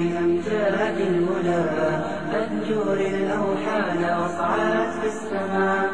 أمجاد 0.00 1.00
المنى 1.00 1.60
أنجور 2.34 2.96
الأوحال 2.96 4.22
وصعدت 4.22 4.92
في 5.00 5.06
السماء. 5.06 5.90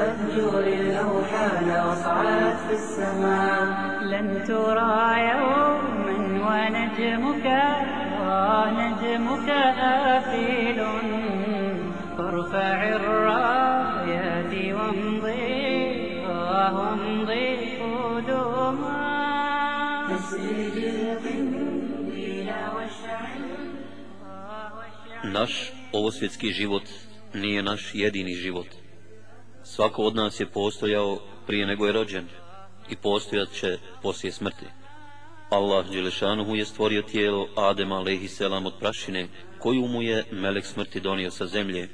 أنجور 0.00 0.60
الأوحال 0.60 1.88
وصعدت 1.88 2.56
في 2.68 2.74
السماء. 2.74 3.66
لن 4.02 4.44
ترى 4.44 5.20
يوما 5.20 6.16
ونجمك 6.46 7.46
ونجمك 8.22 9.48
آفل. 9.80 10.80
فارفع 12.18 12.88
الرايات 12.88 14.52
وامضي 14.74 16.24
وامضي 16.28 17.09
Naš 25.24 25.72
ovosvjetski 25.92 26.52
život 26.52 26.82
nije 27.34 27.62
naš 27.62 27.90
jedini 27.94 28.34
život. 28.34 28.66
Svako 29.64 30.02
od 30.02 30.14
nas 30.14 30.40
je 30.40 30.46
postojao 30.46 31.18
prije 31.46 31.66
nego 31.66 31.86
je 31.86 31.92
rođen 31.92 32.28
i 32.90 32.96
postojat 32.96 33.52
će 33.52 33.78
poslije 34.02 34.32
smrti. 34.32 34.66
Allah 35.50 35.90
Đelešanuhu 35.90 36.56
je 36.56 36.64
stvorio 36.64 37.02
tijelo 37.02 37.48
Adema 37.56 37.96
alaihisselam 37.96 38.66
od 38.66 38.72
prašine, 38.80 39.28
koju 39.58 39.86
mu 39.86 40.02
je 40.02 40.24
melek 40.30 40.66
smrti 40.66 41.00
donio 41.00 41.30
sa 41.30 41.46
zemlje. 41.46 41.88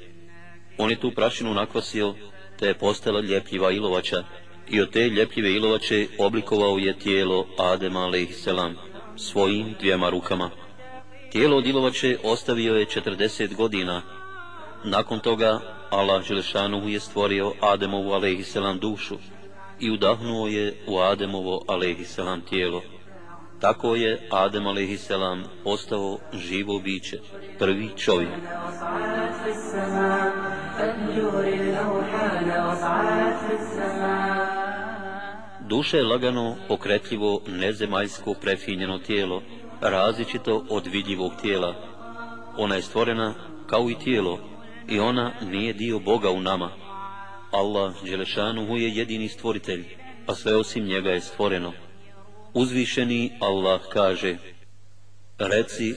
On 0.77 0.89
je 0.89 0.99
tu 0.99 1.11
prašinu 1.11 1.53
nakvasio, 1.53 2.15
te 2.59 2.67
je 2.67 2.77
postala 2.77 3.21
ljepljiva 3.21 3.71
ilovača, 3.71 4.23
i 4.69 4.81
od 4.81 4.91
te 4.91 5.09
ljepljive 5.09 5.53
ilovače 5.53 6.07
oblikovao 6.17 6.77
je 6.77 6.99
tijelo 6.99 7.47
Adema 7.57 7.99
alaihisselam 7.99 8.75
svojim 9.17 9.75
dvijema 9.79 10.09
rukama. 10.09 10.66
Tijelo 11.31 11.61
Dilovače 11.61 12.17
ostavio 12.23 12.75
je 12.75 12.85
40 12.85 13.55
godina. 13.55 14.01
Nakon 14.83 15.19
toga, 15.19 15.59
Allah 15.89 16.23
Želešanu 16.23 16.87
je 16.87 16.99
stvorio 16.99 17.53
Ademovu 17.61 18.11
alaihisselam 18.11 18.79
dušu 18.79 19.17
i 19.79 19.91
udahnuo 19.91 20.47
je 20.47 20.73
u 20.87 20.99
Ademovo 20.99 21.63
alaihisselam 21.67 22.41
tijelo. 22.41 22.81
Tako 23.59 23.95
je 23.95 24.27
Adem 24.31 24.67
alaihisselam 24.67 25.43
postao 25.63 26.17
živo 26.33 26.79
biće, 26.79 27.17
prvi 27.59 27.89
čovjek. 27.97 28.29
Duše 35.69 35.97
je 35.97 36.03
lagano, 36.03 36.55
pokretljivo, 36.67 37.41
nezemaljsko, 37.47 38.33
prefinjeno 38.33 38.99
tijelo, 38.99 39.41
različito 39.81 40.65
od 40.69 40.87
vidljivog 40.87 41.31
tijela. 41.41 41.75
Ona 42.57 42.75
je 42.75 42.81
stvorena 42.81 43.33
kao 43.69 43.89
i 43.89 43.95
tijelo 43.95 44.39
i 44.89 44.99
ona 44.99 45.33
nije 45.41 45.73
dio 45.73 45.99
Boga 45.99 46.29
u 46.31 46.41
nama. 46.41 46.71
Allah 47.51 47.93
Đelešanuhu 48.03 48.77
je 48.77 48.95
jedini 48.95 49.27
stvoritelj, 49.27 49.85
a 50.27 50.35
sve 50.35 50.55
osim 50.55 50.85
njega 50.85 51.09
je 51.09 51.21
stvoreno. 51.21 51.73
Uzvišeni 52.53 53.31
Allah 53.39 53.81
kaže, 53.93 54.37
reci, 55.37 55.95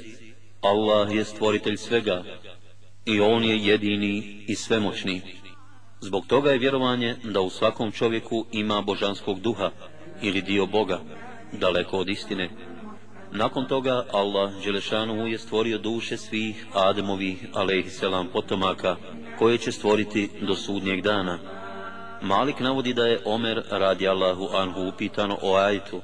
Allah 0.60 1.14
je 1.14 1.24
stvoritelj 1.24 1.76
svega 1.76 2.22
i 3.04 3.20
on 3.20 3.44
je 3.44 3.58
jedini 3.58 4.44
i 4.48 4.54
svemoćni. 4.54 5.22
Zbog 6.00 6.26
toga 6.26 6.50
je 6.50 6.58
vjerovanje 6.58 7.16
da 7.24 7.40
u 7.40 7.50
svakom 7.50 7.92
čovjeku 7.92 8.46
ima 8.52 8.80
božanskog 8.80 9.40
duha 9.40 9.70
ili 10.22 10.42
dio 10.42 10.66
Boga, 10.66 11.00
daleko 11.52 11.98
od 11.98 12.08
istine. 12.08 12.50
Nakon 13.32 13.66
toga 13.66 14.04
Allah 14.12 14.52
Đelešanuhu 14.64 15.26
je 15.26 15.38
stvorio 15.38 15.78
duše 15.78 16.16
svih 16.16 16.66
Ademovih 16.72 17.46
alaihisselam 17.54 18.28
potomaka 18.32 18.96
koje 19.38 19.58
će 19.58 19.72
stvoriti 19.72 20.30
do 20.40 20.54
sudnjeg 20.54 21.02
dana. 21.02 21.38
Malik 22.22 22.60
navodi 22.60 22.94
da 22.94 23.06
je 23.06 23.20
Omer 23.24 23.62
radi 23.70 24.08
Allahu 24.08 24.48
anhu 24.54 24.88
upitano 24.88 25.38
o 25.42 25.54
ajtu 25.54 26.00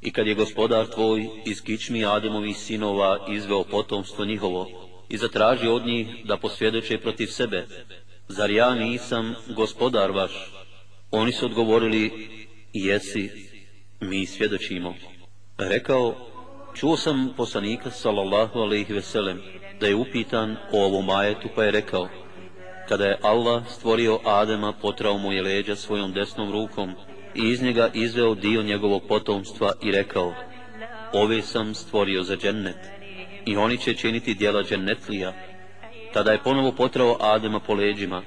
i 0.00 0.12
kad 0.12 0.26
je 0.26 0.34
gospodar 0.34 0.86
tvoj 0.86 1.28
iz 1.46 1.62
kičmi 1.62 2.04
Ademovih 2.06 2.56
sinova 2.56 3.26
izveo 3.30 3.64
potomstvo 3.64 4.24
njihovo 4.24 4.66
i 5.08 5.16
zatraži 5.16 5.68
od 5.68 5.86
njih 5.86 6.08
da 6.24 6.36
posvjedoče 6.36 6.98
protiv 6.98 7.26
sebe, 7.26 7.66
zar 8.28 8.50
ja 8.50 8.74
nisam 8.74 9.34
gospodar 9.56 10.10
vaš? 10.10 10.32
Oni 11.10 11.32
su 11.32 11.46
odgovorili, 11.46 12.28
jesi, 12.72 13.30
mi 14.00 14.26
svjedočimo. 14.26 14.94
Rekao, 15.58 16.14
čuo 16.78 16.96
sam 16.96 17.32
poslanika 17.36 17.90
sallallahu 17.90 18.58
alaihi 18.58 18.92
veselem 18.94 19.40
da 19.80 19.86
je 19.86 19.94
upitan 19.94 20.56
o 20.72 20.84
ovom 20.84 21.10
ajetu 21.10 21.48
pa 21.54 21.64
je 21.64 21.70
rekao, 21.70 22.08
kada 22.88 23.04
je 23.04 23.18
Allah 23.22 23.62
stvorio 23.68 24.18
Adema, 24.24 24.72
potrao 24.72 25.18
mu 25.18 25.32
je 25.32 25.42
leđa 25.42 25.76
svojom 25.76 26.12
desnom 26.12 26.52
rukom 26.52 26.92
i 27.34 27.48
iz 27.48 27.62
njega 27.62 27.90
izveo 27.94 28.34
dio 28.34 28.62
njegovog 28.62 29.02
potomstva 29.08 29.72
i 29.82 29.92
rekao, 29.92 30.34
ove 31.12 31.42
sam 31.42 31.74
stvorio 31.74 32.22
za 32.22 32.36
džennet 32.36 32.78
i 33.46 33.56
oni 33.56 33.78
će 33.78 33.94
činiti 33.94 34.34
djela 34.34 34.62
džennetlija. 34.62 35.32
Tada 36.12 36.32
je 36.32 36.42
ponovo 36.44 36.72
potrao 36.72 37.16
Adema 37.20 37.60
po 37.60 37.74
leđima 37.74 38.22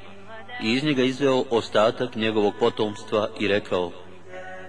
i 0.63 0.71
iz 0.71 0.83
njega 0.83 1.03
izveo 1.03 1.43
ostatak 1.49 2.15
njegovog 2.15 2.53
potomstva 2.59 3.29
i 3.39 3.47
rekao, 3.47 3.91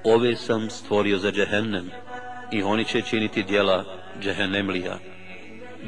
ove 0.04 0.36
sam 0.36 0.70
stvorio 0.70 1.18
za 1.18 1.32
džehennem 1.32 1.90
i 2.52 2.62
oni 2.62 2.84
će 2.84 3.02
činiti 3.02 3.42
djela 3.42 3.84
džehennemlija. 4.20 4.98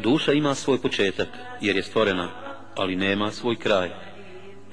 Duša 0.03 0.33
ima 0.33 0.55
svoj 0.55 0.79
početak 0.79 1.29
jer 1.61 1.77
je 1.77 1.83
stvorena, 1.83 2.29
ali 2.77 2.97
nema 2.97 3.31
svoj 3.31 3.57
kraj. 3.57 3.91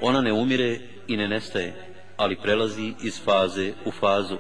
Ona 0.01 0.22
ne 0.22 0.34
umire 0.34 0.80
i 1.07 1.18
ne 1.18 1.28
nestaje, 1.28 1.74
ali 2.18 2.35
prelazi 2.35 2.94
iz 3.03 3.24
faze 3.24 3.74
u 3.85 3.91
fazu. 3.91 4.38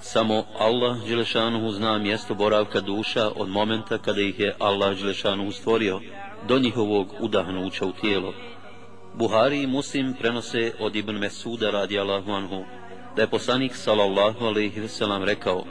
Samo 0.00 0.44
Allah 0.58 1.06
Đelešanuhu 1.08 1.70
zna 1.70 1.98
mjesto 1.98 2.34
boravka 2.34 2.80
duša 2.80 3.30
od 3.36 3.48
momenta 3.48 3.98
kada 3.98 4.20
ih 4.20 4.40
je 4.40 4.54
Allah 4.58 4.96
Đelešanuhu 4.96 5.52
stvorio 5.52 6.00
do 6.48 6.58
njihovog 6.58 7.14
udahnuća 7.20 7.86
u 7.86 7.92
tijelo. 7.92 8.34
Buhari 9.14 9.62
i 9.62 9.66
Muslim 9.66 10.14
prenose 10.20 10.72
od 10.80 10.96
Ibn 10.96 11.18
Mesuda 11.18 11.70
radi 11.70 11.98
Allahu 11.98 12.30
anhu, 12.30 12.64
da 13.16 13.22
je 13.22 13.30
poslanik 13.30 13.76
sallallahu 13.76 14.44
alaihi 14.44 14.80
veselam 14.80 15.24
rekao 15.24 15.64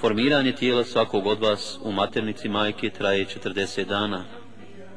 Formiranje 0.00 0.52
tijela 0.52 0.84
svakog 0.84 1.26
od 1.26 1.40
vas 1.40 1.78
u 1.82 1.92
maternici 1.92 2.48
majke 2.48 2.90
traje 2.90 3.26
40 3.44 3.84
dana. 3.84 4.24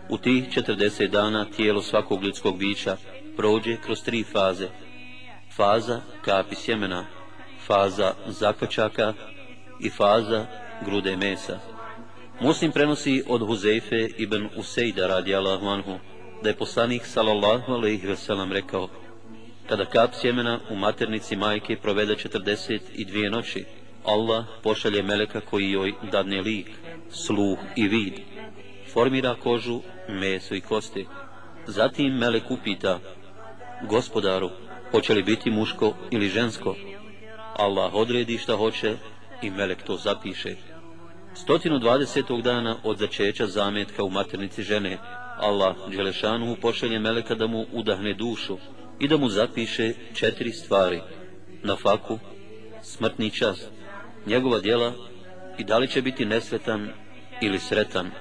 U 0.09 0.17
tih 0.17 0.49
40 0.49 1.07
dana 1.07 1.45
tijelo 1.55 1.81
svakog 1.81 2.23
ljudskog 2.23 2.57
bića 2.57 2.97
prođe 3.37 3.77
kroz 3.77 4.03
tri 4.03 4.23
faze. 4.23 4.67
Faza 5.55 6.01
kapi 6.25 6.55
sjemena, 6.55 7.05
faza 7.65 8.13
zakačaka 8.27 9.13
i 9.79 9.89
faza 9.89 10.45
grude 10.85 11.17
mesa. 11.17 11.59
Muslim 12.39 12.71
prenosi 12.71 13.23
od 13.27 13.41
Huzeife 13.41 14.09
ibn 14.17 14.49
Usejda 14.57 15.07
radi 15.07 15.35
Allahu 15.35 15.67
anhu, 15.67 15.99
da 16.43 16.49
je 16.49 16.55
poslanik 16.55 17.05
sallallahu 17.05 17.71
alaihi 17.71 18.07
veselam 18.07 18.51
rekao 18.51 18.89
kada 19.69 19.85
kap 19.85 20.13
sjemena 20.13 20.59
u 20.69 20.75
maternici 20.75 21.35
majke 21.35 21.77
provede 21.77 22.15
42 22.15 23.29
noći, 23.29 23.65
Allah 24.05 24.45
pošalje 24.63 25.03
meleka 25.03 25.39
koji 25.39 25.71
joj 25.71 25.93
dadne 26.11 26.41
lik, 26.41 26.69
sluh 27.09 27.59
i 27.75 27.87
vid, 27.87 28.13
formira 28.93 29.35
kožu, 29.35 29.81
meso 30.09 30.55
i 30.55 30.61
kosti. 30.61 31.07
Zatim 31.67 32.13
melek 32.13 32.51
upita, 32.51 32.99
gospodaru, 33.89 34.49
hoće 34.91 35.13
li 35.13 35.23
biti 35.23 35.51
muško 35.51 35.93
ili 36.11 36.29
žensko? 36.29 36.75
Allah 37.55 37.93
odredi 37.93 38.37
šta 38.37 38.55
hoće 38.55 38.95
i 39.41 39.49
melek 39.49 39.83
to 39.83 39.97
zapiše. 39.97 40.55
120. 41.47 42.41
dana 42.41 42.77
od 42.83 42.97
začeća 42.97 43.47
zametka 43.47 44.03
u 44.03 44.09
maternici 44.09 44.63
žene, 44.63 44.97
Allah 45.37 45.75
Đelešanu 45.89 46.55
pošalje 46.61 46.99
meleka 46.99 47.35
da 47.35 47.47
mu 47.47 47.65
udahne 47.71 48.13
dušu 48.13 48.57
i 48.99 49.07
da 49.07 49.17
mu 49.17 49.29
zapiše 49.29 49.93
četiri 50.13 50.51
stvari. 50.51 51.01
Na 51.63 51.75
faku, 51.75 52.19
smrtni 52.83 53.31
čas, 53.31 53.67
njegova 54.25 54.59
djela 54.59 54.93
i 55.57 55.63
da 55.63 55.77
li 55.77 55.87
će 55.87 56.01
biti 56.01 56.25
nesvetan 56.25 56.89
ili 57.41 57.59
sretan 57.59 58.11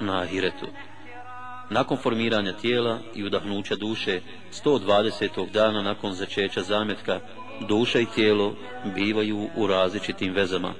na 0.00 0.20
ahiretu. 0.20 0.66
Nakon 1.70 1.96
formiranja 1.96 2.52
tijela 2.52 2.98
i 3.14 3.24
udahnuća 3.24 3.76
duše, 3.76 4.20
120. 4.64 5.50
dana 5.50 5.82
nakon 5.82 6.12
začeća 6.12 6.62
zametka, 6.62 7.20
duša 7.68 8.00
i 8.00 8.06
tijelo 8.14 8.54
bivaju 8.94 9.48
u 9.56 9.66
različitim 9.66 10.34
vezama. 10.34 10.74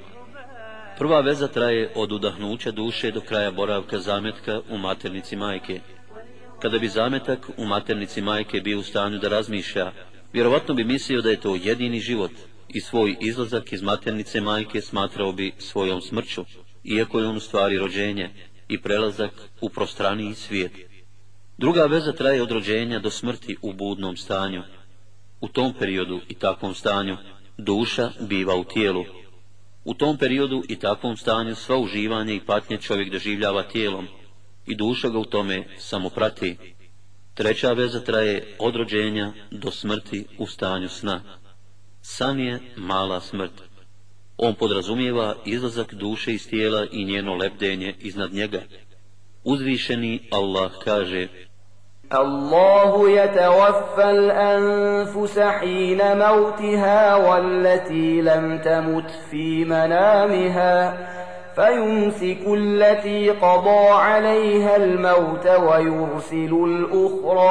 Prva 0.98 1.20
veza 1.20 1.48
traje 1.48 1.92
od 1.94 2.12
udahnuća 2.12 2.70
duše 2.70 3.10
do 3.10 3.20
kraja 3.20 3.50
boravka 3.50 3.98
zametka 3.98 4.60
u 4.70 4.78
maternici 4.78 5.36
majke. 5.36 5.80
Kada 6.62 6.78
bi 6.78 6.88
zametak 6.88 7.50
u 7.56 7.64
maternici 7.66 8.20
majke 8.22 8.60
bio 8.60 8.78
u 8.78 8.82
stanju 8.82 9.18
da 9.18 9.28
razmišlja, 9.28 9.92
vjerovatno 10.32 10.74
bi 10.74 10.84
mislio 10.84 11.22
da 11.22 11.30
je 11.30 11.40
to 11.40 11.56
jedini 11.62 12.00
život 12.00 12.30
i 12.68 12.80
svoj 12.80 13.16
izlazak 13.20 13.72
iz 13.72 13.82
maternice 13.82 14.40
majke 14.40 14.80
smatrao 14.80 15.32
bi 15.32 15.52
svojom 15.58 16.00
smrću, 16.00 16.44
iako 16.84 17.20
je 17.20 17.26
on 17.26 17.36
u 17.36 17.40
stvari 17.40 17.78
rođenje, 17.78 18.30
i 18.68 18.82
prelazak 18.82 19.30
u 19.60 19.68
prostraniji 19.68 20.34
svijet. 20.34 20.72
Druga 21.58 21.86
veza 21.86 22.12
traje 22.12 22.42
od 22.42 22.50
rođenja 22.50 22.98
do 22.98 23.10
smrti 23.10 23.56
u 23.62 23.72
budnom 23.72 24.16
stanju. 24.16 24.62
U 25.40 25.48
tom 25.48 25.74
periodu 25.78 26.20
i 26.28 26.34
takvom 26.34 26.74
stanju 26.74 27.16
duša 27.58 28.10
biva 28.20 28.54
u 28.54 28.64
tijelu. 28.64 29.04
U 29.84 29.94
tom 29.94 30.18
periodu 30.18 30.62
i 30.68 30.76
takvom 30.76 31.16
stanju 31.16 31.54
sva 31.54 31.78
uživanje 31.78 32.34
i 32.34 32.40
patnje 32.46 32.76
čovjek 32.76 33.10
doživljava 33.10 33.62
tijelom 33.62 34.06
i 34.66 34.74
duša 34.74 35.08
ga 35.08 35.18
u 35.18 35.24
tome 35.24 35.64
samo 35.78 36.10
prati. 36.10 36.56
Treća 37.34 37.72
veza 37.72 38.00
traje 38.00 38.56
od 38.58 38.76
rođenja 38.76 39.32
do 39.50 39.70
smrti 39.70 40.24
u 40.38 40.46
stanju 40.46 40.88
sna 40.88 41.20
san 42.14 42.40
je 42.40 42.60
mala 42.76 43.20
smrt. 43.20 43.52
On 44.36 44.54
podrazumijeva 44.54 45.34
izlazak 45.44 45.94
duše 45.94 46.32
iz 46.32 46.48
tijela 46.48 46.86
i 46.92 47.04
njeno 47.04 47.34
lepdenje 47.34 47.94
iznad 47.98 48.32
njega. 48.32 48.62
Uzvišeni 49.44 50.28
Allah 50.32 50.70
kaže... 50.84 51.28
Allahu 52.08 53.06
yatawaffa 53.08 54.02
al-anfus 54.02 55.34
hina 55.60 56.14
mawtaha 56.14 57.18
wallati 57.26 58.22
lam 58.22 58.62
tamut 58.62 59.10
fi 59.30 59.64
manamiha 59.64 60.92
فيمسك 61.56 62.42
التي 62.46 63.30
قضى 63.30 63.88
عليها 63.88 64.76
الموت 64.76 65.46
ويرسل 65.46 66.52
الأخرى 66.64 67.50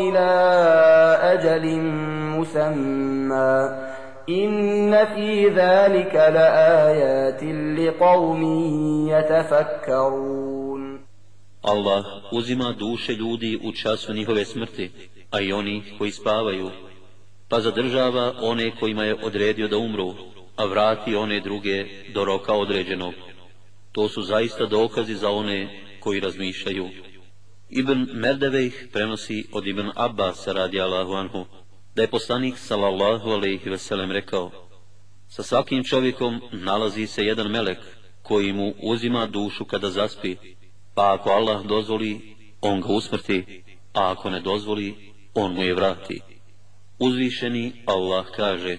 إلى 0.00 0.28
أجل 1.22 1.80
مسمى 2.38 3.86
إن 4.28 5.04
في 5.14 5.48
ذلك 5.48 6.14
لآيات 6.14 7.42
لقوم 7.78 8.42
يتفكرون 9.08 10.66
Allah 11.62 12.04
uzima 12.32 12.72
duše 12.72 13.12
ljudi 13.12 13.60
u 13.64 13.72
času 13.72 14.12
njihove 14.12 14.44
smrti, 14.44 14.90
a 15.30 15.40
i 15.40 15.52
oni 15.52 15.82
koji 15.98 16.10
spavaju, 16.10 16.70
pa 17.48 17.60
zadržava 17.60 18.32
one 18.42 18.72
kojima 18.80 19.04
je 19.04 19.16
odredio 19.24 19.68
da 19.68 19.76
umru, 19.78 20.14
a 20.56 20.66
vrati 20.66 21.14
one 21.14 21.40
druge 21.40 21.84
do 22.14 22.24
roka 22.24 22.52
određenog. 22.52 23.14
To 23.92 24.08
su 24.08 24.22
zaista 24.22 24.66
dokazi 24.66 25.14
za 25.14 25.30
one 25.30 25.82
koji 26.00 26.20
razmišljaju. 26.20 26.88
Ibn 27.70 28.06
Merdevejh 28.12 28.88
prenosi 28.92 29.46
od 29.52 29.66
Ibn 29.66 29.90
Abbas 29.96 30.46
radi 30.46 30.80
Allahu 30.80 31.12
anhu, 31.12 31.44
da 31.94 32.02
je 32.02 32.10
poslanik 32.10 32.58
sallallahu 32.58 33.30
alaihi 33.30 33.70
veselem 33.70 34.12
rekao, 34.12 34.50
sa 35.28 35.42
svakim 35.42 35.84
čovjekom 35.84 36.40
nalazi 36.52 37.06
se 37.06 37.22
jedan 37.22 37.50
melek 37.50 37.78
koji 38.22 38.52
mu 38.52 38.72
uzima 38.82 39.26
dušu 39.26 39.64
kada 39.64 39.90
zaspi, 39.90 40.36
pa 40.94 41.14
ako 41.14 41.30
Allah 41.30 41.66
dozvoli, 41.66 42.36
on 42.60 42.80
ga 42.80 42.88
usmrti, 42.88 43.62
a 43.92 44.10
ako 44.12 44.30
ne 44.30 44.40
dozvoli, 44.40 44.94
on 45.34 45.54
mu 45.54 45.62
je 45.62 45.74
vrati. 45.74 46.20
Uzvišeni 46.98 47.82
Allah 47.86 48.26
kaže, 48.36 48.78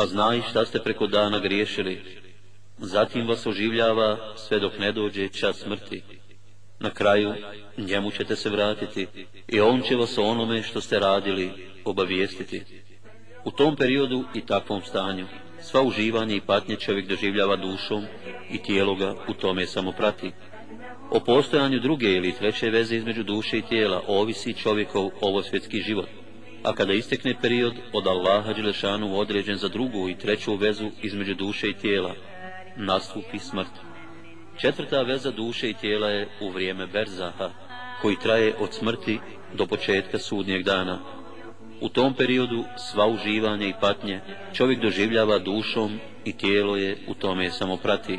a 0.00 0.06
zna 0.06 0.34
i 0.34 0.42
šta 0.50 0.64
ste 0.64 0.78
preko 0.78 1.06
dana 1.06 1.38
griješili. 1.38 2.02
Zatim 2.78 3.26
vas 3.28 3.46
oživljava 3.46 4.34
sve 4.36 4.58
dok 4.58 4.78
ne 4.78 4.92
dođe 4.92 5.28
čas 5.28 5.56
smrti. 5.56 6.02
Na 6.78 6.90
kraju 6.90 7.34
njemu 7.76 8.10
ćete 8.10 8.36
se 8.36 8.50
vratiti 8.50 9.06
i 9.48 9.60
on 9.60 9.82
će 9.82 9.96
vas 9.96 10.18
o 10.18 10.22
onome 10.22 10.62
što 10.62 10.80
ste 10.80 10.98
radili 10.98 11.50
obavijestiti. 11.84 12.62
U 13.44 13.50
tom 13.50 13.76
periodu 13.76 14.24
i 14.34 14.46
takvom 14.46 14.82
stanju 14.82 15.26
sva 15.62 15.82
uživanje 15.82 16.36
i 16.36 16.40
patnje 16.40 16.76
čovjek 16.76 17.08
doživljava 17.08 17.56
dušom 17.56 18.04
i 18.50 18.62
tijelo 18.62 18.94
ga 18.94 19.14
u 19.28 19.34
tome 19.34 19.66
samo 19.66 19.92
prati. 19.92 20.32
O 21.10 21.20
postojanju 21.20 21.80
druge 21.80 22.06
ili 22.06 22.32
treće 22.32 22.70
veze 22.70 22.96
između 22.96 23.22
duše 23.22 23.58
i 23.58 23.62
tijela 23.62 24.02
ovisi 24.06 24.54
čovjekov 24.54 25.10
ovosvjetski 25.20 25.80
život 25.80 26.08
a 26.62 26.72
kada 26.72 26.92
istekne 26.92 27.34
period 27.42 27.74
od 27.92 28.06
Allaha 28.06 28.52
Đelešanu 28.52 29.18
određen 29.18 29.56
za 29.56 29.68
drugu 29.68 30.08
i 30.08 30.18
treću 30.18 30.54
vezu 30.54 30.90
između 31.02 31.34
duše 31.34 31.68
i 31.68 31.74
tijela, 31.74 32.14
nastupi 32.76 33.38
smrt. 33.38 33.70
Četvrta 34.60 35.02
veza 35.02 35.30
duše 35.30 35.70
i 35.70 35.74
tijela 35.74 36.08
je 36.10 36.28
u 36.40 36.50
vrijeme 36.50 36.86
Berzaha, 36.86 37.50
koji 38.02 38.16
traje 38.16 38.54
od 38.58 38.74
smrti 38.74 39.18
do 39.54 39.66
početka 39.66 40.18
sudnjeg 40.18 40.62
dana. 40.62 40.98
U 41.80 41.88
tom 41.88 42.14
periodu 42.14 42.64
sva 42.76 43.06
uživanja 43.06 43.66
i 43.66 43.74
patnje 43.80 44.20
čovjek 44.52 44.80
doživljava 44.80 45.38
dušom 45.38 46.00
i 46.24 46.32
tijelo 46.32 46.76
je 46.76 46.96
u 47.08 47.14
tome 47.14 47.50
samo 47.50 47.76
prati. 47.76 48.18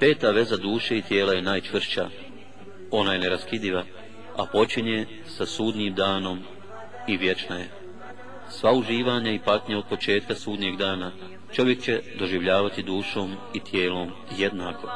Peta 0.00 0.30
veza 0.30 0.56
duše 0.56 0.98
i 0.98 1.02
tijela 1.02 1.32
je 1.32 1.42
najčvršća. 1.42 2.08
Ona 2.90 3.12
je 3.12 3.18
neraskidiva, 3.18 3.84
a 4.36 4.46
počinje 4.52 5.06
sa 5.26 5.46
sudnjim 5.46 5.94
danom 5.94 6.38
i 7.08 7.16
vječna 7.16 7.56
je. 7.56 7.68
Sva 8.50 8.72
uživanja 8.72 9.30
i 9.30 9.38
patnje 9.38 9.76
od 9.76 9.84
početka 9.88 10.34
sudnjeg 10.34 10.76
dana 10.76 11.12
čovjek 11.52 11.80
će 11.80 12.02
doživljavati 12.18 12.82
dušom 12.82 13.32
i 13.54 13.60
tijelom 13.60 14.10
jednako. 14.38 14.88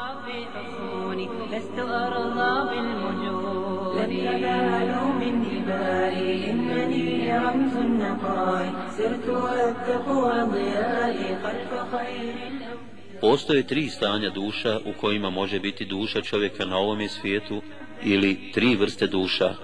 Postoje 13.20 13.66
tri 13.66 13.88
stanja 13.88 14.30
duša 14.30 14.80
u 14.86 15.00
kojima 15.00 15.30
može 15.30 15.60
biti 15.60 15.84
duša 15.84 16.20
čovjeka 16.20 16.64
na 16.64 16.76
ovome 16.76 17.08
svijetu 17.08 17.62
ili 18.02 18.52
tri 18.54 18.76
vrste 18.76 19.06
duša. 19.06 19.54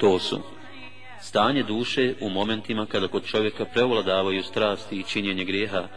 To 0.00 0.18
su 0.18 0.40
stanje 1.33 1.63
duše 1.63 2.13
u 2.21 2.29
momentima 2.29 2.85
kada 2.85 3.07
kod 3.07 3.25
čovjeka 3.25 3.65
prevladavaju 3.65 4.43
strasti 4.43 4.95
i 4.99 5.03
činjenje 5.03 5.45
grijeha. 5.45 5.87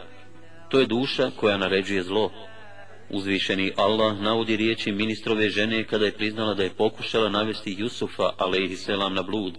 To 0.69 0.79
je 0.79 0.85
duša 0.85 1.31
koja 1.39 1.57
naređuje 1.57 2.03
zlo. 2.03 2.31
Uzvišeni 3.09 3.73
Allah 3.77 4.19
navodi 4.21 4.57
riječi 4.57 4.91
ministrove 4.91 5.49
žene 5.49 5.83
kada 5.83 6.05
je 6.05 6.11
priznala 6.11 6.53
da 6.53 6.63
je 6.63 6.73
pokušala 6.77 7.29
navesti 7.29 7.75
Jusufa, 7.79 8.29
alaihisselam, 8.37 9.13
na 9.13 9.21
blud. 9.21 9.53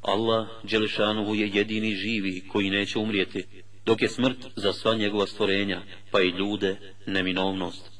Allah, 0.01 0.47
Đelešanuhu, 0.63 1.35
je 1.35 1.49
jedini 1.53 1.95
živi 1.95 2.43
koji 2.47 2.69
neće 2.69 2.99
umrijeti, 2.99 3.43
dok 3.85 4.01
je 4.01 4.09
smrt 4.09 4.37
za 4.55 4.73
sva 4.73 4.95
njegova 4.95 5.27
stvorenja, 5.27 5.81
pa 6.11 6.21
i 6.21 6.29
ljude, 6.29 6.75
neminovnost. 7.05 7.91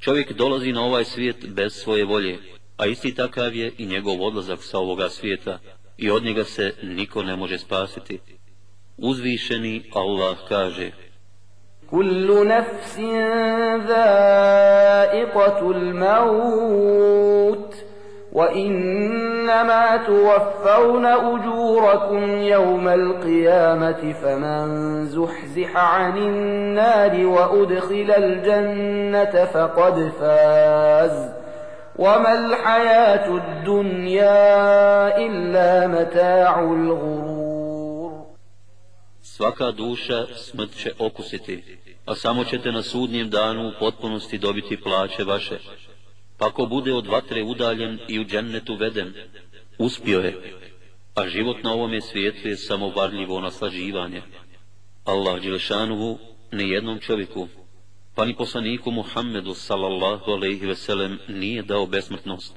Čovjek 0.00 0.32
dolazi 0.32 0.72
na 0.72 0.84
ovaj 0.84 1.04
svijet 1.04 1.46
bez 1.48 1.72
svoje 1.72 2.04
volje, 2.04 2.38
a 2.76 2.86
isti 2.86 3.14
takav 3.14 3.56
je 3.56 3.72
i 3.78 3.86
njegov 3.86 4.22
odlazak 4.22 4.62
sa 4.62 4.78
ovoga 4.78 5.08
svijeta 5.08 5.58
i 5.98 6.10
od 6.10 6.24
njega 6.24 6.44
se 6.44 6.74
niko 6.82 7.22
ne 7.22 7.36
može 7.36 7.58
spasiti. 7.58 8.18
Uzvišeni 8.96 9.90
Allah 9.94 10.38
kaže 10.48 10.90
كل 11.94 12.48
نفس 12.48 12.98
ذائقة 13.88 15.70
الموت 15.70 17.04
وإنما 18.32 19.96
توفون 19.96 21.06
أجوركم 21.06 22.38
يوم 22.38 22.88
القيامة 22.88 24.12
فمن 24.12 24.66
زحزح 25.06 25.76
عن 25.76 26.18
النار 26.18 27.26
وأدخل 27.26 28.14
الجنة 28.16 29.44
فقد 29.44 30.12
فاز 30.20 31.30
وما 31.98 32.46
الحياة 32.46 33.28
الدنيا 33.28 35.18
إلا 35.18 35.86
متاع 35.86 36.60
الغرور 36.60 37.54
Svaka 39.24 39.70
duša 39.72 40.26
smrt 40.36 40.72
će 40.76 40.92
okusiti, 40.98 41.62
a 42.04 42.14
samo 42.14 42.44
ćete 42.44 42.72
na 42.72 42.82
sudnjem 42.82 43.30
danu 43.30 43.68
u 43.68 43.72
potpunosti 43.80 44.38
dobiti 44.38 44.80
plaće 44.80 45.24
vaše. 45.24 45.58
Pa 46.38 46.50
ko 46.50 46.66
bude 46.66 46.92
od 46.92 47.06
vatre 47.06 47.42
udaljen 47.42 47.98
i 48.08 48.18
u 48.20 48.24
džennetu 48.24 48.74
veden, 48.74 49.14
uspio 49.78 50.20
je, 50.20 50.54
a 51.14 51.28
život 51.28 51.62
na 51.62 51.72
ovome 51.72 52.00
svijetu 52.00 52.48
je 52.48 52.56
samo 52.56 52.88
varljivo 52.88 53.40
naslaživanje. 53.40 54.22
Allah 55.04 55.42
Đelešanuhu 55.42 56.18
ni 56.52 56.70
jednom 56.70 56.98
čovjeku, 57.00 57.48
pa 58.14 58.24
ni 58.24 58.36
poslaniku 58.36 58.90
Muhammedu 58.90 59.54
sallallahu 59.54 60.30
alaihi 60.30 60.66
veselem 60.66 61.18
nije 61.28 61.62
dao 61.62 61.86
besmrtnost, 61.86 62.54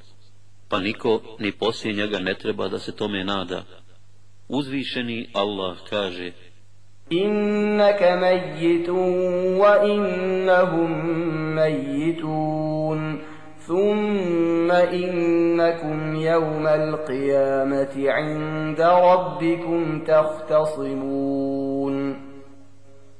pa 0.69 0.79
niko 0.79 1.37
ni 1.39 1.51
poslije 1.51 1.93
njega 1.93 2.19
ne 2.19 2.33
treba 2.33 2.67
da 2.67 2.79
se 2.79 2.95
tome 2.95 3.23
nada. 3.23 3.63
Uzvišeni 4.47 5.29
Allah 5.33 5.77
kaže, 5.89 6.31
إنك 7.12 8.02
ميت 8.02 8.88
وإنهم 9.58 10.90
ميتون 11.54 13.18
ثم 13.66 14.70
إنكم 14.70 16.16
يوم 16.16 16.66
القيامة 16.66 18.10
عند 18.10 18.80
ربكم 18.80 20.04
تختصمون 20.04 21.52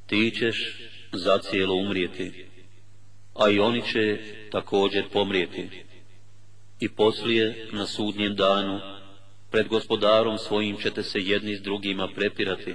Ti 0.06 0.30
ćeš 0.30 0.56
zacijelo 1.12 1.74
umrijeti, 1.74 2.46
a 3.34 3.50
i 3.50 3.58
oni 3.60 3.82
će 3.82 4.18
također 4.50 5.04
pomrijeti. 5.12 5.68
I 6.80 6.88
poslije, 6.88 7.68
na 7.72 7.86
sudnjem 7.86 8.34
danu, 8.34 8.80
pred 9.50 9.68
gospodarom 9.68 10.38
svojim 10.38 10.76
ćete 10.76 11.02
se 11.02 11.18
jedni 11.18 11.56
s 11.56 11.62
drugima 11.62 12.08
prepirati. 12.14 12.74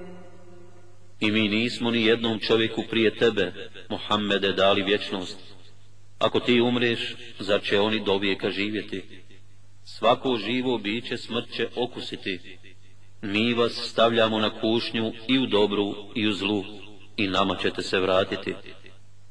I 1.21 1.31
mi 1.31 1.47
nismo 1.47 1.91
ni 1.91 2.05
jednom 2.05 2.39
čovjeku 2.39 2.83
prije 2.89 3.15
tebe, 3.15 3.53
Muhammede, 3.89 4.51
dali 4.51 4.83
vječnost. 4.83 5.37
Ako 6.19 6.39
ti 6.39 6.61
umreš, 6.61 7.15
zar 7.39 7.61
će 7.61 7.79
oni 7.79 8.03
do 8.05 8.17
vijeka 8.17 8.49
živjeti? 8.49 9.03
Svako 9.83 10.37
živo 10.37 10.77
biće 10.77 11.17
smrt 11.17 11.51
će 11.55 11.67
okusiti. 11.75 12.57
Mi 13.21 13.53
vas 13.53 13.73
stavljamo 13.73 14.39
na 14.39 14.61
kušnju 14.61 15.13
i 15.27 15.39
u 15.39 15.45
dobru 15.45 15.95
i 16.15 16.27
u 16.27 16.33
zlu 16.33 16.63
i 17.17 17.27
nama 17.27 17.55
ćete 17.55 17.81
se 17.81 17.99
vratiti. 17.99 18.53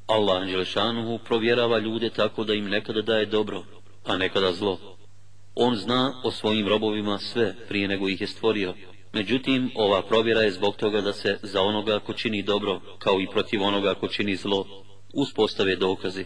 Allah 0.07 0.41
Anđelešanuhu 0.41 1.19
provjerava 1.25 1.79
ljude 1.79 2.09
tako 2.09 2.43
da 2.43 2.53
im 2.53 2.69
nekada 2.69 3.01
daje 3.01 3.25
dobro, 3.25 3.63
a 4.05 4.17
nekada 4.17 4.53
zlo. 4.53 4.79
On 5.55 5.75
zna 5.75 6.21
o 6.23 6.31
svojim 6.31 6.67
robovima 6.67 7.17
sve 7.17 7.55
prije 7.67 7.87
nego 7.87 8.09
ih 8.09 8.21
je 8.21 8.27
stvorio. 8.27 8.73
Međutim, 9.13 9.71
ova 9.75 10.01
provjera 10.01 10.41
je 10.41 10.51
zbog 10.51 10.75
toga 10.75 11.01
da 11.01 11.13
se 11.13 11.39
za 11.41 11.61
onoga 11.61 11.99
ko 11.99 12.13
čini 12.13 12.43
dobro, 12.43 12.81
kao 12.99 13.21
i 13.21 13.27
protiv 13.31 13.63
onoga 13.63 13.93
ko 13.93 14.07
čini 14.07 14.35
zlo, 14.35 14.65
uspostave 15.13 15.75
dokazi. 15.75 16.25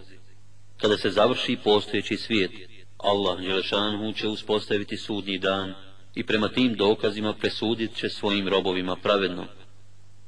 Kada 0.77 0.97
se 0.97 1.09
završi 1.09 1.57
postojeći 1.63 2.17
svijet, 2.17 2.51
Allah 2.97 3.39
Đelešanhu 3.39 4.13
će 4.13 4.27
uspostaviti 4.27 4.97
sudnji 4.97 5.37
dan 5.37 5.73
i 6.15 6.25
prema 6.25 6.49
tim 6.49 6.75
dokazima 6.75 7.33
presudit 7.33 7.95
će 7.95 8.09
svojim 8.09 8.47
robovima 8.47 8.95
pravedno. 8.95 9.45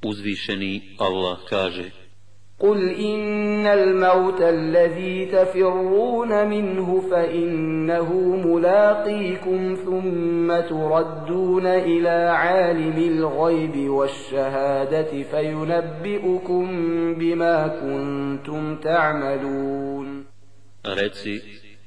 Uzvišeni 0.04 0.96
Allah 0.98 1.40
kaže 1.50 1.92
قل 2.63 2.89
إن 2.91 3.67
الموت 3.67 4.41
الذي 4.41 5.27
تفرون 5.27 6.49
منه 6.49 7.01
فإنه 7.11 8.13
ملاقيكم 8.47 9.75
ثم 9.85 10.61
تردون 10.69 11.67
إلى 11.67 12.31
عالم 12.31 12.99
الغيب 13.19 13.91
والشهادة 13.91 15.23
فينبئكم 15.23 16.65
بما 17.15 17.69
كنتم 17.69 18.77
تعملون 18.77 20.25
Reci, 20.85 21.41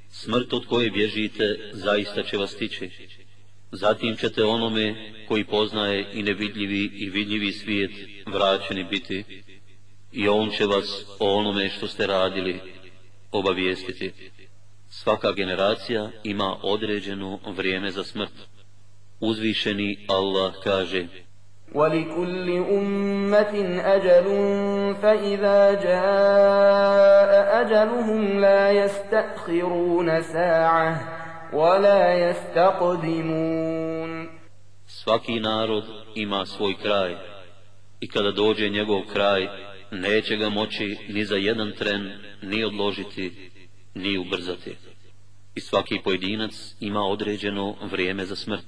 smrt 0.09 0.53
od 0.53 0.65
koje 0.65 0.91
bježite 0.91 1.57
zaista 1.73 2.23
će 2.23 2.37
vas 2.37 2.51
stići. 2.51 2.89
Zatim 3.71 4.15
ćete 4.15 4.43
onome 4.43 4.95
koji 5.27 5.43
poznaje 5.43 6.05
i 6.13 6.23
nevidljivi 6.23 6.91
i 6.93 7.09
vidljivi 7.09 7.51
svijet 7.51 7.91
vraćeni 8.25 8.83
biti 8.83 9.23
i 10.11 10.27
on 10.27 10.49
će 10.49 10.65
vas 10.65 11.05
o 11.19 11.37
onome 11.37 11.69
što 11.69 11.87
ste 11.87 12.07
radili 12.07 12.59
obavijestiti. 13.31 14.13
Svaka 14.89 15.31
generacija 15.31 16.09
ima 16.23 16.57
određeno 16.63 17.39
vrijeme 17.57 17.91
za 17.91 18.03
smrt. 18.03 18.33
Uzvišeni 19.19 20.05
Allah 20.09 20.53
kaže 20.63 21.07
وَلِكُلِّ 21.73 22.47
أُمَّةٍ 22.77 23.55
أَجَلٌ 23.95 24.25
فَإِذَا 25.01 25.59
جَاءَ 25.83 27.31
أَجَلُهُمْ 27.61 28.39
لَا 28.39 28.71
يَسْتَأْخِرُونَ 28.71 30.21
سَاعَةً 30.21 30.91
وَلَا 31.53 32.13
يَسْتَقْدِمُونَ 32.29 34.11
Svaki 34.87 35.39
narod 35.39 35.83
ima 36.15 36.45
svoj 36.45 36.75
kraj 36.81 37.15
i 37.99 38.07
kada 38.09 38.31
dođe 38.31 38.69
njegov 38.69 39.01
kraj, 39.13 39.47
neće 39.91 40.35
ga 40.35 40.49
moći 40.49 40.97
ni 41.09 41.25
za 41.25 41.35
jedan 41.35 41.71
tren 41.71 42.11
ni 42.41 42.63
odložiti, 42.63 43.51
ni 43.95 44.17
ubrzati. 44.17 44.75
I 45.55 45.61
svaki 45.61 45.99
pojedinac 46.03 46.75
ima 46.79 47.01
određeno 47.01 47.75
vrijeme 47.91 48.25
za 48.25 48.35
smrt. 48.35 48.65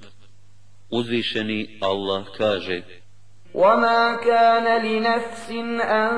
Uzvišeni 0.90 1.78
Allah 1.80 2.26
kaže 2.36 2.82
وما 3.54 4.16
كان 4.16 4.82
لنفس 4.82 5.50
أن 5.82 6.10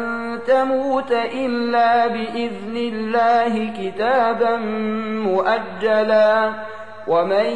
تموت 0.47 1.12
إلا 1.12 2.07
بإذن 2.07 2.76
الله 2.76 3.55
كتابا 3.81 4.57
مؤجلا 5.26 6.55
ومن 7.07 7.49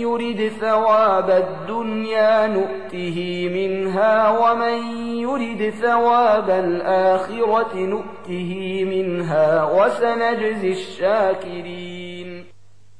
يرد 0.00 0.48
ثواب 0.60 1.30
الدنيا 1.30 2.46
نؤته 2.46 3.48
منها 3.48 4.30
ومن 4.40 4.76
يرد 5.18 5.70
ثواب 5.70 6.50
الآخرة 6.50 7.74
نؤته 7.76 8.84
منها 8.84 9.64
وسنجزي 9.64 10.70
الشاكرين 10.72 12.44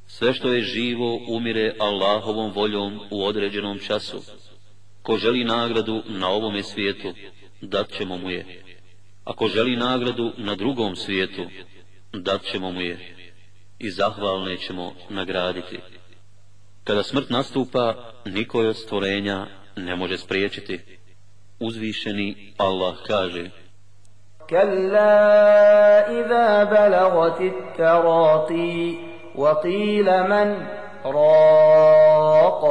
Sve 0.06 0.34
što 0.34 0.48
je 0.52 0.60
živo 0.60 1.18
umire 1.28 1.74
Allahovom 1.78 2.52
voljom 2.52 3.00
u 3.10 3.24
određenom 3.26 3.78
času. 3.78 4.22
Ko 5.02 5.16
želi 5.16 5.44
nagradu 5.44 6.02
na 6.08 6.28
ovome 6.28 6.62
svijetu, 6.62 7.12
dat 7.60 7.88
ćemo 7.88 8.16
mu 8.16 8.30
je. 8.30 8.62
Ako 9.24 9.48
želi 9.48 9.76
nagradu 9.76 10.32
na 10.36 10.54
drugom 10.54 10.96
svijetu, 10.96 11.42
dat 12.12 12.42
ćemo 12.42 12.72
mu 12.72 12.80
je. 12.80 13.16
I 13.78 13.90
zahvalne 13.90 14.56
ćemo 14.56 14.92
nagraditi. 15.10 15.78
Kada 16.85 17.03
smrt 17.03 17.29
nastupa, 17.29 17.93
niko 18.25 18.59
od 18.59 18.77
stvorenja 18.77 19.45
ne 19.75 19.95
može 19.95 20.17
spriječiti. 20.17 20.79
Uzvišeni 21.59 22.53
Allah 22.57 22.95
kaže 23.07 23.49
كلا 24.49 26.09
إذا 26.09 26.63
بلغت 26.63 27.41
التراقي 27.41 28.95
وقيل 29.35 30.23
من 30.23 30.67
راق 31.05 32.63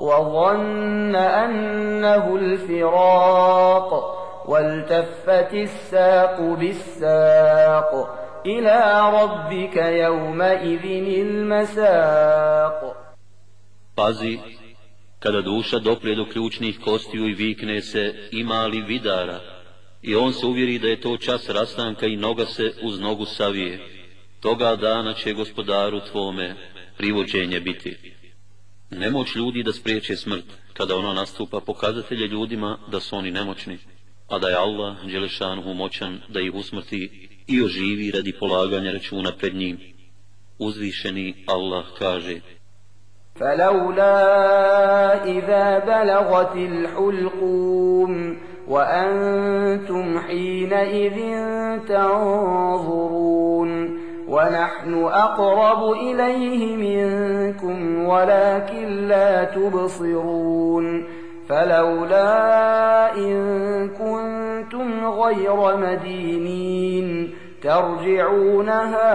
وظن 0.00 1.16
أنه 1.16 2.36
الفراق 2.36 3.90
والتفت 4.48 5.54
الساق 5.54 6.40
بالساق 6.40 8.14
إلى 8.46 9.02
ربك 9.22 9.76
يومئذ 9.76 10.84
المساق 11.26 13.03
Pazi, 13.94 14.38
kada 15.18 15.40
duša 15.40 15.78
doprije 15.78 16.16
do 16.16 16.24
ključnih 16.24 16.78
kostiju 16.84 17.28
i 17.28 17.34
vikne 17.34 17.82
se 17.82 18.28
ima 18.32 18.66
li 18.66 18.82
vidara, 18.82 19.40
i 20.02 20.14
on 20.14 20.32
se 20.32 20.46
uvjeri 20.46 20.78
da 20.78 20.88
je 20.88 21.00
to 21.00 21.16
čas 21.16 21.48
rastanka 21.48 22.06
i 22.06 22.16
noga 22.16 22.46
se 22.46 22.72
uz 22.82 23.00
nogu 23.00 23.24
savije, 23.24 23.78
toga 24.40 24.76
dana 24.76 25.14
će 25.14 25.32
gospodaru 25.32 26.00
tvome 26.00 26.56
privođenje 26.96 27.60
biti. 27.60 27.96
Nemoć 28.90 29.34
ljudi 29.34 29.62
da 29.62 29.72
spriječe 29.72 30.16
smrt, 30.16 30.44
kada 30.72 30.96
ona 30.96 31.12
nastupa 31.12 31.60
pokazatelje 31.60 32.26
ljudima 32.26 32.78
da 32.90 33.00
su 33.00 33.16
oni 33.16 33.30
nemoćni, 33.30 33.78
a 34.28 34.38
da 34.38 34.48
je 34.48 34.56
Allah, 34.56 34.96
Đelešanuhu, 35.06 35.74
moćan 35.74 36.20
da 36.28 36.40
ih 36.40 36.54
usmrti 36.54 37.28
i 37.46 37.62
oživi 37.62 38.10
radi 38.10 38.32
polaganja 38.40 38.92
računa 38.92 39.32
pred 39.32 39.54
njim. 39.54 39.78
Uzvišeni 40.58 41.44
Allah 41.46 41.84
kaže, 41.98 42.40
فلولا 43.34 45.24
إذا 45.24 45.78
بلغت 45.78 46.56
الحلقوم 46.56 48.36
وأنتم 48.68 50.18
حينئذ 50.18 51.18
تنظرون 51.88 53.64
ونحن 54.28 55.04
أقرب 55.04 55.92
إليه 55.92 56.76
منكم 56.76 58.04
ولكن 58.04 59.08
لا 59.08 59.44
تبصرون 59.44 61.04
فلولا 61.48 63.16
إن 63.16 63.88
كنتم 63.88 65.06
غير 65.06 65.76
مدينين 65.76 67.34
ترجعونها 67.63 69.11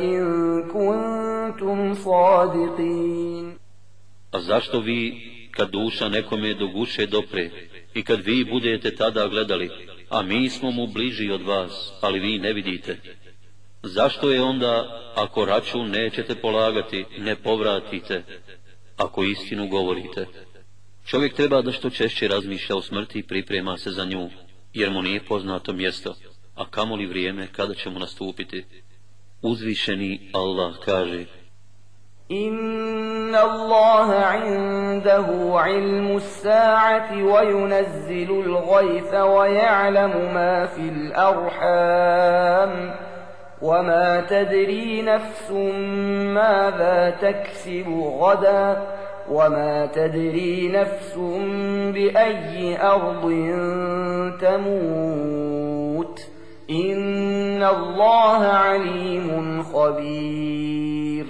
إن 0.00 0.22
كنتم 0.62 1.94
صادقين 1.94 3.56
A 4.32 4.40
zašto 4.40 4.80
vi, 4.80 5.22
kad 5.50 5.70
duša 5.70 6.08
nekome 6.08 6.54
do 6.54 6.66
guše 6.68 7.06
dopre, 7.06 7.50
i 7.94 8.02
kad 8.02 8.20
vi 8.20 8.44
budete 8.44 8.94
tada 8.94 9.28
gledali, 9.28 9.70
a 10.08 10.22
mi 10.22 10.50
smo 10.50 10.70
mu 10.70 10.86
bliži 10.86 11.30
od 11.30 11.42
vas, 11.42 11.92
ali 12.00 12.20
vi 12.20 12.38
ne 12.38 12.52
vidite? 12.52 12.96
Zašto 13.82 14.30
je 14.30 14.42
onda, 14.42 15.02
ako 15.14 15.44
račun 15.44 15.90
nećete 15.90 16.34
polagati, 16.34 17.04
ne 17.18 17.36
povratite, 17.36 18.22
ako 18.96 19.24
istinu 19.24 19.68
govorite? 19.68 20.26
Čovjek 21.06 21.34
treba 21.34 21.62
da 21.62 21.72
što 21.72 21.90
češće 21.90 22.28
razmišlja 22.28 22.76
o 22.76 22.82
smrti 22.82 23.18
i 23.18 23.26
priprema 23.26 23.78
se 23.78 23.90
za 23.90 24.04
nju, 24.04 24.30
jer 24.74 24.90
mu 24.90 25.02
nije 25.02 25.24
poznato 25.24 25.72
mjesto, 25.72 26.14
A 26.61 26.65
kamoli 26.69 27.05
vrijeme 27.05 27.47
kada 27.47 27.73
će 27.73 27.89
mu 27.89 27.99
nastupiti. 27.99 28.65
Uzvišeni 29.41 30.31
Allah 30.33 30.71
kaže, 30.85 31.25
إن 32.31 33.35
الله 33.35 34.09
عنده 34.15 35.27
علم 35.59 36.15
الساعة 36.15 37.23
وينزل 37.23 38.31
الغيث 38.45 39.13
ويعلم 39.13 40.33
ما 40.33 40.65
في 40.65 40.81
الأرحام 40.95 42.71
وما 43.61 44.21
تدري 44.29 45.01
نفس 45.01 45.51
ماذا 46.39 47.09
تكسب 47.21 47.87
غدا 48.19 48.81
وما 49.29 49.85
تدري 49.85 50.71
نفس 50.71 51.15
بأي 51.93 52.81
أرض 52.81 53.21
تموت 54.41 55.50
إِنَّ 56.71 57.63
اللَّهَ 57.63 58.41
alimun 58.71 59.63
khabir. 59.63 61.25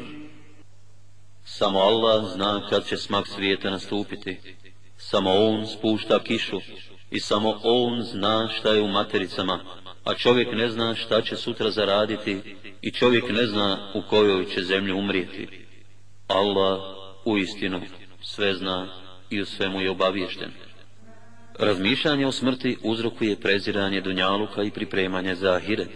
Samo 1.46 1.80
Allah 1.80 2.26
zna 2.34 2.68
kad 2.70 2.86
će 2.86 2.98
smak 2.98 3.28
svijeta 3.28 3.70
nastupiti. 3.70 4.40
Samo 4.98 5.32
On 5.32 5.68
spušta 5.68 6.20
kišu 6.24 6.60
i 7.12 7.20
samo 7.20 7.60
On 7.64 8.02
zna 8.02 8.48
šta 8.48 8.70
je 8.70 8.82
u 8.82 8.88
matericama, 8.88 9.60
a 10.04 10.14
čovjek 10.14 10.48
ne 10.54 10.70
zna 10.70 10.96
šta 10.96 11.22
će 11.22 11.36
sutra 11.36 11.72
zaraditi 11.72 12.42
i 12.82 12.92
čovjek 12.92 13.24
ne 13.30 13.46
zna 13.46 13.92
u 13.96 14.02
kojoj 14.10 14.46
će 14.46 14.62
zemlju 14.62 14.98
umrijeti. 14.98 15.66
Allah 16.28 16.80
u 17.26 17.38
istinu 17.38 17.82
sve 18.22 18.54
zna 18.54 18.88
i 19.30 19.42
u 19.42 19.46
svemu 19.46 19.82
je 19.82 19.90
obaviješten. 19.90 20.52
Razmišljanje 21.60 22.28
o 22.28 22.32
smrti 22.32 22.78
uzrokuje 22.84 23.36
preziranje 23.36 24.02
dunjaluka 24.02 24.64
i 24.64 24.72
pripremanje 24.72 25.36
za 25.36 25.54
ahiret. 25.54 25.90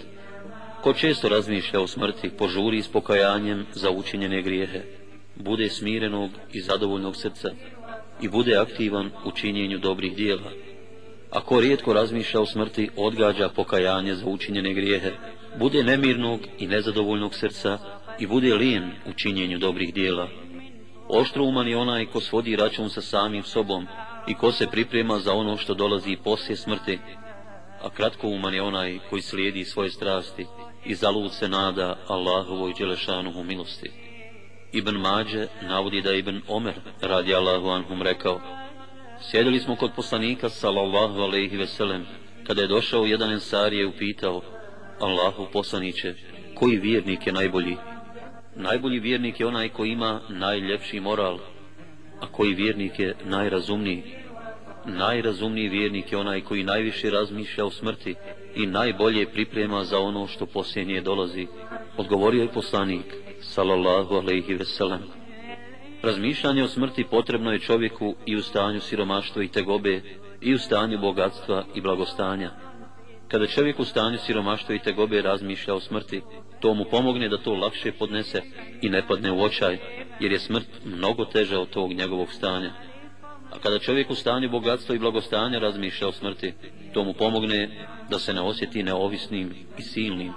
Ko 0.81 0.93
često 0.93 1.29
razmišlja 1.29 1.81
o 1.81 1.87
smrti, 1.87 2.29
požuri 2.29 2.81
s 2.81 2.87
pokajanjem 2.87 3.65
za 3.73 3.91
učinjene 3.91 4.41
grijehe, 4.41 4.81
bude 5.35 5.69
smirenog 5.69 6.31
i 6.53 6.61
zadovoljnog 6.61 7.15
srca 7.15 7.49
i 8.21 8.29
bude 8.29 8.57
aktivan 8.57 9.11
u 9.25 9.31
činjenju 9.31 9.77
dobrih 9.77 10.15
dijela. 10.15 10.51
Ako 11.31 11.59
rijetko 11.59 11.93
razmišlja 11.93 12.41
o 12.41 12.45
smrti, 12.45 12.89
odgađa 12.97 13.49
pokajanje 13.49 14.15
za 14.15 14.25
učinjene 14.25 14.73
grijehe, 14.73 15.11
bude 15.59 15.83
nemirnog 15.83 16.39
i 16.59 16.67
nezadovoljnog 16.67 17.35
srca 17.35 17.77
i 18.19 18.27
bude 18.27 18.55
lijen 18.55 18.91
u 19.09 19.13
činjenju 19.13 19.59
dobrih 19.59 19.93
dijela. 19.93 20.27
Oštrouman 21.07 21.67
je 21.67 21.77
onaj 21.77 22.05
ko 22.05 22.19
svodi 22.19 22.55
račun 22.55 22.89
sa 22.89 23.01
samim 23.01 23.43
sobom 23.43 23.87
i 24.27 24.33
ko 24.35 24.51
se 24.51 24.67
priprema 24.67 25.19
za 25.19 25.33
ono 25.33 25.57
što 25.57 25.73
dolazi 25.73 26.17
poslije 26.23 26.55
smrti, 26.57 26.99
a 27.81 27.89
kratko 27.89 28.27
uman 28.27 28.53
je 28.53 28.61
onaj 28.61 28.99
koji 29.09 29.21
slijedi 29.21 29.65
svoje 29.65 29.89
strasti 29.89 30.45
i 30.85 30.95
zalud 30.95 31.33
se 31.33 31.49
nada 31.49 31.97
Allahovoj 32.07 32.73
Đelešanuhu 32.77 33.43
milosti. 33.43 33.91
Ibn 34.71 34.95
Mađe 34.95 35.47
navodi 35.61 36.01
da 36.01 36.13
Ibn 36.13 36.41
Omer 36.47 36.73
radi 37.01 37.35
Allahu 37.35 37.69
anhum 37.69 38.01
rekao 38.01 38.41
Sjedili 39.21 39.59
smo 39.59 39.75
kod 39.75 39.91
poslanika 39.95 40.49
sallallahu 40.49 41.19
alaihi 41.19 41.57
veselem 41.57 42.05
kada 42.47 42.61
je 42.61 42.67
došao 42.67 43.05
jedan 43.05 43.31
ensar 43.31 43.73
je 43.73 43.87
upitao 43.87 44.41
Allahu 44.99 45.47
poslaniće 45.53 46.13
koji 46.55 46.77
vjernik 46.77 47.27
je 47.27 47.33
najbolji 47.33 47.77
Najbolji 48.55 48.99
vjernik 48.99 49.39
je 49.39 49.47
onaj 49.47 49.69
koji 49.69 49.91
ima 49.91 50.21
najljepši 50.29 50.99
moral 50.99 51.39
a 52.21 52.27
koji 52.31 52.53
vjernik 52.53 52.99
je 52.99 53.15
najrazumniji 53.25 54.03
Najrazumniji 54.87 55.69
vjernik 55.69 56.11
je 56.11 56.17
onaj 56.17 56.41
koji 56.41 56.63
najviše 56.63 57.09
razmišlja 57.09 57.65
o 57.65 57.69
smrti 57.69 58.15
i 58.55 58.65
najbolje 58.65 59.25
priprema 59.25 59.83
za 59.83 59.99
ono 59.99 60.27
što 60.27 60.45
posljednje 60.45 61.01
dolazi. 61.01 61.47
Odgovorio 61.97 62.41
je 62.41 62.53
poslanik, 62.53 63.05
sallallahu 63.41 64.15
alaihi 64.15 64.53
veselam. 64.53 65.01
Razmišljanje 66.03 66.63
o 66.63 66.67
smrti 66.67 67.05
potrebno 67.11 67.51
je 67.51 67.59
čovjeku 67.59 68.15
i 68.25 68.35
u 68.35 68.41
stanju 68.41 68.79
siromaštva 68.79 69.43
i 69.43 69.47
tegobe, 69.47 70.01
i 70.41 70.53
u 70.53 70.57
stanju 70.57 70.99
bogatstva 70.99 71.63
i 71.75 71.81
blagostanja. 71.81 72.51
Kada 73.27 73.47
čovjek 73.47 73.79
u 73.79 73.85
stanju 73.85 74.17
siromaštva 74.17 74.75
i 74.75 74.79
tegobe 74.79 75.21
razmišlja 75.21 75.73
o 75.73 75.79
smrti, 75.79 76.21
to 76.59 76.73
mu 76.73 76.85
pomogne 76.91 77.29
da 77.29 77.37
to 77.37 77.53
lakše 77.53 77.91
podnese 77.91 78.41
i 78.81 78.89
ne 78.89 79.07
padne 79.07 79.31
u 79.31 79.43
očaj, 79.43 79.77
jer 80.19 80.31
je 80.31 80.39
smrt 80.39 80.67
mnogo 80.85 81.25
teža 81.25 81.59
od 81.59 81.69
tog 81.69 81.93
njegovog 81.93 82.31
stanja. 82.31 82.73
A 83.51 83.59
kada 83.59 83.79
čovjek 83.79 84.09
u 84.09 84.15
stanju 84.15 84.49
bogatstva 84.49 84.95
i 84.95 84.99
blagostanja 84.99 85.59
razmišlja 85.59 86.07
o 86.07 86.11
smrti, 86.11 86.53
to 86.93 87.03
mu 87.03 87.13
pomogne 87.13 87.87
da 88.09 88.19
se 88.19 88.33
ne 88.33 88.41
osjeti 88.41 88.83
neovisnim 88.83 89.53
i 89.77 89.81
silnim. 89.81 90.33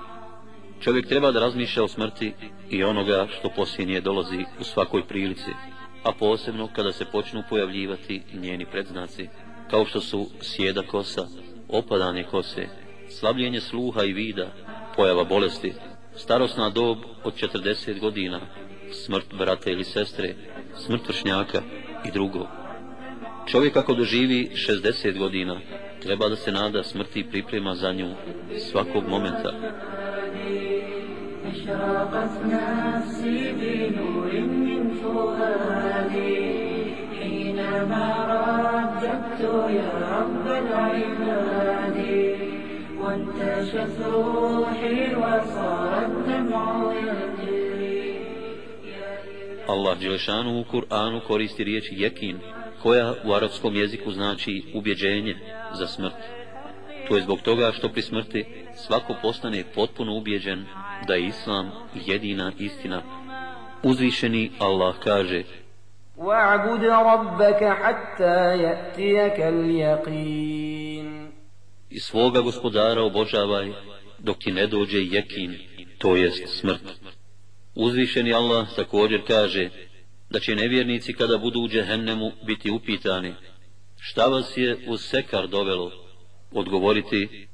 Čovjek 0.81 1.07
treba 1.07 1.33
da 1.33 1.41
razmišlja 1.41 1.85
o 1.85 1.89
smrti 1.89 2.33
i 2.71 2.85
onoga 2.85 3.27
što 3.39 3.51
posljednje 3.57 4.01
dolazi 4.01 4.45
u 4.61 4.65
svakoj 4.65 5.07
prilici, 5.09 5.51
a 6.05 6.13
posebno 6.13 6.69
kada 6.77 6.93
se 6.93 7.05
počnu 7.05 7.43
pojavljivati 7.49 8.23
njeni 8.35 8.67
predznaci, 8.67 9.29
kao 9.71 9.85
što 9.85 10.01
su 10.01 10.27
sjeda 10.41 10.83
kosa, 10.83 11.27
opadanje 11.70 12.24
kose, 12.24 12.68
slabljenje 13.10 13.62
sluha 13.62 14.04
i 14.04 14.14
vida, 14.14 14.48
pojava 14.96 15.24
bolesti, 15.24 15.74
starosna 16.16 16.70
dob 16.70 16.98
od 17.24 17.34
40 17.34 18.00
godina, 18.00 18.42
smrt 18.92 19.34
brata 19.38 19.72
ili 19.72 19.84
sestre, 19.84 20.36
smrt 20.78 21.08
vršnjaka 21.08 21.62
i 22.06 22.12
drugo. 22.12 22.48
Čovjek 23.48 23.76
ako 23.76 23.94
doživi 23.94 24.50
60 24.54 25.18
godina, 25.18 25.60
treba 26.02 26.30
da 26.30 26.36
se 26.36 26.52
nada 26.52 26.84
smrti 26.84 27.20
i 27.20 27.30
priprema 27.30 27.76
za 27.76 27.94
nju 27.94 28.10
svakog 28.72 29.08
momenta. 29.08 29.54
أشرقت 31.52 32.32
نفسي 32.46 33.52
بنور 33.60 34.32
من 34.42 34.94
فؤادي 35.02 36.47
حينما 37.78 38.06
رددت 38.34 39.42
يا 39.80 39.92
رب 40.16 40.48
العباد 40.48 41.98
وانتشت 43.02 43.98
روحي 44.14 45.16
وصار 45.16 46.06
الدمع 46.06 46.94
يجري 46.94 48.14
Allah 49.68 49.96
Đelešanu 50.00 50.60
u 50.60 50.64
Kur'anu 50.64 51.22
koristi 51.28 51.64
riječ 51.64 51.86
jekin, 51.92 52.40
koja 52.82 53.14
u 53.26 53.34
arapskom 53.34 53.76
jeziku 53.76 54.12
znači 54.12 54.64
ubjeđenje 54.74 55.36
za 55.74 55.88
smrt. 55.88 56.14
To 57.08 57.16
je 57.16 57.22
zbog 57.22 57.42
toga 57.42 57.72
što 57.72 57.90
pri 57.90 58.02
smrti 58.02 58.46
svako 58.76 59.16
postane 59.22 59.64
potpuno 59.76 60.18
ubjeđen 60.18 60.66
da 61.08 61.14
je 61.14 61.28
Islam 61.28 61.72
jedina 62.06 62.52
istina. 62.60 63.02
Uzvišeni 63.84 64.52
Allah 64.60 64.96
kaže 65.04 65.44
واعبد 66.18 66.84
ربك 66.84 67.64
حتى 67.64 68.58
يأتيك 68.58 69.40
اليقين 69.40 71.30
i 71.90 72.00
svoga 72.00 72.42
gospodara 72.42 73.02
obožavaj 73.02 73.72
dok 74.20 74.38
ti 74.38 74.52
ne 74.52 74.68
dođe 74.68 75.00
jekin, 75.00 75.56
to 75.98 76.16
jest 76.16 76.60
smrt. 76.60 76.82
Uzvišeni 77.76 78.34
Allah 78.34 78.68
također 78.76 79.22
kaže 79.28 79.70
da 80.30 80.40
će 80.40 80.56
nevjernici 80.56 81.14
kada 81.14 81.38
budu 81.38 81.60
u 81.60 81.68
džehennemu 81.68 82.32
biti 82.48 82.72
upitani 82.72 83.34
šta 84.00 84.28
vas 84.28 84.58
je 84.58 84.78
uz 84.88 85.02
sekar 85.02 85.48
dovelo, 85.48 85.92
odgovoriti 86.52 87.48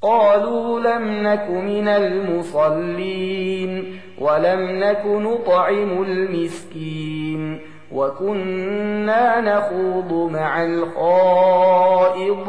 قالوا 0.00 0.80
لم 0.80 1.26
نك 1.26 1.50
من 1.50 1.88
المصلين 1.88 4.00
ولم 4.18 4.60
نك 4.84 5.02
نطعم 5.06 6.02
المسكين 6.02 7.67
وكنا 7.92 9.40
نخوض 9.40 10.30
مع 10.32 10.64
الخائضين 10.64 12.44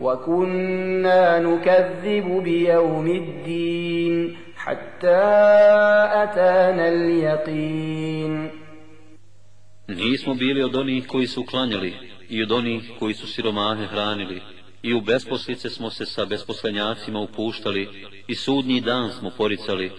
وكنا 0.00 1.38
نكذب 1.38 2.42
بيوم 2.44 3.06
الدين 3.06 4.36
حتى 4.56 5.22
أتانا 6.22 6.88
اليقين 6.88 8.50
Nismo 9.88 10.34
bili 10.34 10.62
od 10.62 10.76
onih 10.76 11.06
koji 11.06 11.26
su 11.26 11.44
klanjali 11.44 11.94
i 12.28 12.42
od 12.42 12.52
onih 12.52 12.92
koji 12.98 13.14
su 13.14 13.26
siromahe 13.26 13.86
hranili 13.86 14.40
i 14.82 14.94
u 14.94 15.00
besposlice 15.00 15.70
smo 15.70 15.90
se 15.90 16.06
sa 16.06 16.24
besposlenjacima 16.24 17.20
upuštali 17.20 17.88
i 18.26 18.34
sudnji 18.34 18.80
dan 18.80 19.12
smo 19.12 19.30
poricali 19.38 19.92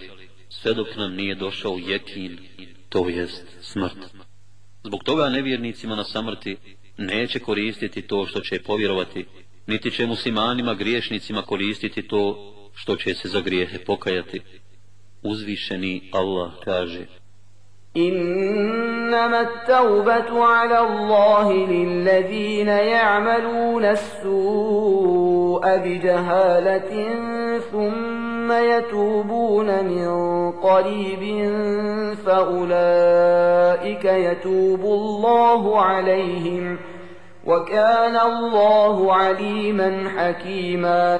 sve 0.48 0.74
dok 0.74 0.96
nam 0.96 1.14
nije 1.14 1.34
došao 1.34 1.78
jekin, 1.86 2.38
to 2.92 3.08
jest 3.08 3.44
smrt. 3.60 3.98
Zbog 4.84 5.04
toga 5.04 5.28
nevjernicima 5.28 5.96
na 5.96 6.04
samrti 6.04 6.56
neće 6.96 7.38
koristiti 7.38 8.02
to 8.02 8.26
što 8.26 8.40
će 8.40 8.62
povjerovati, 8.62 9.26
niti 9.66 9.90
će 9.90 10.06
muslimanima 10.06 10.74
griješnicima 10.74 11.42
koristiti 11.42 12.08
to 12.08 12.54
što 12.74 12.96
će 12.96 13.14
se 13.14 13.28
za 13.28 13.40
grijehe 13.40 13.78
pokajati. 13.78 14.40
Uzvišeni 15.22 16.10
Allah 16.12 16.52
kaže 16.64 17.06
إنما 17.96 19.40
التوبة 19.40 20.44
على 20.44 20.78
الله 20.80 21.52
للذين 21.52 22.68
يعملون 22.68 23.84
السوء 23.84 25.76
بجهالة 25.76 26.90
ثم 27.72 28.31
يتوبون 28.51 29.85
من 29.85 30.11
قريب 30.51 31.51
فأولئك 32.25 34.05
يتوب 34.05 34.79
الله 34.79 35.81
عليهم 35.81 36.77
وكان 37.45 38.15
الله 38.15 39.13
عليما 39.13 40.09
حكيما 40.17 41.19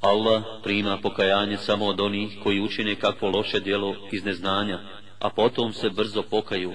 Allah 0.00 0.42
prima 0.62 0.98
pokajanje 0.98 1.56
samo 1.56 1.86
od 1.86 2.00
onih 2.00 2.38
koji 2.42 2.60
učine 2.60 2.94
kakvo 2.94 3.30
loše 3.30 3.60
djelo 3.60 3.96
iz 4.12 4.24
neznanja, 4.24 4.80
a 5.18 5.30
potom 5.30 5.72
se 5.72 5.90
brzo 5.90 6.22
pokaju. 6.22 6.72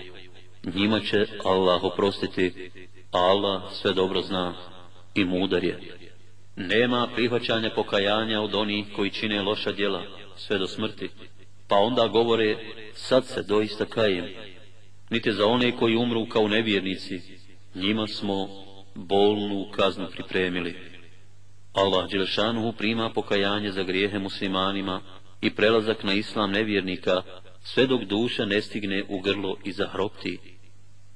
Njima 0.76 1.00
će 1.00 1.28
Allah 1.44 1.84
oprostiti, 1.84 2.72
a 3.12 3.18
Allah 3.18 3.62
sve 3.72 3.94
dobro 3.94 4.22
zna 4.22 4.56
i 5.16 5.26
mudar 5.26 5.64
je. 5.64 5.80
Nema 6.56 7.08
prihvaćanja 7.16 7.72
pokajanja 7.76 8.42
od 8.42 8.56
onih 8.56 8.86
koji 8.96 9.10
čine 9.10 9.42
loša 9.42 9.72
djela 9.72 10.04
sve 10.38 10.58
do 10.58 10.68
smrti, 10.68 11.10
pa 11.68 11.76
onda 11.76 12.08
govore 12.08 12.58
sad 12.94 13.26
se 13.26 13.44
doista 13.44 13.86
kajem. 13.86 14.26
Niti 15.10 15.32
za 15.32 15.46
one 15.46 15.78
koji 15.78 15.96
umru 15.96 16.26
kao 16.26 16.48
nevjernici, 16.48 17.22
njima 17.76 18.08
smo 18.08 18.50
bolnu 18.96 19.66
kaznu 19.72 20.08
pripremili. 20.12 20.93
Allah 21.74 22.10
Đelešanuhu 22.10 22.72
prima 22.72 23.10
pokajanje 23.10 23.72
za 23.72 23.84
grijehe 23.84 24.20
muslimanima 24.20 25.02
i 25.42 25.56
prelazak 25.56 26.04
na 26.04 26.14
islam 26.14 26.52
nevjernika, 26.52 27.22
sve 27.64 27.88
dok 27.88 28.04
duša 28.04 28.46
ne 28.46 28.62
stigne 28.62 29.04
u 29.10 29.20
grlo 29.20 29.58
i 29.64 29.72
zahropti. 29.72 30.40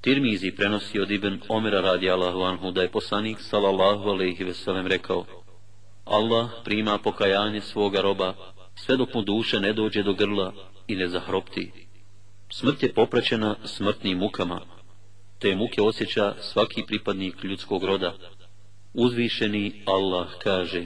Tirmizi 0.01 0.51
prenosi 0.51 0.99
od 0.99 1.11
Ibn 1.11 1.39
Omera 1.49 1.81
radi 1.81 2.09
Allahu 2.09 2.41
anhu 2.41 2.71
da 2.71 2.81
je 2.81 2.91
poslanik 2.91 3.37
sallallahu 3.41 4.09
alaihi 4.09 4.43
veselem 4.43 4.87
rekao 4.87 5.25
Allah 6.05 6.49
prima 6.63 6.97
pokajanje 6.97 7.61
svoga 7.61 8.01
roba 8.01 8.33
sve 8.75 8.97
dok 8.97 9.13
mu 9.13 9.21
duša 9.21 9.59
ne 9.59 9.73
dođe 9.73 10.03
do 10.03 10.13
grla 10.13 10.53
i 10.87 10.95
ne 10.95 11.07
zahropti. 11.07 11.71
Smrt 12.49 12.83
je 12.83 12.93
popraćena 12.93 13.55
smrtnim 13.63 14.17
mukama. 14.17 14.61
Te 15.39 15.55
muke 15.55 15.81
osjeća 15.81 16.35
svaki 16.41 16.83
pripadnik 16.87 17.43
ljudskog 17.43 17.83
roda, 17.83 18.13
uzvišeni 18.96 19.82
Allah 19.86 20.28
kaže 20.44 20.84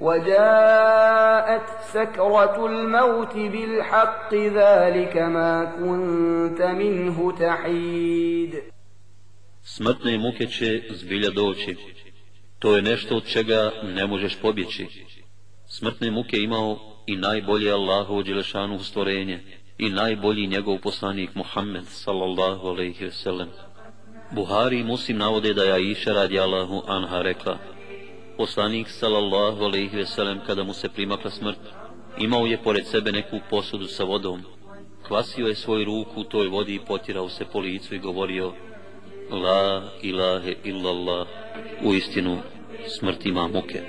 وجاءت 0.00 1.68
سكرة 1.92 2.66
الموت 2.66 3.34
بالحق 3.36 4.34
ذلك 4.34 5.16
ما 5.16 5.64
كنت 5.64 6.62
منه 6.62 7.32
تحيد 7.32 8.62
Smrtne 9.64 10.18
muke 10.18 10.46
će 10.46 10.82
zbilja 10.90 11.30
doći. 11.30 11.76
To 12.58 12.76
je 12.76 12.82
nešto 12.82 13.16
od 13.16 13.26
čega 13.26 13.70
ne 13.82 14.06
možeš 14.06 14.40
pobjeći. 14.40 14.86
Smrtne 15.66 16.10
muke 16.10 16.36
imao 16.36 16.78
i 17.06 17.16
najbolje 17.16 17.72
Allahovo 17.72 18.22
dželešanu 18.22 18.78
stvorenje 18.78 19.40
i 19.78 19.90
najbolji 19.90 20.46
njegov 20.46 20.78
poslanik 20.78 21.34
Muhammed 21.34 21.84
sallallahu 21.86 22.66
alaihi 22.66 23.04
ve 23.04 23.10
sellem. 23.10 23.48
Buhari 24.31 24.79
i 24.79 24.83
Muslim 24.83 25.17
navode 25.17 25.53
da 25.53 25.63
je 25.63 25.73
Aisha 25.73 26.13
radi 26.13 26.39
Allahu 26.39 26.83
anha 26.87 27.21
rekla 27.21 27.57
Poslanik 28.37 28.89
sallallahu 28.89 29.63
alaihi 29.63 29.97
veselem 29.97 30.39
kada 30.47 30.63
mu 30.63 30.73
se 30.73 30.89
primakla 30.89 31.31
smrt 31.31 31.59
imao 32.17 32.45
je 32.45 32.57
pored 32.63 32.85
sebe 32.87 33.11
neku 33.11 33.39
posudu 33.49 33.87
sa 33.87 34.03
vodom 34.03 34.41
kvasio 35.07 35.47
je 35.47 35.55
svoju 35.55 35.85
ruku 35.85 36.21
u 36.21 36.23
toj 36.23 36.47
vodi 36.47 36.75
i 36.75 36.79
potirao 36.79 37.29
se 37.29 37.45
po 37.53 37.59
licu 37.59 37.95
i 37.95 37.99
govorio 37.99 38.53
La 39.31 39.83
ilahe 40.01 40.55
illallah 40.63 41.27
u 41.83 41.93
istinu 41.93 42.37
smrt 42.99 43.25
ima 43.25 43.47
muke. 43.47 43.81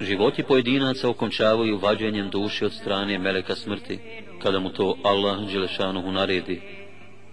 Životi 0.00 0.42
pojedinaca 0.42 1.08
okončavaju 1.08 1.78
vađenjem 1.78 2.30
duše 2.30 2.66
od 2.66 2.72
strane 2.72 3.18
meleka 3.18 3.54
smrti, 3.54 3.98
kada 4.42 4.58
mu 4.58 4.70
to 4.70 4.96
Allah 5.04 5.46
Đelešanuhu 5.52 6.12
naredi 6.12 6.60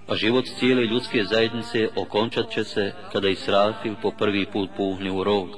A 0.09 0.15
život 0.15 0.45
cijele 0.59 0.83
ljudske 0.83 1.25
zajednice 1.25 1.89
okončat 1.97 2.51
će 2.51 2.65
se 2.65 2.93
kada 3.13 3.29
Israfil 3.29 3.95
po 4.03 4.11
prvi 4.11 4.47
put 4.53 4.71
puhne 4.77 5.11
u 5.13 5.25
rog, 5.25 5.49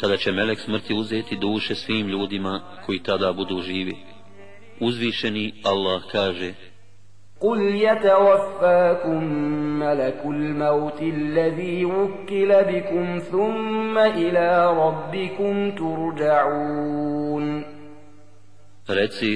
kada 0.00 0.16
će 0.16 0.32
melek 0.32 0.60
smrti 0.60 0.94
uzeti 0.94 1.36
duše 1.36 1.74
svim 1.74 2.08
ljudima 2.08 2.60
koji 2.86 3.02
tada 3.02 3.32
budu 3.32 3.62
živi. 3.62 3.96
Uzvišeni 4.80 5.52
Allah 5.64 6.02
kaže, 6.12 6.54
قل 7.40 7.60
يتوفاكم 7.74 9.24
ملك 9.78 10.20
الموت 10.24 11.02
الذي 11.02 11.84
وكل 11.84 12.50
بكم 12.72 13.18
ثم 13.18 13.98
إلى 13.98 14.66
ربكم 14.76 15.70
ترجعون 15.70 17.64
Reci, 18.88 19.32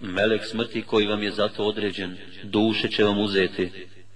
melek 0.00 0.44
smrti 0.44 0.82
koji 0.82 1.06
vam 1.06 1.22
je 1.22 1.30
zato 1.30 1.64
određen, 1.64 2.16
duše 2.42 2.88
će 2.88 3.04
vam 3.04 3.18
uzeti, 3.18 3.70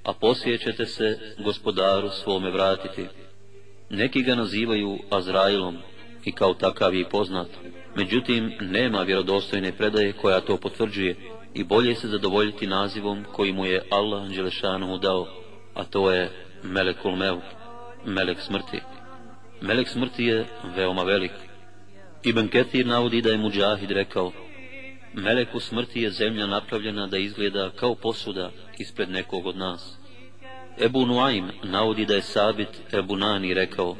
a 0.04 0.12
poslije 0.12 0.58
ćete 0.58 0.86
se 0.86 1.18
gospodaru 1.44 2.10
svome 2.10 2.50
vratiti. 2.50 3.06
Neki 3.90 4.22
ga 4.22 4.34
nazivaju 4.34 4.98
Azrailom 5.10 5.76
i 6.24 6.32
kao 6.32 6.54
takav 6.54 6.94
je 6.94 7.08
poznat, 7.08 7.48
međutim 7.96 8.52
nema 8.60 9.02
vjerodostojne 9.02 9.72
predaje 9.72 10.12
koja 10.12 10.40
to 10.40 10.56
potvrđuje, 10.56 11.16
i 11.54 11.64
bolje 11.64 11.94
se 11.94 12.08
zadovoljiti 12.08 12.66
nazivom 12.66 13.24
koji 13.32 13.52
mu 13.52 13.66
je 13.66 13.82
Allah 13.90 14.28
Đelešanu 14.28 14.98
dao, 14.98 15.26
a 15.74 15.84
to 15.84 16.10
je 16.10 16.30
Melekul 16.62 17.16
Meut, 17.16 17.44
Melek 18.04 18.40
smrti. 18.40 18.80
Melek 19.60 19.88
smrti 19.88 20.24
je 20.24 20.46
veoma 20.76 21.02
velik. 21.02 21.32
Ibn 22.22 22.48
Ketir 22.48 22.86
navodi 22.86 23.22
da 23.22 23.30
je 23.30 23.38
Mujahid 23.38 23.90
rekao, 23.90 24.32
Meleku 25.16 25.60
smrti 25.60 26.00
je 26.00 26.10
zemlja 26.10 26.46
napravljena 26.46 27.06
da 27.06 27.18
izgleda 27.18 27.70
kao 27.76 27.94
posuda 27.94 28.50
ispred 28.78 29.10
nekog 29.10 29.46
od 29.46 29.56
nas. 29.56 29.96
Ebu 30.80 31.06
Nuaim 31.06 31.50
navodi 31.62 32.06
da 32.06 32.14
je 32.14 32.22
Sabit 32.22 32.68
Ebu 32.92 33.16
Nani 33.16 33.54
rekao, 33.54 33.96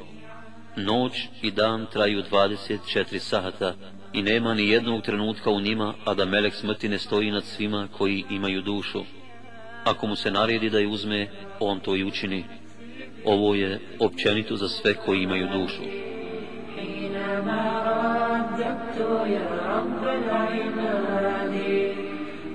Noć 0.76 1.12
i 1.42 1.50
dan 1.50 1.86
traju 1.92 2.22
24 2.30 3.18
sahata, 3.18 3.74
i 4.12 4.22
nema 4.22 4.54
ni 4.54 4.68
jednog 4.68 5.02
trenutka 5.02 5.50
u 5.50 5.60
njima, 5.60 5.94
a 6.04 6.14
da 6.14 6.24
melek 6.24 6.54
smrti 6.54 6.88
ne 6.88 6.98
stoji 6.98 7.30
nad 7.30 7.44
svima 7.44 7.88
koji 7.92 8.24
imaju 8.30 8.62
dušu. 8.62 9.04
Ako 9.84 10.06
mu 10.06 10.16
se 10.16 10.30
naredi 10.30 10.70
da 10.70 10.78
je 10.78 10.86
uzme, 10.86 11.28
on 11.60 11.80
to 11.80 11.96
i 11.96 12.04
učini. 12.04 12.44
Ovo 13.24 13.54
je 13.54 13.80
općenito 13.98 14.56
za 14.56 14.68
sve 14.68 14.94
koji 14.94 15.22
imaju 15.22 15.48
dušu. 15.52 15.82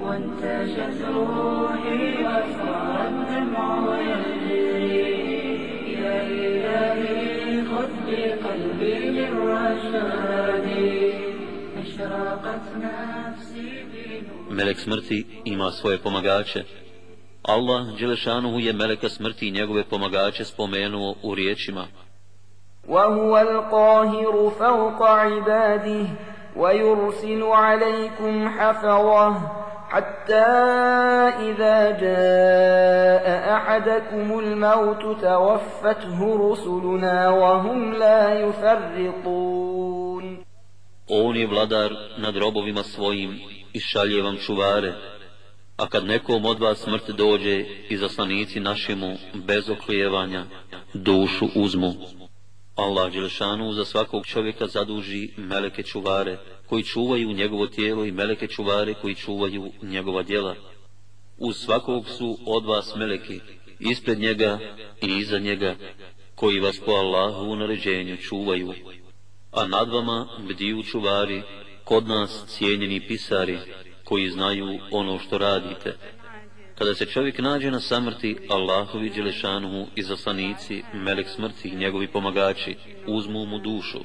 وانتشت 0.01 1.01
روحي 1.15 2.25
وصار 2.25 2.97
الدمع 3.09 3.69
يجري 4.11 4.95
يا 5.93 6.17
إلهي 6.27 7.65
خذ 7.71 7.93
بقلبي 8.07 8.95
للرشاد 9.17 10.35
Melek 14.51 14.79
smrti 14.79 15.27
ima 15.45 15.71
svoje 15.71 15.99
pomagače. 15.99 16.65
Allah 17.43 17.99
Đelešanuhu 17.99 18.61
je 18.61 18.73
Meleka 18.73 19.09
smrti 19.09 19.49
i 19.49 19.51
njegove 19.51 19.85
pomagače 19.85 20.45
spomenuo 20.45 21.15
u 21.23 21.35
riječima. 21.35 21.87
وهو 22.88 23.38
القاهر 23.38 24.50
فوق 24.50 25.04
عباده 25.04 26.06
ويرسل 26.56 27.44
عليكم 27.44 28.50
حفظه 28.50 29.36
حتى 29.90 30.50
إذا 31.50 31.92
جاء 31.92 33.54
أحدكم 33.56 34.40
الموت 34.40 35.22
توفته 35.22 36.52
رسلنا 36.52 37.30
وهم 37.30 37.94
لا 37.94 38.40
يفرطون 38.40 39.90
On 41.12 41.36
je 41.36 41.48
vladar 41.48 41.92
nad 42.18 42.36
robovima 42.38 42.84
svojim 42.84 43.40
i 43.74 43.80
šalje 43.80 44.22
vam 44.22 44.38
čuvare, 44.38 44.94
a 45.78 45.88
kad 45.88 46.06
nekom 46.06 46.46
od 46.46 46.60
vas 46.60 46.78
smrt 46.78 47.10
dođe 47.10 47.66
i 47.90 47.98
zaslanici 47.98 48.60
našemu 48.60 49.18
bez 49.34 49.70
oklijevanja 49.70 50.44
dušu 50.94 51.46
uzmu. 51.56 51.94
Allah 52.80 53.14
Đelešanu 53.14 53.74
za 53.74 53.86
svakog 53.86 54.26
čovjeka 54.26 54.68
zaduži 54.68 55.30
meleke 55.38 55.84
čuvare 55.84 56.38
koji 56.70 56.84
čuvaju 56.84 57.34
njegovo 57.34 57.68
tijelo 57.68 58.06
i 58.06 58.12
meleke 58.12 58.48
čuvare 58.48 58.94
koji 58.94 59.16
čuvaju 59.16 59.72
njegova 59.82 60.24
djela. 60.24 60.56
Uz 61.38 61.56
svakog 61.58 62.10
su 62.10 62.38
od 62.46 62.66
vas 62.66 62.96
meleki, 62.96 63.40
ispred 63.80 64.20
njega 64.20 64.60
i 65.02 65.18
iza 65.18 65.40
njega, 65.40 65.76
koji 66.36 66.60
vas 66.60 66.80
po 66.86 66.92
Allahu 66.92 67.52
u 67.52 67.56
naređenju 67.56 68.18
čuvaju 68.18 68.74
a 69.52 69.68
nad 69.68 69.90
vama 69.90 70.28
bdiju 70.40 70.84
čuvari, 70.84 71.42
kod 71.84 72.08
nas 72.08 72.46
cijenjeni 72.48 73.08
pisari, 73.08 73.60
koji 74.04 74.30
znaju 74.30 74.80
ono 74.92 75.20
što 75.20 75.38
radite. 75.38 75.98
Kada 76.80 76.96
se 76.96 77.06
čovjek 77.06 77.40
nađe 77.40 77.72
na 77.72 77.80
samrti, 77.80 78.38
Allahovi 78.50 79.10
Đelešanuhu 79.10 79.88
i 79.96 80.04
zaslanici, 80.04 80.84
melek 80.94 81.28
smrti 81.30 81.70
i 81.70 81.76
njegovi 81.76 82.08
pomagači, 82.08 82.76
uzmu 83.08 83.46
mu 83.46 83.60
dušu. 83.60 84.00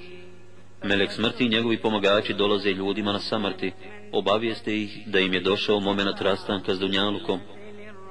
Melek 0.85 1.13
smrti 1.13 1.45
i 1.45 1.49
njegovi 1.49 1.79
pomagači 1.79 2.35
dolaze 2.35 2.71
ljudima 2.71 3.13
na 3.13 3.19
samrti, 3.19 3.73
obavijeste 4.13 4.83
ih 4.83 4.99
da 5.07 5.21
im 5.21 5.35
je 5.35 5.41
došao 5.41 5.81
moment 5.81 6.21
rastanka 6.21 6.75
s 6.75 6.79
Dunjalukom, 6.79 7.41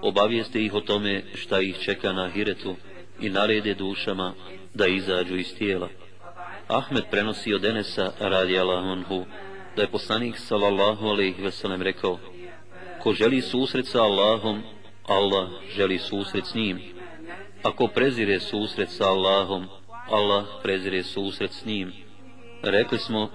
obavijeste 0.02 0.66
ih 0.66 0.74
o 0.74 0.82
tome 0.82 1.24
šta 1.36 1.62
ih 1.62 1.78
čeka 1.80 2.14
na 2.14 2.30
Hiretu 2.30 2.76
i 3.22 3.30
narede 3.30 3.74
dušama 3.74 4.34
da 4.74 4.88
izađu 4.88 5.36
iz 5.36 5.56
tijela. 5.58 5.90
Ahmed 6.68 7.04
prenosi 7.12 7.54
od 7.54 7.66
Enesa 7.66 8.12
radi 8.20 8.60
Allahonhu, 8.60 9.26
da 9.76 9.82
je 9.82 9.92
poslanik 9.92 10.38
sallallahu 10.38 11.06
alaihi 11.06 11.42
veselem 11.42 11.82
rekao, 11.82 12.20
ko 13.04 13.14
želi 13.14 13.42
susret 13.42 13.88
sa 13.88 14.04
Allahom, 14.04 14.64
Allah 15.08 15.50
želi 15.76 16.00
susret 16.00 16.46
s 16.46 16.56
njim. 16.56 16.80
Ako 17.64 17.88
prezire 17.88 18.40
susret 18.40 18.90
sa 18.90 19.12
Allahom, 19.12 19.68
Allah 20.10 20.46
prezire 20.64 21.04
susret 21.04 21.52
s 21.52 21.66
njim. 21.66 21.92
Rekli 22.62 23.00
smo, 23.00 23.30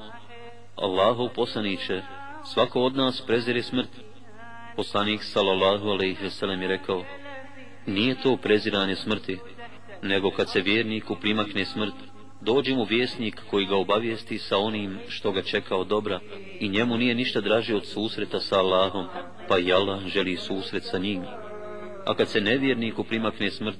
Allahov 0.76 1.28
poslaniće, 1.34 2.02
svako 2.44 2.80
od 2.80 2.96
nas 2.96 3.20
prezire 3.26 3.62
smrt. 3.62 3.88
Poslanik 4.76 5.22
sallallahu 5.22 5.88
alaihi 5.88 6.22
veselem 6.22 6.62
je 6.62 6.68
rekao, 6.68 7.04
nije 7.86 8.22
to 8.22 8.36
preziranje 8.36 8.96
smrti, 8.96 9.38
nego 10.02 10.30
kad 10.30 10.50
se 10.50 10.60
vjerniku 10.60 11.16
primakne 11.20 11.64
smrt, 11.64 11.94
dođe 12.40 12.74
mu 12.74 12.84
vjesnik 12.84 13.40
koji 13.50 13.66
ga 13.66 13.76
obavijesti 13.76 14.38
sa 14.38 14.58
onim 14.58 14.98
što 15.08 15.32
ga 15.32 15.42
čeka 15.42 15.76
od 15.76 15.86
dobra 15.86 16.20
i 16.60 16.68
njemu 16.68 16.96
nije 16.96 17.14
ništa 17.14 17.40
draže 17.40 17.76
od 17.76 17.86
susreta 17.86 18.40
sa 18.40 18.58
Allahom, 18.58 19.06
pa 19.48 19.58
i 19.58 19.72
Allah 19.72 20.06
želi 20.06 20.36
susret 20.36 20.82
sa 20.84 20.98
njim. 20.98 21.22
A 22.06 22.14
kad 22.14 22.28
se 22.28 22.40
nevjerniku 22.40 23.04
primakne 23.04 23.50
smrt, 23.50 23.78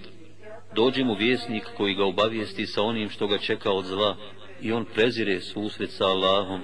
dođe 0.75 1.05
mu 1.05 1.15
vjesnik 1.15 1.65
koji 1.77 1.95
ga 1.95 2.05
obavijesti 2.05 2.67
sa 2.67 2.83
onim 2.83 3.11
što 3.11 3.27
ga 3.27 3.39
čeka 3.39 3.71
od 3.71 3.85
zla 3.85 4.17
i 4.63 4.73
on 4.73 4.85
prezire 4.95 5.41
susret 5.41 5.91
sa 5.91 6.05
Allahom, 6.05 6.61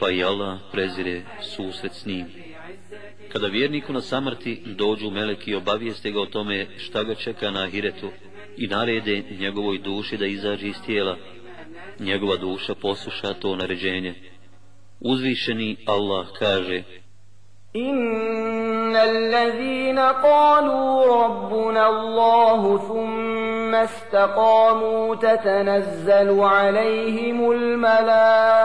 pa 0.00 0.10
i 0.10 0.24
Allah 0.24 0.58
prezire 0.72 1.22
susret 1.42 1.92
s 1.92 2.06
njim. 2.06 2.26
Kada 3.32 3.46
vjerniku 3.46 3.92
na 3.92 4.00
samrti 4.00 4.62
dođu 4.66 5.10
meleki 5.10 5.50
i 5.50 5.54
obavijeste 5.54 6.10
ga 6.10 6.20
o 6.20 6.26
tome 6.26 6.66
šta 6.78 7.04
ga 7.04 7.14
čeka 7.14 7.50
na 7.50 7.62
ahiretu 7.62 8.10
i 8.56 8.66
narede 8.66 9.22
njegovoj 9.38 9.78
duši 9.78 10.16
da 10.16 10.26
izađe 10.26 10.68
iz 10.68 10.76
tijela, 10.86 11.16
njegova 12.00 12.36
duša 12.36 12.74
posluša 12.74 13.34
to 13.34 13.56
naređenje. 13.56 14.14
Uzvišeni 15.00 15.76
Allah 15.86 16.26
kaže 16.38 16.82
إن 17.76 18.96
الذين 18.96 19.98
قالوا 19.98 21.24
ربنا 21.24 21.88
الله 21.88 22.78
ثم 22.78 23.74
استقاموا 23.74 25.14
تتنزل 25.14 26.40
عليهم 26.40 27.50
الملائكة 27.50 28.58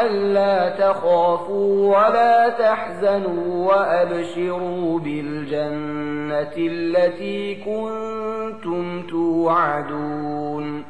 ألا 0.00 0.68
تخافوا 0.68 1.98
ولا 1.98 2.48
تحزنوا 2.48 3.66
وأبشروا 3.66 4.98
بالجنة 4.98 6.52
التي 6.56 7.54
كنتم 7.54 9.02
توعدون 9.06 10.89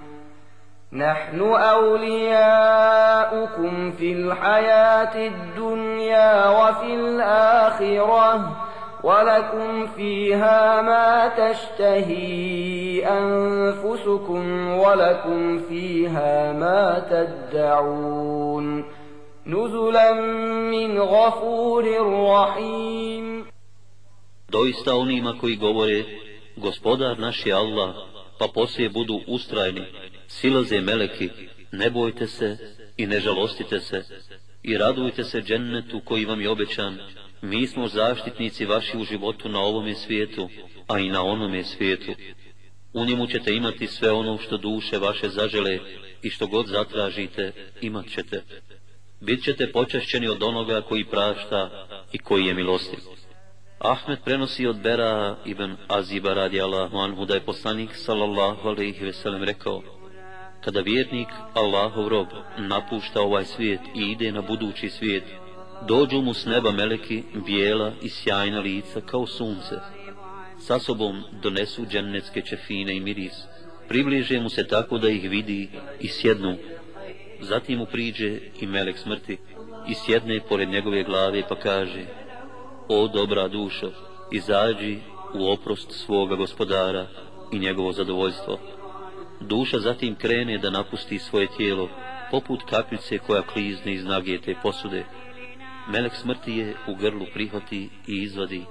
نحن 0.92 1.40
أولياؤكم 1.78 2.70
في 3.90 4.12
الحياة 4.12 5.26
الدنيا 5.26 6.48
وفي 6.48 6.94
الآخرة 6.94 8.56
ولكم 9.04 9.86
فيها 9.86 10.82
ما 10.82 11.28
تشتهي 11.28 13.06
أنفسكم 13.06 14.68
ولكم 14.68 15.58
فيها 15.58 16.52
ما 16.52 17.06
تدعون 17.10 18.84
نزلا 19.46 20.12
من 20.70 21.00
غفور 21.00 21.84
رحيم. 22.30 23.44
Doista 24.48 24.94
onima 24.94 25.38
koji 25.40 25.56
govore, 25.56 26.04
gospodar 26.56 27.18
naš 27.18 27.46
je 27.46 27.54
Allah, 27.54 27.94
pa 28.38 28.46
poslije 28.54 28.88
budu 28.88 29.20
ustrajni, 29.26 29.86
silaze 30.30 30.80
meleki, 30.80 31.28
ne 31.72 31.90
bojte 31.90 32.26
se 32.26 32.56
i 32.96 33.06
ne 33.06 33.20
žalostite 33.20 33.80
se, 33.80 34.02
i 34.62 34.78
radujte 34.78 35.24
se 35.24 35.42
džennetu 35.42 36.00
koji 36.04 36.24
vam 36.24 36.40
je 36.40 36.50
obećan, 36.50 36.98
mi 37.42 37.66
smo 37.66 37.88
zaštitnici 37.88 38.64
vaši 38.64 38.96
u 38.96 39.04
životu 39.04 39.48
na 39.48 39.58
ovome 39.58 39.94
svijetu, 39.94 40.48
a 40.88 40.98
i 40.98 41.08
na 41.08 41.22
onome 41.24 41.64
svijetu. 41.64 42.12
U 42.92 43.04
njemu 43.04 43.26
ćete 43.26 43.54
imati 43.54 43.86
sve 43.86 44.10
ono 44.10 44.38
što 44.38 44.56
duše 44.56 44.98
vaše 44.98 45.28
zažele 45.28 45.78
i 46.22 46.30
što 46.30 46.46
god 46.46 46.66
zatražite, 46.66 47.52
imat 47.80 48.06
ćete. 48.08 48.42
Bit 49.20 49.44
ćete 49.44 49.72
počašćeni 49.72 50.28
od 50.28 50.42
onoga 50.42 50.80
koji 50.80 51.04
prašta 51.04 51.86
i 52.12 52.18
koji 52.18 52.44
je 52.44 52.54
milostiv. 52.54 52.98
Ahmed 53.78 54.18
prenosi 54.24 54.66
od 54.66 54.80
Bera 54.80 55.36
ibn 55.44 55.76
Aziba 55.88 56.34
radi 56.34 56.60
Allahu 56.60 56.96
anhu 56.96 57.24
da 57.24 57.34
je 57.34 57.44
poslanik 57.44 57.90
sallallahu 57.94 58.68
alaihi 58.68 59.04
veselem 59.04 59.44
rekao 59.44 59.99
Kada 60.64 60.80
vjernik 60.80 61.28
Allahov 61.54 62.08
rob 62.08 62.26
napušta 62.58 63.20
ovaj 63.20 63.44
svijet 63.44 63.80
i 63.94 64.10
ide 64.10 64.32
na 64.32 64.42
budući 64.42 64.90
svijet, 64.90 65.24
dođu 65.88 66.20
mu 66.22 66.34
s 66.34 66.46
neba 66.46 66.70
meleki 66.70 67.22
bijela 67.46 67.92
i 68.02 68.08
sjajna 68.08 68.60
lica 68.60 69.00
kao 69.00 69.26
sunce. 69.26 69.74
Sa 70.58 70.78
sobom 70.78 71.22
donesu 71.42 71.86
džennetske 71.86 72.42
čefine 72.42 72.96
i 72.96 73.00
miris. 73.00 73.32
Približe 73.88 74.40
mu 74.40 74.48
se 74.48 74.66
tako 74.66 74.98
da 74.98 75.08
ih 75.08 75.30
vidi 75.30 75.68
i 76.00 76.08
sjednu. 76.08 76.56
Zatim 77.40 77.78
mu 77.78 77.86
priđe 77.86 78.38
i 78.60 78.66
melek 78.66 78.98
smrti 78.98 79.38
i 79.88 79.94
sjedne 79.94 80.40
pored 80.48 80.68
njegove 80.68 81.02
glave 81.02 81.42
pa 81.48 81.54
kaže 81.54 82.04
O 82.88 83.08
dobra 83.08 83.48
dušo, 83.48 83.90
izađi 84.32 84.98
u 85.34 85.50
oprost 85.50 85.92
svoga 85.92 86.36
gospodara 86.36 87.06
i 87.52 87.58
njegovo 87.58 87.92
zadovoljstvo 87.92 88.58
Duša 89.39 89.79
zatim 89.79 90.15
krene 90.15 90.57
da 90.57 90.69
napusti 90.69 91.19
svoje 91.19 91.47
tijelo, 91.57 91.89
poput 92.31 92.59
kapljice 92.69 93.17
koja 93.17 93.41
klizne 93.41 93.93
iz 93.93 94.05
nage 94.05 94.41
te 94.41 94.55
posude. 94.63 95.05
Melek 95.87 96.15
smrti 96.15 96.51
je 96.51 96.73
u 96.87 96.95
grlu 96.95 97.25
prihvati 97.33 97.89
i 98.07 98.23
izvadi, 98.23 98.61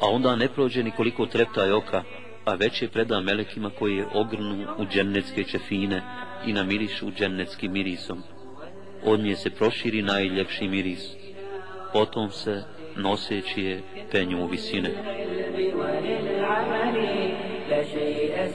a 0.00 0.06
onda 0.06 0.36
ne 0.36 0.48
prođe 0.48 0.82
nikoliko 0.82 1.26
treptaj 1.26 1.72
oka, 1.72 2.02
a 2.44 2.54
već 2.54 2.82
je 2.82 2.88
preda 2.88 3.20
melekima 3.20 3.70
koji 3.78 3.96
je 3.96 4.06
ogrnu 4.14 4.66
u 4.78 4.86
džennetske 4.86 5.44
čefine 5.44 6.02
i 6.46 6.52
namirišu 6.52 7.10
džennetskim 7.10 7.72
mirisom. 7.72 8.22
Od 9.04 9.20
nje 9.20 9.36
se 9.36 9.50
proširi 9.50 10.02
najljepši 10.02 10.68
miris. 10.68 11.04
Potom 11.92 12.30
se, 12.30 12.62
noseći 12.96 13.60
je, 13.60 13.82
penju 14.12 14.44
u 14.44 14.46
visine. 14.46 14.90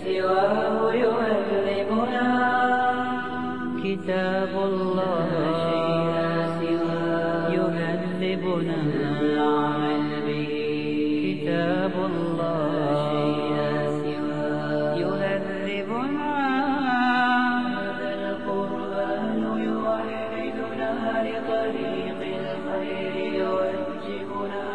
كتاب 0.03 0.57
الله 0.67 0.93
يهذبنا 0.93 1.56
كتاب 4.07 4.53
الله 4.69 5.29
يهذبنا 14.99 16.23
هذا 17.77 18.09
القرآن 18.19 19.41
يوحدنا 19.67 20.91
لطريق 21.27 22.19
الخير 22.39 23.15
يوجهنا 23.41 24.65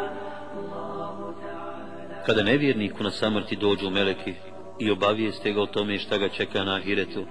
الله 0.59 1.17
تعالى 1.43 2.25
Kada 2.27 2.43
nevjerniku 2.43 3.03
na 3.03 3.11
samrti 3.11 3.57
dođu 3.57 3.91
meleki 3.91 4.35
i 4.79 4.91
obavijeste 4.91 5.53
ga 5.53 5.61
o 5.63 5.67
tome 5.67 5.99
šta 5.99 6.19
ga 6.19 6.29
čeka 6.29 6.65
na 6.65 6.75
ahiretu 6.75 7.27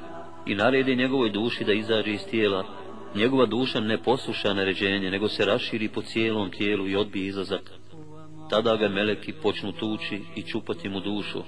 i 0.45 0.55
narede 0.55 0.95
njegovoj 0.95 1.29
duši 1.29 1.63
da 1.63 1.73
izađe 1.73 2.11
iz 2.11 2.25
tijela, 2.25 2.63
njegova 3.15 3.45
duša 3.45 3.79
ne 3.79 3.97
posluša 4.03 4.53
naređenje, 4.53 5.11
nego 5.11 5.27
se 5.27 5.45
raširi 5.45 5.89
po 5.89 6.01
cijelom 6.01 6.51
tijelu 6.51 6.87
i 6.87 6.95
odbije 6.95 7.27
izlazak. 7.27 7.71
Tada 8.49 8.75
ga 8.75 8.87
meleki 8.87 9.33
počnu 9.33 9.71
tući 9.71 10.21
i 10.35 10.43
čupati 10.43 10.89
mu 10.89 10.99
dušu. 10.99 11.43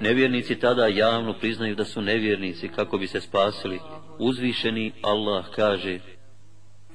Nevjernici 0.00 0.60
tada 0.60 0.86
javno 0.86 1.32
priznaju 1.40 1.74
da 1.74 1.84
su 1.84 2.02
nevjernici 2.02 2.68
kako 2.68 2.98
bi 2.98 3.06
se 3.06 3.20
spasili. 3.20 3.80
Uzvišeni 4.18 4.92
Allah 5.02 5.44
kaže 5.56 5.98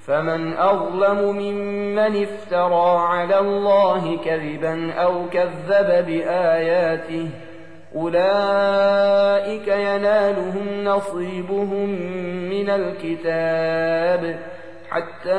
فمن 0.09 0.53
أظلم 0.53 1.19
ممن 1.37 2.23
افترى 2.23 2.97
على 2.97 3.39
الله 3.39 4.17
كذبا 4.17 4.93
أو 4.93 5.29
كذب 5.29 6.05
بآياته 6.05 7.29
أولئك 7.96 9.68
ينالهم 9.68 10.84
نصيبهم 10.84 11.88
من 12.50 12.70
الكتاب 12.70 14.38
حتى 14.90 15.32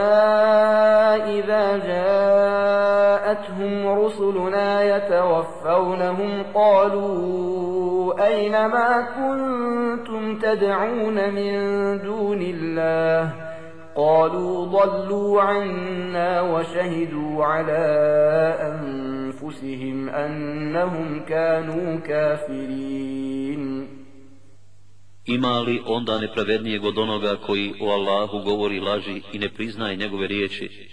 إذا 1.25 1.77
جاءتهم 1.87 3.87
رسلنا 3.87 4.95
يتوفونهم 4.95 6.43
قالوا 6.53 8.27
أين 8.27 8.65
ما 8.65 9.07
كنتم 9.15 10.39
تدعون 10.39 11.33
من 11.33 11.53
دون 12.01 12.41
الله 12.41 13.29
قالوا 13.95 14.65
ضلوا 14.65 15.41
عنا 15.41 16.41
وشهدوا 16.41 17.45
على 17.45 18.55
أنفسهم 19.44 20.08
أنهم 20.08 21.24
كانوا 21.24 22.00
كافرين 22.00 24.00
Ima 25.26 25.60
li 25.60 25.82
onda 25.86 26.18
nepravednijeg 26.18 26.84
od 26.84 26.98
onoga 26.98 27.36
koji 27.36 27.74
o 27.80 27.90
Allahu 27.90 28.38
govori 28.38 28.80
laži 28.80 29.22
i 29.32 29.38
ne 29.38 29.48
priznaje 29.48 29.96
njegove 29.96 30.26
riječi? 30.26 30.88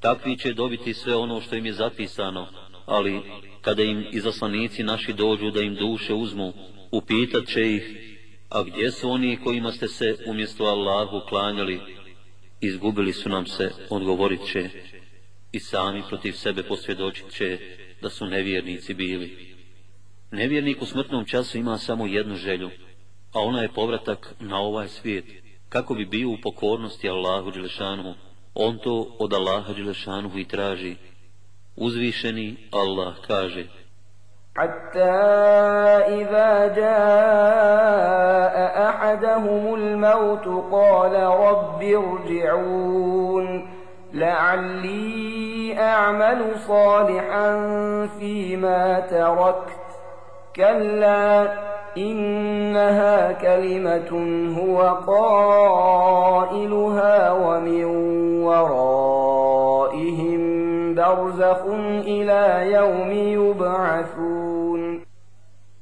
Takvi 0.00 0.36
će 0.36 0.52
dobiti 0.52 0.94
sve 0.94 1.16
ono 1.16 1.40
što 1.40 1.56
im 1.56 1.66
je 1.66 1.72
zapisano, 1.72 2.46
ali 2.86 3.20
kada 3.60 3.82
im 3.82 4.06
izaslanici 4.12 4.82
naši 4.82 5.12
dođu 5.12 5.50
da 5.50 5.60
im 5.60 5.74
duše 5.74 6.14
uzmu, 6.14 6.52
upitat 6.90 7.46
će 7.46 7.74
ih, 7.74 7.82
a 8.50 8.62
gdje 8.62 8.90
su 8.90 9.10
oni 9.10 9.38
kojima 9.44 9.72
ste 9.72 9.88
se 9.88 10.16
umjesto 10.26 10.64
Allahu 10.64 11.20
klanjali? 11.28 11.80
Izgubili 12.60 13.12
su 13.12 13.28
nam 13.28 13.46
se, 13.46 13.70
odgovorit 13.90 14.40
će, 14.52 14.68
i 15.52 15.60
sami 15.60 16.02
protiv 16.08 16.32
sebe 16.32 16.62
posvjedočit 16.62 17.30
će 17.30 17.58
da 18.02 18.10
su 18.10 18.26
nevjernici 18.26 18.94
bili. 18.94 19.54
Nevjernik 20.30 20.82
u 20.82 20.86
smrtnom 20.86 21.24
času 21.24 21.58
ima 21.58 21.78
samo 21.78 22.06
jednu 22.06 22.34
želju, 22.34 22.70
a 23.32 23.40
ona 23.40 23.62
je 23.62 23.72
povratak 23.74 24.34
na 24.40 24.60
ovaj 24.60 24.88
svijet, 24.88 25.24
kako 25.68 25.94
bi 25.94 26.06
bio 26.06 26.30
u 26.30 26.36
pokornosti 26.42 27.08
Allahu 27.08 27.50
Đelešanu, 27.50 28.14
on 28.54 28.78
to 28.78 29.16
od 29.18 29.32
Allaha 29.32 29.72
Đelešanu 29.72 30.38
i 30.38 30.44
traži. 30.44 30.96
Uzvišeni 31.76 32.56
Allah 32.70 33.14
kaže, 33.26 33.64
حتى 34.56 35.14
إذا 36.20 36.66
جاء 36.66 38.54
أحدهم 38.88 39.74
الموت 39.74 40.46
قال 40.72 41.12
رب 41.22 41.82
ارجعون 41.82 43.68
لعلي 44.13 45.79
أعمل 45.79 46.55
صالحا 46.67 47.49
فيما 48.19 48.99
تركت. 48.99 49.79
كلا 50.55 51.53
إنها 51.97 53.31
كلمة 53.31 54.11
هو 54.59 54.81
قائلها 55.07 57.31
ومن 57.31 57.85
ورائهم 58.43 60.41
برزخ 60.95 61.61
إلى 62.07 62.71
يوم 62.71 63.11
يبعثون. 63.11 64.99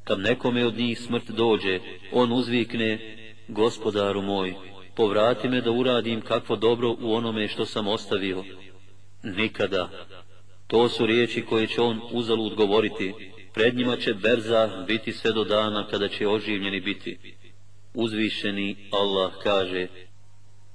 Kad 0.03 0.19
nekome 0.19 0.65
od 0.65 0.77
njih 0.77 0.99
smrt 0.99 1.29
dođe, 1.29 1.79
on 2.13 2.31
uzvikne, 2.31 2.99
gospodaru 3.47 4.21
moj, 4.21 4.55
povrati 4.97 5.49
me 5.49 5.61
da 5.61 5.71
uradim 5.71 6.21
kakvo 6.21 6.55
dobro 6.55 6.95
u 7.01 7.13
onome 7.13 7.47
što 7.47 7.65
sam 7.65 7.87
ostavio. 7.87 8.43
Nikada. 9.23 9.89
To 10.67 10.89
su 10.89 11.05
riječi 11.05 11.45
koje 11.45 11.67
će 11.67 11.81
on 11.81 12.01
uzalud 12.11 12.55
govoriti. 12.55 13.13
Pred 13.53 13.75
njima 13.75 13.97
će 13.97 14.13
berza 14.13 14.83
biti 14.87 15.11
sve 15.11 15.31
do 15.31 15.43
dana 15.43 15.87
kada 15.87 16.07
će 16.07 16.27
oživljeni 16.27 16.79
biti. 16.81 17.17
Uzvišeni 17.93 18.75
Allah 18.91 19.33
kaže, 19.43 19.87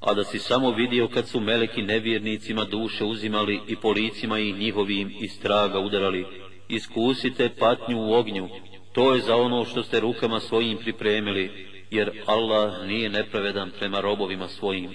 A 0.00 0.14
da 0.14 0.24
si 0.24 0.38
samo 0.38 0.70
vidio 0.70 1.08
kad 1.08 1.28
su 1.28 1.40
meleki 1.40 1.82
nevjernicima 1.82 2.64
duše 2.64 3.04
uzimali 3.04 3.60
i 3.68 3.76
po 3.76 3.90
licima 3.90 4.38
njihovim 4.38 5.12
iz 5.20 5.40
traga 5.40 5.78
udarali, 5.78 6.26
iskusite 6.68 7.50
patnju 7.58 7.98
u 7.98 8.12
ognju, 8.12 8.48
to 8.92 9.14
je 9.14 9.20
za 9.20 9.36
ono 9.36 9.64
što 9.64 9.82
ste 9.82 10.00
rukama 10.00 10.40
svojim 10.40 10.78
pripremili, 10.78 11.50
jer 11.90 12.10
Allah 12.26 12.86
nije 12.86 13.10
nepravedan 13.10 13.70
prema 13.78 14.00
robovima 14.00 14.48
svojim. 14.48 14.90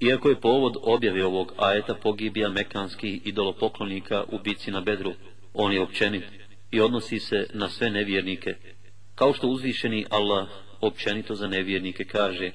Iako 0.00 0.28
je 0.28 0.40
povod 0.40 0.76
objave 0.82 1.24
ovog 1.24 1.52
ajeta 1.56 1.94
pogibija 1.94 2.48
mekanskih 2.48 3.26
idolopoklonika 3.26 4.24
u 4.32 4.38
bici 4.38 4.70
na 4.70 4.80
bedru, 4.80 5.12
on 5.54 5.72
je 5.72 5.80
općenit 5.80 6.24
i 6.70 6.80
odnosi 6.80 7.18
se 7.18 7.46
na 7.54 7.68
sve 7.68 7.90
nevjernike, 7.90 8.54
kao 9.14 9.32
što 9.32 9.48
uzvišeni 9.48 10.06
Allah 10.10 10.48
općenito 10.80 11.34
za 11.34 11.48
nevjernike 11.48 12.04
kaže, 12.04 12.50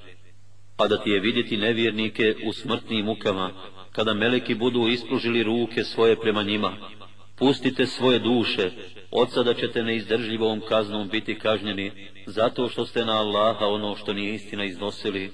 a 0.77 0.87
da 0.87 1.03
ti 1.03 1.09
je 1.09 1.19
vidjeti 1.19 1.57
nevjernike 1.57 2.35
u 2.45 2.53
smrtnim 2.53 3.05
mukama, 3.05 3.51
kada 3.91 4.13
meleki 4.13 4.55
budu 4.55 4.87
ispružili 4.87 5.43
ruke 5.43 5.83
svoje 5.83 6.15
prema 6.15 6.43
njima, 6.43 6.77
pustite 7.37 7.85
svoje 7.85 8.19
duše, 8.19 8.71
od 9.11 9.31
sada 9.31 9.53
ćete 9.53 9.83
neizdržljivom 9.83 10.61
kaznom 10.69 11.09
biti 11.09 11.39
kažnjeni, 11.39 11.91
zato 12.25 12.69
što 12.69 12.85
ste 12.85 13.05
na 13.05 13.19
Allaha 13.19 13.65
ono 13.65 13.95
što 13.95 14.13
nije 14.13 14.33
istina 14.33 14.65
iznosili 14.65 15.31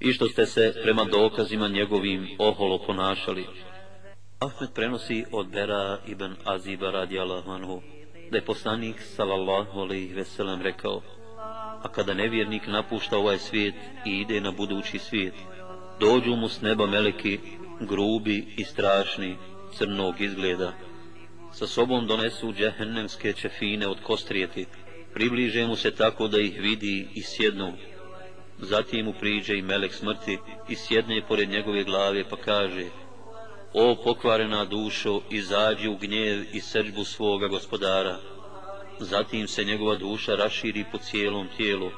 i 0.00 0.12
što 0.12 0.28
ste 0.28 0.46
se 0.46 0.74
prema 0.82 1.04
dokazima 1.04 1.68
njegovim 1.68 2.28
oholo 2.38 2.78
ponašali. 2.86 3.44
Ahmed 4.38 4.70
prenosi 4.74 5.24
od 5.32 5.48
Bera 5.48 5.98
ibn 6.06 6.34
Aziba 6.44 6.90
radijallahu 6.90 7.50
anhu, 7.50 7.82
da 8.30 8.36
je 8.36 8.44
poslanik 8.44 9.00
sallallahu 9.00 9.80
alaihi 9.80 10.14
veselam 10.14 10.62
rekao, 10.62 11.00
a 11.82 11.88
kada 11.88 12.14
nevjernik 12.14 12.66
napušta 12.66 13.18
ovaj 13.18 13.38
svijet 13.38 13.74
i 14.06 14.10
ide 14.20 14.40
na 14.40 14.50
budući 14.50 14.98
svijet, 14.98 15.34
dođu 16.00 16.36
mu 16.36 16.48
s 16.48 16.60
neba 16.60 16.86
meleki, 16.86 17.38
grubi 17.80 18.54
i 18.56 18.64
strašni, 18.64 19.36
crnog 19.74 20.20
izgleda, 20.20 20.72
sa 21.52 21.66
sobom 21.66 22.06
donesu 22.06 22.52
džehennemske 22.52 23.32
čefine 23.32 23.88
od 23.88 24.00
kostrijeti, 24.02 24.66
približe 25.14 25.66
mu 25.66 25.76
se 25.76 25.90
tako 25.90 26.28
da 26.28 26.40
ih 26.40 26.60
vidi 26.60 27.08
i 27.14 27.22
sjednu. 27.22 27.72
Zatim 28.58 29.04
mu 29.04 29.12
priđe 29.20 29.58
i 29.58 29.62
melek 29.62 29.94
smrti 29.94 30.38
i 30.68 30.76
sjedne 30.76 31.22
pored 31.28 31.48
njegove 31.48 31.84
glave 31.84 32.24
pa 32.30 32.36
kaže 32.36 32.84
O 33.74 33.96
pokvarena 34.04 34.64
dušo, 34.64 35.20
izađi 35.30 35.88
u 35.88 35.96
gnjev 35.96 36.44
i 36.52 36.60
srđbu 36.60 37.04
svoga 37.04 37.48
gospodara. 37.48 38.31
Zatim 38.98 39.48
se 39.48 39.64
njegova 39.64 39.96
duša 39.96 40.34
raširi 40.34 40.84
po 40.92 40.98
cijelom 40.98 41.48
tijelu. 41.56 41.90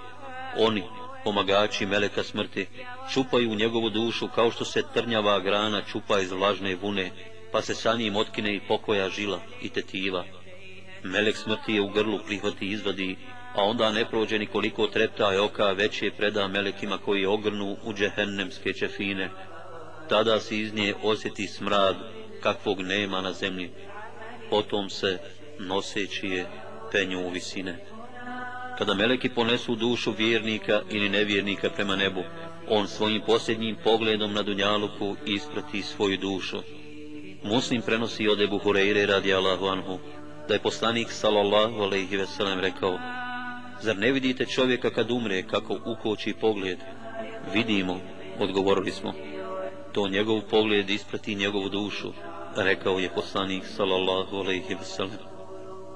Oni, 0.59 0.83
pomagači 1.25 1.87
meleka 1.87 2.23
smrti, 2.23 2.67
čupaju 3.13 3.55
njegovu 3.55 3.91
dušu 3.91 4.29
kao 4.29 4.51
što 4.51 4.65
se 4.65 4.83
trnjava 4.95 5.41
grana 5.41 5.83
čupa 5.93 6.21
iz 6.21 6.33
vlažne 6.33 6.77
vune, 6.77 7.11
pa 7.53 7.63
se 7.63 7.75
sa 7.75 7.95
njim 7.95 8.17
otkine 8.17 8.55
i 8.55 8.61
pokoja 8.69 9.09
žila 9.09 9.41
i 9.63 9.69
tetiva. 9.69 10.25
Melek 11.03 11.37
smrti 11.37 11.73
je 11.73 11.81
u 11.81 11.89
grlu 11.89 12.19
prihvati 12.27 12.67
izvadi, 12.67 13.17
a 13.55 13.63
onda 13.63 13.93
ne 13.93 14.11
prođe 14.11 14.39
nikoliko 14.39 14.87
trepta 14.87 15.35
i 15.35 15.39
oka 15.39 15.73
već 15.73 16.03
je 16.03 16.11
preda 16.11 16.49
melekima 16.49 16.99
koji 16.99 17.27
ogrnu 17.27 17.77
u 17.85 17.93
džehennemske 17.93 18.73
čefine. 18.73 19.31
Tada 20.09 20.41
se 20.41 20.59
iz 20.59 20.75
nje 20.75 20.95
osjeti 21.03 21.47
smrad 21.47 21.97
kakvog 22.41 22.81
nema 22.81 23.21
na 23.21 23.33
zemlji. 23.33 23.71
Potom 24.51 24.91
se, 24.91 25.19
noseći 25.59 26.27
je, 26.27 26.47
penju 26.95 27.27
u 27.27 27.31
visine. 27.31 27.75
Kada 28.79 28.95
meleki 28.95 29.29
ponesu 29.29 29.75
dušu 29.77 30.13
vjernika 30.19 30.83
ili 30.91 31.09
nevjernika 31.09 31.71
prema 31.71 31.97
nebu, 31.97 32.23
on 32.69 32.89
svojim 32.89 33.23
posljednjim 33.27 33.77
pogledom 33.85 34.33
na 34.33 34.43
Dunjaluku 34.43 35.17
isprati 35.27 35.83
svoju 35.83 36.17
dušu. 36.19 36.59
Muslim 37.43 37.83
prenosi 37.83 38.29
od 38.29 38.41
Ebu 38.41 38.59
Hureyre 38.59 39.07
radi 39.07 39.35
Allahu 39.35 39.67
anhu, 39.67 39.99
da 40.49 40.55
je 40.55 40.61
poslanik 40.61 41.11
sallallahu 41.11 41.83
alaihi 41.83 42.17
veselem 42.17 42.61
rekao, 42.61 42.99
Zar 43.83 43.97
ne 43.97 44.13
vidite 44.13 44.47
čovjeka 44.47 44.91
kad 44.91 45.11
umre 45.11 45.43
kako 45.43 45.79
ukoči 45.87 46.35
pogled? 46.41 46.79
Vidimo, 47.55 48.01
odgovorili 48.39 48.91
smo. 48.91 49.13
To 49.93 50.09
njegov 50.09 50.41
pogled 50.51 50.91
isprati 50.91 51.35
njegovu 51.35 51.69
dušu, 51.69 52.13
rekao 52.57 52.99
je 52.99 53.15
poslanik 53.15 53.65
sallallahu 53.67 54.37
alaihi 54.37 54.75
veselem. 54.75 55.34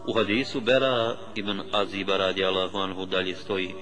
U 0.07 0.13
hadisu 0.13 0.61
Bera 0.61 1.17
ibn 1.35 1.61
Aziba 1.73 2.17
radi 2.17 2.45
Allahu 2.45 2.79
anhu 2.79 3.07
dalje 3.07 3.35
stoji, 3.35 3.75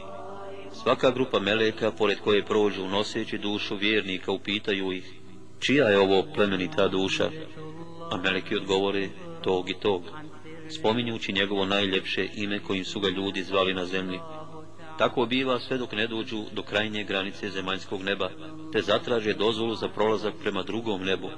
Svaka 0.83 1.11
grupa 1.11 1.41
meleka, 1.41 1.91
pored 1.91 2.19
koje 2.21 2.45
prođu 2.45 2.89
noseći 2.89 3.39
dušu 3.39 3.77
vjernika, 3.77 4.33
upitaju 4.33 4.93
ih, 4.93 5.13
čija 5.61 5.89
je 5.89 5.99
ovo 5.99 6.27
plemenita 6.35 6.89
duša? 6.89 7.31
A 8.11 8.17
meleki 8.17 8.57
odgovore 8.57 9.09
tog 9.43 9.71
i 9.71 9.75
tog, 9.75 10.03
spominjući 10.69 11.33
njegovo 11.33 11.67
najljepše 11.67 12.29
ime 12.35 12.59
kojim 12.59 12.85
su 12.85 13.01
ga 13.01 13.09
ljudi 13.09 13.43
zvali 13.43 13.75
na 13.75 13.85
zemlji. 13.85 14.19
Tako 14.99 15.27
biva 15.27 15.61
sve 15.61 15.79
dok 15.79 15.93
ne 15.93 16.07
dođu 16.07 16.45
do 16.53 16.63
krajnje 16.63 17.05
granice 17.05 17.51
zemaljskog 17.51 18.03
neba, 18.03 18.31
te 18.73 18.83
zatraže 18.83 19.35
dozvolu 19.35 19.75
za 19.75 19.89
prolazak 19.89 20.35
prema 20.43 20.63
drugom 20.63 21.03
nebu. 21.05 21.31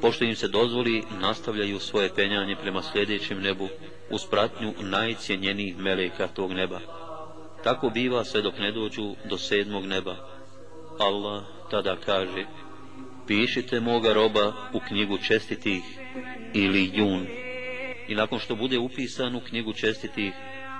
Pošto 0.00 0.24
im 0.24 0.36
se 0.36 0.48
dozvoli, 0.48 1.02
nastavljaju 1.20 1.78
svoje 1.78 2.14
penjanje 2.14 2.56
prema 2.56 2.82
sljedećem 2.82 3.40
nebu, 3.40 3.68
uz 4.10 4.24
pratnju 4.30 4.74
najcijenjenijih 4.80 5.78
meleka 5.78 6.26
tog 6.26 6.52
neba. 6.52 6.80
Tako 7.64 7.90
biva 7.90 8.24
sve 8.24 8.42
dok 8.42 8.58
ne 8.58 8.72
dođu 8.72 9.14
do 9.30 9.38
sedmog 9.38 9.86
neba. 9.86 10.16
Allah 10.98 11.42
tada 11.70 11.96
kaže, 12.06 12.46
pišite 13.26 13.80
moga 13.80 14.12
roba 14.12 14.52
u 14.72 14.80
knjigu 14.88 15.18
čestitih 15.18 15.82
ili 16.54 16.90
jun. 16.94 17.26
I 18.08 18.14
nakon 18.14 18.38
što 18.38 18.56
bude 18.56 18.78
upisan 18.78 19.36
u 19.36 19.40
knjigu 19.40 19.72
čestitih, 19.72 20.32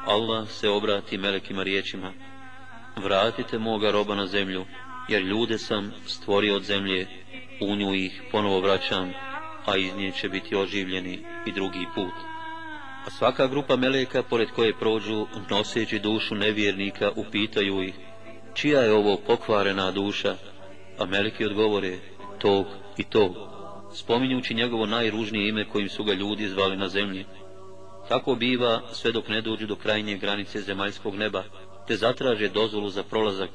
Allah 0.06 0.48
se 0.48 0.68
obrati 0.68 1.18
melekima 1.18 1.62
riječima. 1.62 2.12
Vratite 2.96 3.58
moga 3.58 3.90
roba 3.90 4.14
na 4.14 4.26
zemlju, 4.26 4.64
jer 5.08 5.22
ljude 5.22 5.58
sam 5.58 5.92
stvorio 6.06 6.56
od 6.56 6.62
zemlje, 6.62 7.06
u 7.60 7.76
nju 7.76 7.94
ih 7.94 8.22
ponovo 8.32 8.60
vraćam, 8.60 9.12
a 9.66 9.76
iz 9.76 9.94
nje 9.96 10.12
će 10.12 10.28
biti 10.28 10.56
oživljeni 10.56 11.18
i 11.46 11.52
drugi 11.52 11.86
put. 11.94 12.14
A 13.06 13.10
svaka 13.10 13.46
grupa 13.46 13.76
meleka, 13.76 14.22
pored 14.22 14.48
koje 14.50 14.78
prođu, 14.78 15.26
noseći 15.50 15.98
dušu 15.98 16.34
nevjernika, 16.34 17.10
upitaju 17.16 17.82
ih, 17.82 17.94
čija 18.54 18.80
je 18.80 18.92
ovo 18.92 19.16
pokvarena 19.26 19.90
duša? 19.90 20.36
A 20.98 21.06
meleki 21.06 21.44
odgovore, 21.44 21.98
tog 22.38 22.66
i 22.96 23.04
tog, 23.04 23.36
spominjući 23.94 24.54
njegovo 24.54 24.86
najružnije 24.86 25.48
ime 25.48 25.68
kojim 25.68 25.88
su 25.88 26.04
ga 26.04 26.12
ljudi 26.12 26.48
zvali 26.48 26.76
na 26.76 26.88
zemlji. 26.88 27.24
Tako 28.08 28.34
biva 28.34 28.82
sve 28.92 29.12
dok 29.12 29.28
ne 29.28 29.40
dođu 29.40 29.66
do 29.66 29.76
krajnje 29.76 30.16
granice 30.16 30.60
zemaljskog 30.60 31.16
neba, 31.16 31.44
te 31.86 31.96
zatraže 31.96 32.48
dozvolu 32.48 32.88
za 32.88 33.02
prolazak. 33.02 33.50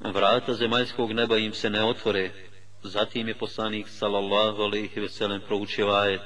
Vrata 0.00 0.54
zemaljskog 0.54 1.12
neba 1.12 1.36
im 1.36 1.52
se 1.52 1.70
ne 1.70 1.84
otvore, 1.84 2.30
zatim 2.82 3.28
je 3.28 3.34
poslanik 3.34 3.88
sallallahu 3.88 4.62
alaihi 4.62 5.00
veselem 5.00 5.40
proučio 5.46 5.88
ajet. 5.88 6.20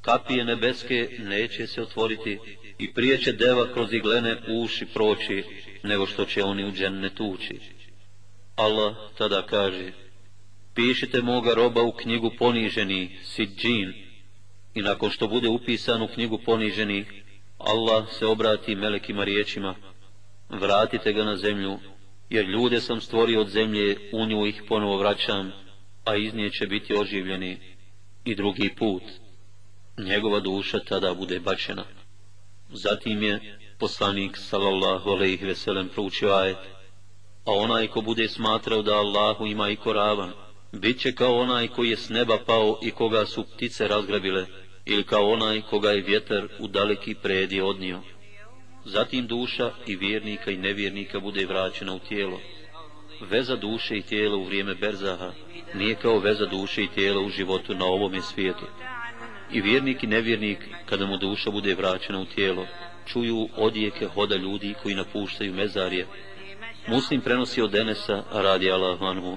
Kapije 0.00 0.44
nebeske 0.44 1.08
neće 1.18 1.66
se 1.66 1.82
otvoriti 1.82 2.38
i 2.78 2.92
prije 2.94 3.18
će 3.18 3.32
deva 3.32 3.72
kroz 3.72 3.92
iglene 3.92 4.36
uši 4.48 4.86
proći, 4.86 5.44
nego 5.82 6.06
što 6.06 6.24
će 6.24 6.44
oni 6.44 6.64
u 6.64 6.72
džennetu 6.72 7.16
tući. 7.16 7.60
Allah 8.56 8.96
tada 9.18 9.46
kaže, 9.46 9.92
pišite 10.74 11.22
moga 11.22 11.54
roba 11.54 11.82
u 11.82 11.92
knjigu 11.92 12.30
poniženi, 12.38 13.18
Sidžin, 13.24 13.92
i 14.74 14.82
nakon 14.82 15.10
što 15.10 15.28
bude 15.28 15.48
upisan 15.48 16.02
u 16.02 16.08
knjigu 16.08 16.38
poniženi, 16.44 17.04
Allah 17.58 18.04
se 18.18 18.26
obrati 18.26 18.74
melekima 18.74 19.24
riječima, 19.24 19.74
vratite 20.48 21.12
ga 21.12 21.24
na 21.24 21.36
zemlju, 21.36 21.78
jer 22.30 22.44
ljude 22.44 22.80
sam 22.80 23.00
stvorio 23.00 23.40
od 23.40 23.48
zemlje, 23.48 23.96
u 24.12 24.26
nju 24.26 24.46
ih 24.46 24.62
ponovo 24.68 24.96
vraćam, 24.96 25.52
a 26.04 26.16
iz 26.16 26.34
nje 26.34 26.50
će 26.50 26.66
biti 26.66 26.94
oživljeni 26.94 27.58
i 28.24 28.34
drugi 28.34 28.74
put. 28.78 29.02
Njegova 29.98 30.40
duša 30.40 30.78
tada 30.78 31.14
bude 31.14 31.40
bačena. 31.40 31.84
Zatim 32.72 33.22
je 33.22 33.58
poslanik 33.78 34.36
sallallahu 34.36 35.10
alejhi 35.10 35.46
ve 35.46 35.54
sellem 35.54 35.88
proučio 35.88 36.32
ajet: 36.32 36.58
A 37.44 37.52
onaj 37.52 37.86
ko 37.86 38.00
bude 38.00 38.28
smatrao 38.28 38.82
da 38.82 38.96
Allahu 38.96 39.46
ima 39.46 39.68
i 39.70 39.76
koravan, 39.76 40.32
bit 40.72 41.00
će 41.00 41.12
kao 41.12 41.34
onaj 41.34 41.68
koji 41.68 41.90
je 41.90 41.96
s 41.96 42.08
neba 42.08 42.38
pao 42.46 42.78
i 42.82 42.90
koga 42.90 43.26
su 43.26 43.44
ptice 43.44 43.88
razgrabile, 43.88 44.46
ili 44.84 45.04
kao 45.04 45.30
onaj 45.30 45.62
koga 45.62 45.90
je 45.90 46.02
vjetar 46.02 46.48
u 46.58 46.68
daleki 46.68 47.14
predi 47.14 47.60
odnio. 47.60 48.00
Zatim 48.84 49.26
duša 49.26 49.70
i 49.86 49.96
vjernika 49.96 50.50
i 50.50 50.56
nevjernika 50.56 51.20
bude 51.20 51.46
vraćena 51.46 51.94
u 51.94 51.98
tijelo. 51.98 52.40
Veza 53.30 53.56
duše 53.56 53.96
i 53.96 54.02
tijela 54.02 54.36
u 54.36 54.44
vrijeme 54.44 54.74
berzaha 54.74 55.32
nije 55.74 55.94
kao 55.94 56.18
veza 56.18 56.46
duše 56.46 56.82
i 56.82 56.88
tijela 56.88 57.20
u 57.20 57.28
životu 57.28 57.74
na 57.74 57.84
ovome 57.84 58.20
svijetu. 58.20 58.66
I 59.52 59.60
vjernik 59.60 60.02
i 60.02 60.06
nevjernik, 60.06 60.58
kada 60.86 61.06
mu 61.06 61.16
duša 61.16 61.50
bude 61.50 61.74
vraćena 61.74 62.20
u 62.20 62.24
tijelo, 62.24 62.66
čuju 63.06 63.48
odjeke 63.56 64.06
hoda 64.06 64.36
ljudi 64.36 64.74
koji 64.82 64.94
napuštaju 64.94 65.54
mezarje. 65.54 66.06
Muslim 66.86 67.20
prenosi 67.20 67.62
od 67.62 67.74
Enesa, 67.74 68.22
radi 68.32 68.70
Allah 68.70 69.00
vanhu, 69.00 69.36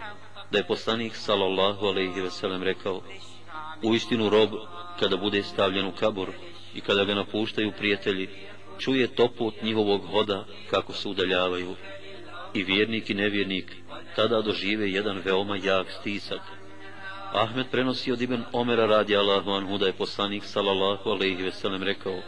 da 0.52 0.58
je 0.58 0.68
poslanik 0.68 1.16
sallallahu 1.16 1.86
alaihi 1.86 2.22
veselem 2.22 2.64
rekao, 2.64 3.02
u 3.84 3.96
istinu 3.96 4.30
rob, 4.30 4.50
kada 5.00 5.18
bude 5.18 5.44
stavljen 5.44 5.86
u 5.86 5.92
kabor 5.92 6.30
i 6.76 6.82
kada 6.82 7.06
ga 7.06 7.16
napuštaju 7.16 7.72
prijatelji, 7.78 8.30
čuje 8.80 9.08
topot 9.08 9.62
njihovog 9.62 10.02
hoda 10.12 10.46
kako 10.70 10.94
se 10.94 11.10
udaljavaju. 11.10 11.76
I 12.56 12.64
vjernik 12.64 13.10
i 13.10 13.14
nevjernik 13.14 13.76
tada 14.16 14.42
dožive 14.42 14.90
jedan 14.92 15.22
veoma 15.26 15.58
jak 15.64 15.88
stisak. 15.92 16.42
Ahmed 17.34 17.66
prenosi 17.72 18.12
od 18.12 18.22
Ibn 18.22 18.44
Omera 18.54 18.86
radi 18.86 19.18
Allahu 19.18 19.52
anhu 19.52 19.78
da 19.78 19.86
je 19.86 19.94
poslanik 19.94 20.44
sallallahu 20.44 21.10
alaihi 21.10 21.44
veselem 21.44 21.84
rekao, 21.84 22.20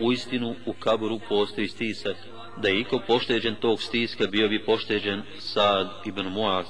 u 0.00 0.12
istinu 0.12 0.54
u 0.66 0.72
kaburu 0.72 1.20
postoji 1.28 1.68
stisak, 1.68 2.16
da 2.56 2.68
je 2.68 2.80
iko 2.80 3.00
pošteđen 3.06 3.54
tog 3.54 3.82
stiska 3.82 4.26
bio 4.26 4.48
bi 4.48 4.64
pošteđen 4.64 5.22
Saad 5.38 5.88
ibn 6.06 6.26
Muaz. 6.26 6.66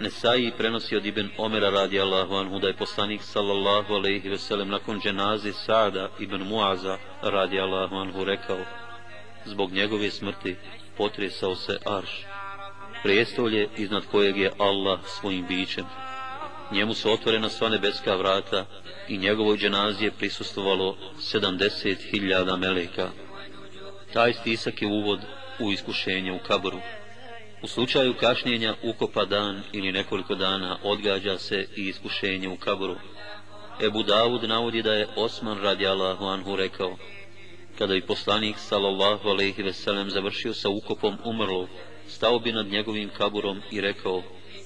Nesai 0.00 0.52
prenosi 0.58 0.96
od 0.96 1.06
Ibn 1.06 1.28
Omera 1.38 1.70
radi 1.70 2.00
Allahu 2.00 2.34
anhu 2.34 2.58
da 2.58 2.68
je 2.68 2.76
poslanik 2.76 3.22
sallallahu 3.22 3.94
alaihi 3.94 4.28
veselem 4.28 4.68
nakon 4.68 5.00
dženazi 5.00 5.52
Saada 5.52 6.08
ibn 6.20 6.42
Muaza 6.42 6.98
radi 7.22 7.60
Allahu 7.60 7.94
anhu 7.94 8.24
rekao 8.24 8.58
zbog 9.44 9.72
njegove 9.72 10.10
smrti 10.10 10.56
potresao 10.96 11.56
se 11.56 11.78
arš. 11.86 12.24
Prijestolje 13.02 13.68
iznad 13.76 14.02
kojeg 14.10 14.36
je 14.36 14.52
Allah 14.58 15.00
svojim 15.06 15.46
bićem. 15.46 15.84
Njemu 16.72 16.94
su 16.94 17.12
otvorena 17.12 17.48
sva 17.48 17.68
nebeska 17.68 18.16
vrata 18.16 18.66
i 19.08 19.18
njegovoj 19.18 19.56
dženazi 19.56 20.04
je 20.04 20.10
prisustovalo 20.10 20.96
70.000 21.18 22.56
meleka. 22.56 23.08
Taj 24.12 24.32
stisak 24.32 24.82
je 24.82 24.88
uvod 24.88 25.20
u 25.60 25.72
iskušenje 25.72 26.32
u 26.32 26.38
kaboru. 26.38 26.78
U 27.62 27.66
slučaju 27.66 28.14
kašnjenja 28.14 28.74
ukopa 28.82 29.24
dan 29.24 29.62
ili 29.72 29.92
nekoliko 29.92 30.34
dana 30.34 30.78
odgađa 30.82 31.38
se 31.38 31.66
i 31.76 31.88
iskušenje 31.88 32.48
u 32.48 32.56
kaboru. 32.56 32.96
Ebu 33.82 34.02
Davud 34.02 34.48
navodi 34.48 34.82
da 34.82 34.92
je 34.92 35.08
Osman 35.16 35.58
radi 35.58 35.86
Allahu 35.86 36.24
anhu 36.24 36.56
rekao, 36.56 36.96
kada 37.78 37.94
bi 37.94 38.00
poslanik 38.00 38.58
sallallahu 38.58 39.28
alaihi 39.28 39.62
veselem 39.62 40.10
završio 40.10 40.54
sa 40.54 40.68
ukopom 40.68 41.18
umrlog, 41.24 41.68
stao 42.08 42.38
bi 42.38 42.52
nad 42.52 42.66
njegovim 42.66 43.10
kaburom 43.18 43.60
i 43.70 43.80
rekao, 43.80 44.22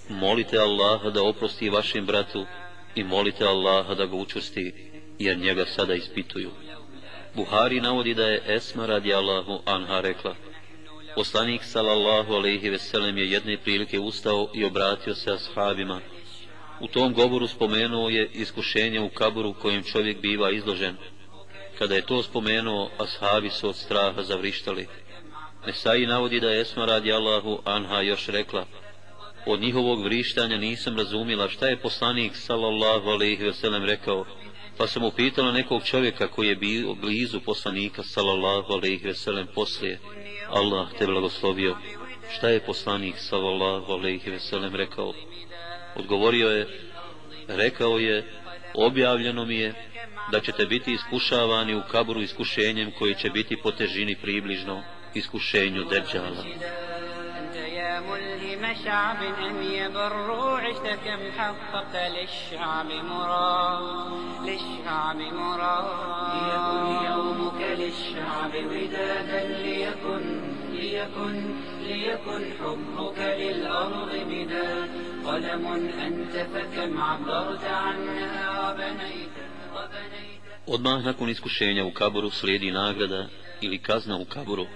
molite 0.09 0.59
Allaha 0.59 1.11
da 1.11 1.23
oprosti 1.23 1.71
vašem 1.71 2.07
bratu 2.07 2.47
i 2.95 3.05
molite 3.05 3.45
Allaha 3.45 3.95
da 3.95 4.07
ga 4.07 4.17
učvrsti, 4.17 4.73
jer 5.19 5.39
njega 5.39 5.65
sada 5.67 5.95
ispituju. 5.95 6.51
Buhari 7.35 7.81
navodi 7.81 8.15
da 8.15 8.27
je 8.27 8.43
Esma 8.47 8.87
radi 8.87 9.15
Allahu 9.15 9.61
anha 9.67 10.01
rekla, 10.01 10.35
Poslanik 11.15 11.65
sallallahu 11.65 12.35
alejhi 12.35 12.71
ve 12.71 12.79
sellem 12.79 13.19
je 13.19 13.31
jedne 13.31 13.57
prilike 13.57 13.99
ustao 13.99 14.51
i 14.55 14.65
obratio 14.65 15.15
se 15.15 15.31
ashabima. 15.31 16.01
U 16.81 16.89
tom 16.89 17.15
govoru 17.15 17.47
spomenuo 17.47 18.09
je 18.09 18.31
iskušenje 18.33 19.01
u 19.01 19.09
kaburu 19.09 19.53
kojem 19.53 19.83
čovjek 19.83 20.21
biva 20.21 20.51
izložen. 20.51 20.97
Kada 21.81 21.95
je 21.95 22.07
to 22.07 22.23
spomenuo, 22.23 22.91
ashabi 22.99 23.51
su 23.51 23.69
od 23.69 23.77
straha 23.77 24.23
zavrištali. 24.23 24.87
Nesai 25.67 26.07
navodi 26.07 26.41
da 26.41 26.51
je 26.51 26.61
Esma 26.61 26.85
radi 26.85 27.13
Allahu 27.13 27.59
anha 27.65 28.01
još 28.01 28.27
rekla, 28.27 28.67
od 29.47 29.61
njihovog 29.61 30.05
vrištanja 30.05 30.57
nisam 30.57 30.97
razumila 30.97 31.49
šta 31.49 31.67
je 31.67 31.81
poslanik 31.81 32.37
sallallahu 32.37 33.09
alejhi 33.09 33.45
veselem 33.45 33.85
rekao, 33.85 34.25
pa 34.77 34.87
sam 34.87 35.05
upitala 35.05 35.53
nekog 35.53 35.85
čovjeka 35.85 36.29
koji 36.29 36.49
je 36.49 36.57
bio 36.57 36.95
blizu 36.95 37.41
poslanika 37.41 38.03
sallallahu 38.03 38.73
alejhi 38.73 39.07
veselem 39.07 39.47
poslije. 39.55 39.99
Allah 40.51 40.89
te 40.99 41.07
blagoslovio. 41.07 41.77
Šta 42.37 42.49
je 42.49 42.67
poslanik 42.67 43.15
sallallahu 43.19 43.93
alejhi 43.93 44.31
veselem 44.31 44.75
rekao? 44.75 45.13
Odgovorio 45.97 46.49
je: 46.49 46.91
Rekao 47.49 47.99
je: 47.99 48.41
Objavljeno 48.75 49.45
mi 49.45 49.57
je 49.57 49.90
da 50.32 50.40
ćete 50.40 50.66
biti 50.66 50.94
iskušavani 50.94 51.76
u 51.76 51.82
kaburu 51.92 52.22
iskušenjem 52.22 52.92
koji 53.00 53.16
će 53.16 53.30
biti 53.30 53.58
po 53.64 53.72
težini 53.72 54.16
približno 54.16 54.84
iskušenju 55.14 55.84
Dejjala. 55.84 56.44
ملهم 58.00 58.76
شعب 58.84 59.24
أن 59.24 59.64
يبروا 59.64 60.60
عشت 60.60 60.88
كم 61.06 61.32
حققت 61.38 61.96
للشعب 61.96 62.86
مراد 62.86 63.84
للشعب 64.46 65.16
مراد 65.16 65.86
ليكن 66.34 67.06
يومك 67.06 67.62
للشعب 67.62 68.54
ودادا 68.56 69.44
ليكن 69.44 70.42
ليكن 70.72 71.56
ليكن 71.82 72.54
حبك 72.60 73.20
للأرض 73.40 74.12
مداد 74.28 74.90
قلم 75.26 75.68
أنت 76.00 76.48
فكم 76.54 77.02
عبرت 77.02 77.66
عنها 77.66 78.70
وبنيت 78.70 79.30
وبنيت 79.30 79.49
Odmah 80.73 81.05
nakon 81.05 81.31
iskušenja 81.31 81.85
u 81.85 81.91
kaboru 81.91 82.31
slijedi 82.31 82.71
nagrada 82.71 83.29
ili 83.61 83.79
kazna 83.79 84.17
u 84.17 84.25
kaboru 84.25 84.67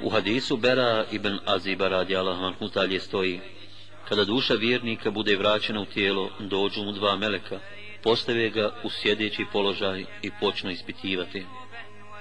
U 0.00 0.10
hadisu 0.10 0.56
Bera 0.56 1.04
ibn 1.12 1.38
Aziba 1.46 1.88
radi 1.88 2.16
Allah 2.16 2.54
dalje 2.74 3.00
stoji 3.00 3.40
Kada 4.08 4.24
duša 4.24 4.54
vjernika 4.54 5.10
bude 5.10 5.36
vraćena 5.36 5.80
u 5.80 5.84
tijelo, 5.84 6.30
dođu 6.40 6.82
mu 6.82 6.92
dva 6.92 7.16
meleka, 7.16 7.58
postave 8.02 8.50
ga 8.50 8.74
u 8.84 8.90
sjedeći 8.90 9.44
položaj 9.52 10.04
i 10.22 10.30
počnu 10.40 10.70
ispitivati. 10.70 11.44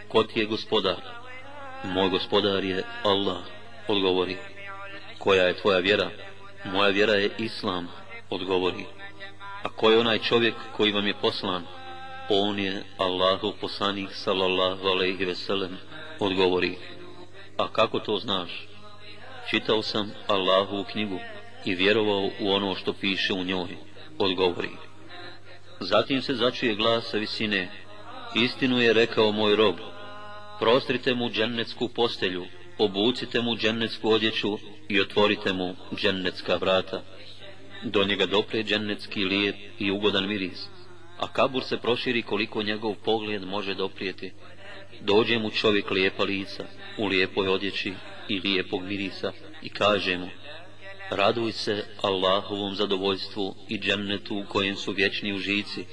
Ko 0.08 0.24
ti 0.24 0.40
je 0.40 0.46
gospodar? 0.46 1.02
Moj 1.84 2.10
gospodar 2.10 2.64
je 2.64 2.84
Allah, 3.04 3.42
odgovori. 3.88 4.38
Koja 5.18 5.44
je 5.44 5.62
tvoja 5.62 5.80
vjera? 5.80 6.10
Moja 6.66 6.90
vjera 6.90 7.14
je 7.14 7.32
Islam, 7.38 7.88
odgovori. 8.30 8.86
A 9.64 9.70
ko 9.70 9.92
je 9.92 10.00
onaj 10.00 10.20
čovjek 10.20 10.56
koji 10.78 10.92
vam 10.92 11.08
je 11.08 11.14
poslan? 11.22 11.81
On 12.34 12.60
je 12.60 12.84
Allahu 12.98 13.54
poslanik 13.62 14.10
sallallahu 14.16 14.88
alaihi 14.88 15.26
ve 15.26 15.36
sellem, 15.36 15.78
odgovori. 16.20 16.78
A 17.58 17.68
kako 17.68 18.00
to 18.00 18.18
znaš? 18.18 18.68
Čitao 19.50 19.82
sam 19.82 20.12
Allahu 20.28 20.84
knjigu 20.92 21.20
i 21.66 21.76
vjerovao 21.76 22.30
u 22.40 22.52
ono 22.52 22.76
što 22.76 22.94
piše 22.94 23.34
u 23.34 23.44
njoj, 23.44 23.78
odgovori. 24.18 24.70
Zatim 25.80 26.22
se 26.22 26.36
začuje 26.36 26.76
glas 26.76 27.10
sa 27.12 27.18
visine, 27.18 27.70
istinu 28.36 28.82
je 28.82 28.94
rekao 28.94 29.32
moj 29.32 29.56
rob, 29.56 29.76
prostrite 30.60 31.14
mu 31.14 31.30
džennetsku 31.30 31.88
postelju, 31.88 32.46
obucite 32.78 33.42
mu 33.42 33.56
džennetsku 33.56 34.10
odjeću 34.10 34.58
i 34.90 35.02
otvorite 35.02 35.54
mu 35.54 35.76
džennetska 35.96 36.56
vrata. 36.56 37.02
Do 37.84 38.04
njega 38.04 38.26
dopre 38.26 38.64
džennetski 38.64 39.24
lijep 39.24 39.56
i 39.80 39.92
ugodan 39.92 40.28
miris, 40.28 40.71
a 41.22 41.28
kabur 41.28 41.64
se 41.64 41.78
proširi 41.78 42.22
koliko 42.22 42.64
njegov 42.64 42.96
pogled 42.96 43.44
može 43.44 43.74
doprijeti 43.74 44.32
dođe 45.02 45.40
mu 45.40 45.50
čovjek 45.50 45.92
lijepa 45.92 46.24
lica, 46.24 46.64
u 46.98 47.06
lijepoj 47.08 47.48
odjeći 47.48 47.94
i 48.28 48.40
lijepog 48.40 48.84
mirisa 48.84 49.32
i 49.62 49.70
kaže 49.70 50.18
mu, 50.18 50.30
raduj 51.10 51.52
se 51.52 51.84
Allahovom 52.02 52.76
zadovoljstvu 52.76 53.56
i 53.70 53.80
džennetu 53.80 54.38
u 54.38 54.46
kojem 54.50 54.76
su 54.76 54.92
vječni 54.92 55.34
užici. 55.34 55.86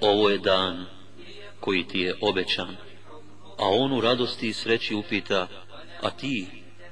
Ovo 0.00 0.30
je 0.30 0.38
dan 0.38 0.86
koji 1.60 1.84
ti 1.84 1.98
je 2.00 2.14
obećan. 2.20 2.76
A 3.58 3.68
on 3.68 3.92
u 3.92 4.00
radosti 4.00 4.48
i 4.48 4.52
sreći 4.52 4.94
upita, 4.94 5.48
a 6.02 6.10
ti, 6.10 6.46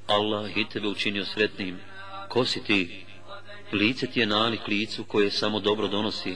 Allah 0.06 0.56
i 0.56 0.68
tebe 0.68 0.88
učinio 0.88 1.24
sretnim, 1.24 1.78
ko 2.28 2.44
si 2.44 2.64
ti? 2.64 3.04
Lice 3.72 4.06
ti 4.06 4.20
je 4.20 4.26
nalik 4.26 4.68
licu 4.68 5.04
koje 5.04 5.30
samo 5.30 5.60
dobro 5.60 5.88
donosi. 5.88 6.34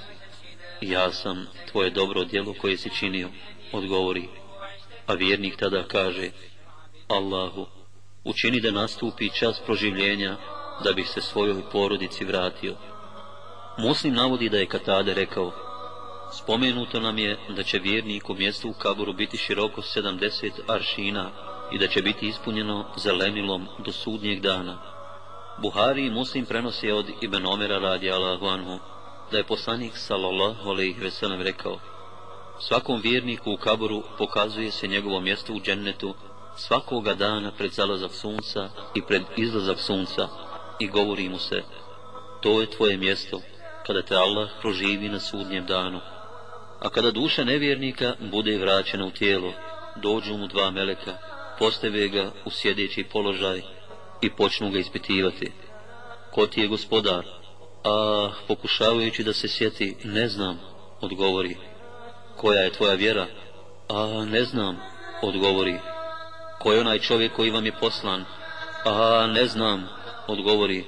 Ja 0.89 1.13
sam 1.13 1.47
tvoje 1.73 1.91
dobro 1.91 2.25
djelo 2.25 2.55
koje 2.61 2.77
si 2.77 2.91
činio, 2.99 3.29
odgovori 3.73 4.29
a 5.07 5.15
vjernik 5.15 5.57
tada 5.57 5.83
kaže 5.83 6.31
Allahu, 7.09 7.67
učini 8.25 8.61
da 8.61 8.71
nastupi 8.71 9.31
čas 9.31 9.61
proživljenja 9.67 10.37
da 10.85 10.93
bih 10.93 11.09
se 11.09 11.21
svojoj 11.21 11.63
porodici 11.73 12.25
vratio. 12.25 12.75
Muslim 13.79 14.15
navodi 14.15 14.49
da 14.49 14.59
je 14.59 14.67
Katade 14.67 15.15
rekao 15.15 15.53
Spomenuto 16.33 17.01
nam 17.01 17.19
je 17.19 17.39
da 17.57 17.63
će 17.63 17.79
vjernik 17.79 18.31
u 18.31 18.35
mjestu 18.35 18.69
u 18.69 18.73
kaburu 18.73 19.13
biti 19.13 19.37
široko 19.37 19.83
70 19.83 20.51
aršina 20.69 21.31
i 21.73 21.79
da 21.79 21.89
će 21.89 22.03
biti 22.03 22.29
ispunjeno 22.29 22.87
zelenilom 22.97 23.67
do 23.79 23.93
sudnjeg 23.93 24.41
dana. 24.41 24.79
Buhari 25.59 26.07
i 26.07 26.11
Muslim 26.11 26.47
prenosi 26.47 26.91
od 26.91 27.07
Ibn 27.21 27.47
Omera 27.47 27.79
radi 27.79 28.11
Allahu 28.11 28.47
anhu 28.47 28.79
da 29.31 29.39
je 29.39 29.45
poslanik 29.45 29.97
sallallahu 29.97 30.71
alaihi 30.71 31.01
veselem 31.01 31.43
rekao 31.43 31.79
Svakom 32.61 33.01
vjerniku 33.01 33.53
u 33.53 33.57
kaboru 33.57 34.03
pokazuje 34.19 34.71
se 34.71 34.89
njegovo 34.89 35.21
mjesto 35.21 35.53
u 35.53 35.61
džennetu 35.61 36.15
svakoga 36.57 37.15
dana 37.15 37.53
pred 37.59 37.73
zalazak 37.73 38.13
sunca 38.13 38.69
i 38.95 39.03
pred 39.03 39.23
izlazak 39.37 39.81
sunca 39.81 40.29
i 40.79 40.89
govori 40.89 41.29
mu 41.29 41.39
se 41.39 41.63
to 42.45 42.61
je 42.61 42.71
tvoje 42.71 42.97
mjesto 42.97 43.41
kada 43.87 44.03
te 44.03 44.17
Allah 44.17 44.51
proživi 44.61 45.09
na 45.09 45.21
sudnjem 45.21 45.67
danu. 45.67 46.01
A 46.81 46.89
kada 46.89 47.11
duša 47.11 47.45
nevjernika 47.45 48.15
bude 48.21 48.59
vraćena 48.59 49.07
u 49.07 49.11
tijelo, 49.11 49.53
dođu 49.97 50.37
mu 50.37 50.47
dva 50.47 50.71
meleka, 50.71 51.17
postave 51.59 52.09
ga 52.09 52.31
u 52.45 52.51
sjedeći 52.51 53.05
položaj 53.13 53.63
i 54.23 54.31
počnu 54.31 54.71
ga 54.71 54.79
ispitivati. 54.79 55.53
Ko 56.35 56.47
ti 56.47 56.61
je 56.61 56.69
gospodar? 56.69 57.25
A, 57.85 58.31
pokušavajući 58.49 59.25
da 59.25 59.33
se 59.33 59.49
sjeti, 59.49 59.97
ne 60.05 60.29
znam, 60.29 60.61
odgovori. 61.01 61.57
Koja 62.37 62.61
je 62.61 62.73
tvoja 62.73 62.95
vjera? 62.95 63.27
A, 63.89 64.25
ne 64.31 64.45
znam, 64.45 64.77
odgovori. 65.23 65.79
Ko 66.59 66.73
je 66.73 66.81
onaj 66.81 66.99
čovjek 66.99 67.33
koji 67.33 67.51
vam 67.51 67.67
je 67.67 67.73
poslan? 67.81 68.25
A, 68.85 69.27
ne 69.27 69.47
znam, 69.47 69.89
odgovori. 70.27 70.85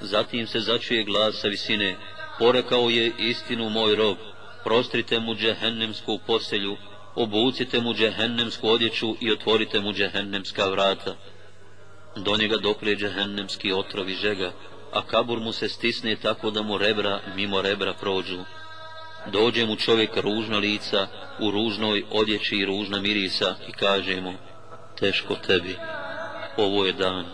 Zatim 0.00 0.46
se 0.46 0.60
začuje 0.60 1.04
glas 1.04 1.40
sa 1.40 1.48
visine, 1.48 1.96
porekao 2.38 2.90
je 2.90 3.12
istinu 3.18 3.68
moj 3.68 3.94
rob, 3.94 4.16
prostrite 4.64 5.20
mu 5.20 5.34
džehennemsku 5.34 6.18
poselju, 6.26 6.76
obucite 7.14 7.80
mu 7.80 7.94
džehennemsku 7.94 8.68
odjeću 8.68 9.16
i 9.20 9.32
otvorite 9.32 9.80
mu 9.80 9.92
džehennemska 9.92 10.68
vrata. 10.68 11.16
Do 12.16 12.36
njega 12.36 12.56
dopre 12.56 12.96
džehennemski 12.96 13.72
otrovi 13.72 14.14
žega, 14.14 14.52
a 14.92 15.02
kabur 15.06 15.40
mu 15.40 15.52
se 15.52 15.68
stisne 15.68 16.16
tako 16.16 16.50
da 16.50 16.62
mu 16.62 16.78
rebra 16.78 17.20
mimo 17.36 17.62
rebra 17.62 17.94
prođu. 17.94 18.38
Dođe 19.32 19.66
mu 19.66 19.76
čovjek 19.76 20.16
ružna 20.16 20.58
lica, 20.58 21.06
u 21.40 21.50
ružnoj 21.50 22.04
odjeći 22.10 22.56
i 22.56 22.64
ružna 22.64 23.00
mirisa 23.00 23.54
i 23.68 23.72
kaže 23.72 24.20
mu, 24.20 24.32
teško 25.00 25.34
tebi, 25.34 25.76
ovo 26.56 26.86
je 26.86 26.92
dan 26.92 27.24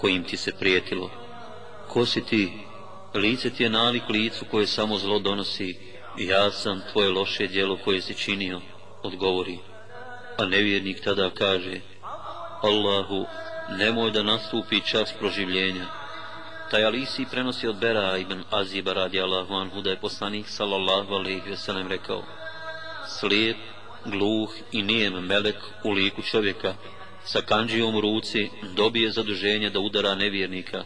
kojim 0.00 0.24
ti 0.24 0.36
se 0.36 0.52
prijetilo. 0.52 1.10
Ko 1.88 2.06
si 2.06 2.24
ti? 2.24 2.52
Lice 3.14 3.50
ti 3.50 3.62
je 3.62 3.70
nalik 3.70 4.08
licu 4.08 4.44
koje 4.50 4.66
samo 4.66 4.98
zlo 4.98 5.18
donosi, 5.18 5.78
ja 6.18 6.50
sam 6.50 6.82
tvoje 6.92 7.10
loše 7.10 7.46
djelo 7.46 7.78
koje 7.84 8.02
si 8.02 8.14
činio, 8.14 8.60
odgovori. 9.02 9.58
A 10.38 10.44
nevjernik 10.44 11.04
tada 11.04 11.30
kaže, 11.30 11.80
Allahu, 12.62 13.26
nemoj 13.78 14.10
da 14.10 14.22
nastupi 14.22 14.80
čas 14.80 15.12
proživljenja. 15.18 16.01
Taj 16.72 16.84
Alisi 16.84 17.26
prenosi 17.30 17.68
od 17.68 17.76
Bera 17.76 18.16
ibn 18.16 18.44
Aziba 18.50 18.92
radi 18.92 19.20
Allahu 19.20 19.54
anhu 19.54 19.82
da 19.82 19.90
je 19.90 19.96
poslanik 20.00 20.48
sallallahu 20.48 21.14
alaihi 21.14 21.50
ve 21.50 21.56
sellem 21.56 21.88
rekao 21.88 22.22
Slijep, 23.08 23.56
gluh 24.04 24.50
i 24.72 24.82
nijem 24.82 25.12
melek 25.26 25.56
u 25.84 25.90
liku 25.90 26.22
čovjeka 26.22 26.74
sa 27.24 27.40
kanđijom 27.40 27.96
u 27.96 28.00
ruci 28.00 28.48
dobije 28.76 29.10
zaduženje 29.10 29.70
da 29.70 29.80
udara 29.80 30.14
nevjernika. 30.14 30.84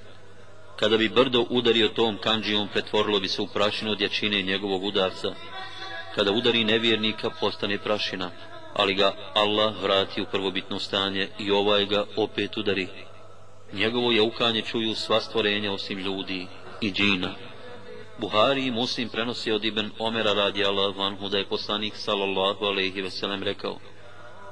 Kada 0.77 0.97
bi 0.97 1.09
brdo 1.09 1.47
udario 1.51 1.89
tom 1.89 2.19
kanđijom, 2.19 2.69
pretvorilo 2.73 3.21
bi 3.21 3.29
se 3.29 3.43
u 3.43 3.47
prašinu 3.47 3.91
od 3.91 4.01
jačine 4.01 4.43
njegovog 4.43 4.85
udarca. 4.85 5.35
Kada 6.15 6.33
udari 6.33 6.65
nevjernika, 6.65 7.31
postane 7.41 7.79
prašina, 7.79 8.31
ali 8.75 8.95
ga 8.95 9.13
Allah 9.35 9.75
vrati 9.83 10.23
u 10.23 10.27
prvobitno 10.33 10.79
stanje 10.79 11.29
i 11.39 11.51
ovaj 11.51 11.87
ga 11.87 12.05
opet 12.17 12.57
udari. 12.57 12.89
Njegovo 13.73 14.13
jaukanje 14.13 14.63
čuju 14.63 14.95
sva 14.95 15.21
stvorenja 15.21 15.73
osim 15.73 15.99
ljudi 15.99 16.47
i 16.81 16.93
džina. 16.93 17.35
Buhari 18.19 18.67
i 18.67 18.71
Muslim 18.71 19.09
prenosi 19.09 19.53
od 19.53 19.65
Ibn 19.65 19.91
Omera 19.99 20.33
radi 20.33 20.65
Allah 20.65 20.97
vanhu 20.97 21.29
da 21.29 21.39
je 21.39 21.49
poslanik 21.49 21.97
sallallahu 21.97 22.65
alaihi 22.65 23.03
veselem 23.03 23.43
rekao 23.43 23.79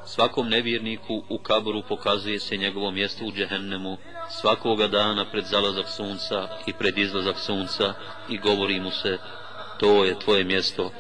Svakom 0.07 0.49
nevjerniku 0.49 1.25
u 1.29 1.39
kaburu 1.39 1.83
pokazuje 1.89 2.41
se 2.41 2.57
njegovo 2.57 2.91
mjesto 2.91 3.25
u 3.25 3.33
džehennemu 3.33 3.97
svakoga 4.31 4.89
dana 4.89 5.25
pred 5.31 5.45
zalazak 5.45 5.89
sunca 5.89 6.49
i 6.67 6.73
pred 6.73 6.99
izlazak 6.99 7.39
sunca 7.39 7.95
i 8.29 8.39
govori 8.39 8.81
mu 8.81 8.91
se 8.91 9.19
to 9.81 10.05
je 10.05 10.19
tvoje 10.19 10.45
mjesto 10.45 10.91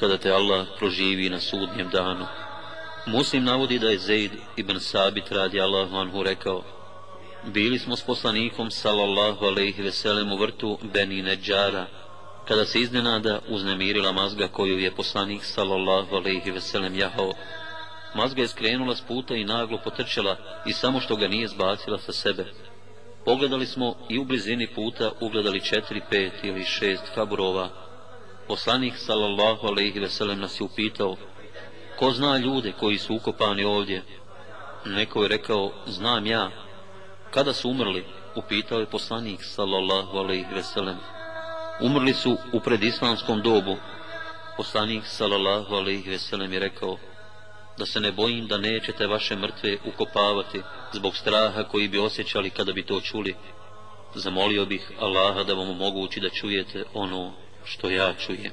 kada 0.00 0.18
te 0.18 0.30
Allah 0.30 0.66
proživi 0.78 1.30
na 1.30 1.40
sudnjem 1.40 1.88
danu. 1.92 2.26
Muslim 3.06 3.44
navodi 3.44 3.78
da 3.78 3.88
je 3.88 3.98
Zaid 3.98 4.32
ibn 4.56 4.80
Sabit 4.80 5.32
radi 5.32 5.60
Allah 5.60 5.92
anhu 5.92 6.22
rekao 6.22 6.62
Bili 7.44 7.78
smo 7.78 7.96
s 7.96 8.02
poslanikom 8.02 8.70
sallallahu 8.70 9.44
alejhi 9.44 9.82
ve 9.82 9.92
sellem 9.92 10.32
u 10.32 10.36
vrtu 10.36 10.78
Beni 10.82 11.22
Neđara 11.22 11.86
kada 12.48 12.64
se 12.64 12.80
iznenada 12.80 13.40
uznemirila 13.48 14.12
mazga 14.12 14.48
koju 14.48 14.78
je 14.78 14.94
poslanik 14.94 15.44
sallallahu 15.44 16.16
alejhi 16.16 16.50
ve 16.50 16.60
sellem 16.60 16.98
jahao 16.98 17.32
Mazga 18.14 18.42
je 18.42 18.48
skrenula 18.48 18.96
s 18.96 19.00
puta 19.00 19.34
i 19.34 19.44
naglo 19.44 19.78
potrčala 19.84 20.36
i 20.66 20.72
samo 20.72 21.00
što 21.00 21.16
ga 21.16 21.28
nije 21.28 21.48
zbacila 21.48 21.98
sa 21.98 22.12
sebe. 22.12 22.44
Pogledali 23.24 23.66
smo 23.66 23.94
i 24.08 24.18
u 24.18 24.24
blizini 24.24 24.66
puta 24.74 25.10
ugledali 25.20 25.64
četiri, 25.64 26.00
pet 26.10 26.32
ili 26.42 26.64
šest 26.64 27.02
kaburova. 27.14 27.68
Poslanik 28.48 28.94
sallallahu 28.96 29.66
alejhi 29.66 30.00
ve 30.00 30.08
sellem 30.08 30.40
nas 30.40 30.60
je 30.60 30.64
upitao, 30.64 31.16
ko 31.98 32.10
zna 32.10 32.38
ljude 32.38 32.72
koji 32.72 32.98
su 32.98 33.14
ukopani 33.14 33.64
ovdje? 33.64 34.02
Neko 34.84 35.22
je 35.22 35.28
rekao, 35.28 35.72
znam 35.86 36.26
ja. 36.26 36.50
Kada 37.34 37.52
su 37.52 37.70
umrli? 37.70 38.04
Upitao 38.36 38.80
je 38.80 38.86
poslanik 38.86 39.40
sallallahu 39.42 40.18
alaihi 40.18 40.54
veselem. 40.54 40.96
Umrli 41.80 42.12
su 42.14 42.36
u 42.52 42.60
predislamskom 42.60 43.42
dobu. 43.42 43.76
Poslanik 44.56 45.06
sallallahu 45.06 45.74
alaihi 45.74 46.10
veselem 46.10 46.52
je 46.52 46.58
rekao, 46.60 46.96
da 47.78 47.86
se 47.86 48.00
ne 48.00 48.12
bojim 48.12 48.46
da 48.46 48.58
nećete 48.58 49.06
vaše 49.06 49.36
mrtve 49.36 49.76
ukopavati 49.84 50.62
zbog 50.92 51.16
straha 51.16 51.64
koji 51.64 51.88
bi 51.88 51.98
osjećali 51.98 52.50
kada 52.50 52.72
bi 52.72 52.86
to 52.86 53.00
čuli. 53.00 53.34
Zamolio 54.14 54.66
bih 54.66 54.90
Allaha 55.00 55.42
da 55.42 55.54
vam 55.54 55.70
omogući 55.70 56.20
da 56.20 56.28
čujete 56.28 56.84
ono 56.94 57.32
što 57.64 57.90
ja 57.90 58.14
čujem. 58.14 58.52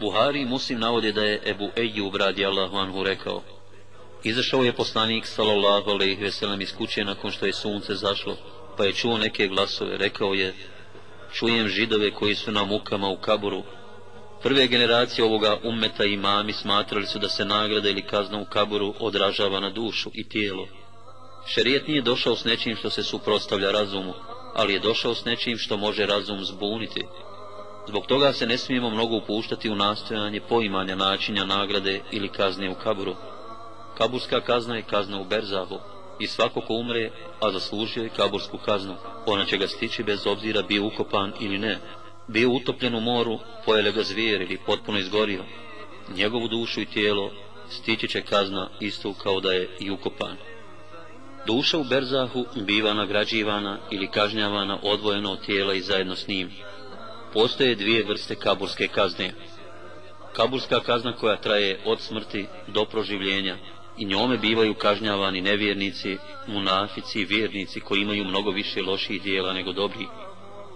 Buhari 0.00 0.44
Muslim 0.44 0.78
navode 0.78 1.12
da 1.12 1.24
je 1.24 1.42
Ebu 1.46 1.70
Ejub 1.76 2.16
radi 2.16 2.46
Allahu 2.46 2.76
anhu 2.76 3.02
rekao 3.02 3.42
Izašao 4.24 4.64
je 4.64 4.72
poslanik 4.72 5.26
sallallahu 5.26 5.90
alejhi 5.90 6.22
ve 6.22 6.30
sellem 6.30 6.60
iz 6.60 6.74
kuće 6.76 7.04
nakon 7.04 7.30
što 7.30 7.46
je 7.46 7.52
sunce 7.52 7.94
zašlo, 7.94 8.36
pa 8.76 8.84
je 8.84 8.92
čuo 8.92 9.18
neke 9.18 9.48
glasove, 9.48 9.96
rekao 9.96 10.34
je 10.34 10.54
Čujem 11.32 11.68
židove 11.68 12.10
koji 12.10 12.34
su 12.34 12.52
na 12.52 12.64
mukama 12.64 13.08
u 13.08 13.16
kaburu, 13.16 13.62
Prve 14.42 14.66
generacije 14.66 15.24
ovoga 15.24 15.56
ummeta 15.64 16.04
i 16.04 16.16
mami 16.16 16.52
smatrali 16.52 17.06
su 17.06 17.18
da 17.18 17.28
se 17.28 17.44
nagrada 17.44 17.88
ili 17.88 18.02
kazna 18.02 18.38
u 18.38 18.44
kaburu 18.44 18.94
odražava 19.00 19.60
na 19.60 19.70
dušu 19.70 20.10
i 20.14 20.28
tijelo. 20.28 20.66
Šerijet 21.46 21.88
nije 21.88 22.02
došao 22.02 22.36
s 22.36 22.44
nečim 22.44 22.76
što 22.76 22.90
se 22.90 23.02
suprotstavlja 23.02 23.70
razumu, 23.70 24.14
ali 24.54 24.72
je 24.72 24.80
došao 24.80 25.14
s 25.14 25.24
nečim 25.24 25.58
što 25.58 25.76
može 25.76 26.06
razum 26.06 26.44
zbuniti. 26.44 27.04
Zbog 27.88 28.06
toga 28.06 28.32
se 28.32 28.46
ne 28.46 28.58
smijemo 28.58 28.90
mnogo 28.90 29.16
upuštati 29.16 29.70
u 29.70 29.74
nastojanje 29.74 30.40
poimanja 30.40 30.96
načinja 30.96 31.44
nagrade 31.44 32.00
ili 32.10 32.28
kazne 32.28 32.70
u 32.70 32.74
kaburu. 32.74 33.14
Kaburska 33.98 34.40
kazna 34.40 34.76
je 34.76 34.82
kazna 34.82 35.20
u 35.20 35.24
Berzahu 35.24 35.78
i 36.18 36.26
svako 36.26 36.60
ko 36.60 36.74
umre, 36.74 37.10
a 37.40 37.50
zaslužio 37.50 38.02
je 38.02 38.08
kabursku 38.08 38.58
kaznu, 38.58 38.94
ona 39.26 39.44
će 39.44 39.56
ga 39.56 39.66
stići 39.68 40.02
bez 40.02 40.26
obzira 40.26 40.62
bio 40.62 40.86
ukopan 40.86 41.32
ili 41.40 41.58
ne, 41.58 41.78
bio 42.28 42.50
utopljen 42.50 42.94
u 42.94 43.00
moru, 43.00 43.38
pojele 43.66 43.92
ga 43.92 44.02
zvijer 44.02 44.40
ili 44.42 44.58
potpuno 44.66 44.98
izgorio. 44.98 45.44
Njegovu 46.16 46.48
dušu 46.48 46.80
i 46.80 46.86
tijelo 46.86 47.30
stići 47.68 48.08
će 48.08 48.22
kazna 48.22 48.68
isto 48.80 49.14
kao 49.22 49.40
da 49.40 49.52
je 49.52 49.76
i 49.80 49.90
ukopan. 49.90 50.36
Duša 51.46 51.78
u 51.78 51.84
Berzahu 51.84 52.44
biva 52.56 52.94
nagrađivana 52.94 53.78
ili 53.90 54.10
kažnjavana 54.10 54.78
odvojeno 54.82 55.32
od 55.32 55.40
tijela 55.46 55.74
i 55.74 55.80
zajedno 55.80 56.16
s 56.16 56.28
njim. 56.28 56.50
Postoje 57.32 57.74
dvije 57.74 58.04
vrste 58.04 58.34
kaburske 58.34 58.88
kazne. 58.88 59.32
Kaburska 60.32 60.80
kazna 60.80 61.16
koja 61.16 61.36
traje 61.36 61.80
od 61.84 62.00
smrti 62.00 62.46
do 62.66 62.84
proživljenja 62.84 63.56
i 63.98 64.04
njome 64.04 64.38
bivaju 64.38 64.74
kažnjavani 64.74 65.40
nevjernici, 65.40 66.18
munafici 66.46 67.20
i 67.20 67.24
vjernici 67.24 67.80
koji 67.80 68.00
imaju 68.00 68.24
mnogo 68.24 68.50
više 68.50 68.82
loših 68.82 69.22
dijela 69.22 69.52
nego 69.52 69.72
dobri. 69.72 70.06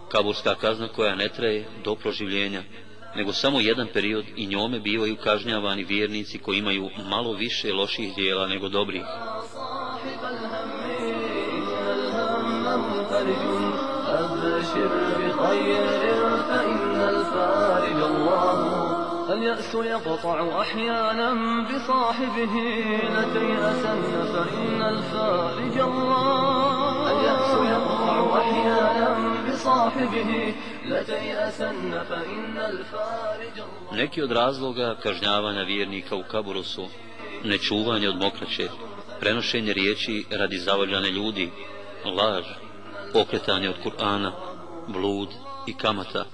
kaburska 0.08 0.54
kazna 0.54 0.88
koja 0.88 1.14
ne 1.14 1.28
traje 1.28 1.64
do 1.84 1.94
proživljenja, 1.94 2.62
nego 3.16 3.32
samo 3.32 3.60
jedan 3.60 3.86
period 3.92 4.24
i 4.36 4.46
njome 4.46 4.80
bivaju 4.80 5.16
kažnjavani 5.16 5.84
vjernici 5.84 6.38
koji 6.38 6.58
imaju 6.58 6.90
malo 7.10 7.32
više 7.32 7.72
loših 7.72 8.14
dijela 8.14 8.46
nego 8.46 8.68
dobrih. 8.68 9.02
اليأس 19.32 19.75
يقطع 19.75 20.61
أحيانا 20.61 21.30
بصاحبه 21.69 22.55
لا 23.13 23.23
تيأسن 23.34 24.01
فإن 24.34 24.82
الفارج 24.82 25.78
الله 25.78 27.11
اليأس 27.11 27.51
يقطع 27.71 28.41
أحيانا 28.41 29.07
بصاحبه 29.49 29.57
بصاحبه 29.67 30.53
لتيأسن 30.86 32.03
فإن 32.09 32.57
الفارج 32.57 33.55
الله 33.57 33.91
Neki 33.91 34.21
od 34.21 34.32
razloga 34.32 34.95
kažnjavanja 35.03 35.61
vjernika 35.61 36.15
u 36.15 36.23
kaburu 36.23 36.63
su 36.63 36.88
nečuvanje 37.43 38.09
od 38.09 38.15
mokraće, 38.15 38.69
prenošenje 39.19 39.73
riječi 39.73 40.25
radi 40.32 40.57
zavoljane 40.57 41.11
ljudi, 41.11 41.49
laž, 42.05 42.45
okretanje 43.13 43.69
od 43.69 43.75
Kur'ana, 43.84 44.32
blud 44.88 45.30
i 45.67 45.73
kamata. 45.73 46.25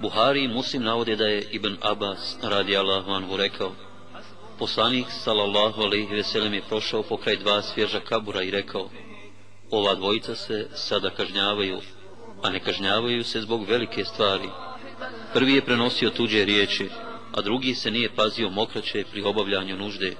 Buhari 0.00 0.44
i 0.44 0.48
Muslim 0.48 0.82
navode 0.82 1.16
da 1.16 1.24
je 1.24 1.48
Ibn 1.50 1.76
Abbas 1.82 2.36
radi 2.42 2.76
Allahu 2.76 3.10
anhu 3.10 3.36
rekao 3.36 3.72
Poslanik 4.58 5.06
sallallahu 5.10 5.82
alaihi 5.82 6.14
veselem 6.14 6.54
je 6.54 6.62
prošao 6.68 7.02
pokraj 7.02 7.36
dva 7.36 7.62
svježa 7.62 8.00
kabura 8.00 8.42
i 8.42 8.50
rekao 8.50 8.88
Ova 9.70 9.94
dvojica 9.94 10.34
se 10.34 10.68
sada 10.74 11.10
kažnjavaju, 11.10 11.80
a 12.42 12.50
ne 12.50 12.60
kažnjavaju 12.60 13.24
se 13.24 13.40
zbog 13.40 13.64
velike 13.68 14.04
stvari. 14.04 14.48
Prvi 15.32 15.54
je 15.54 15.64
prenosio 15.64 16.10
tuđe 16.10 16.44
riječi, 16.44 16.88
a 17.32 17.40
drugi 17.40 17.74
se 17.74 17.90
nije 17.90 18.14
pazio 18.14 18.50
mokraće 18.50 19.04
pri 19.12 19.22
obavljanju 19.22 19.76
nužde. 19.76 20.16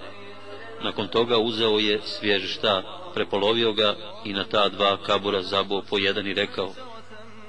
Nakon 0.83 1.09
toga 1.09 1.39
uzeo 1.39 1.79
je 1.79 2.01
svjež 2.05 2.53
štap, 2.55 2.85
prepolovio 3.14 3.72
ga 3.72 3.97
i 4.24 4.33
na 4.33 4.45
ta 4.45 4.68
dva 4.68 4.97
kabura 5.03 5.43
zabuo 5.43 5.83
po 5.91 5.99
jedan 5.99 6.26
i 6.26 6.35
rekao 6.35 6.74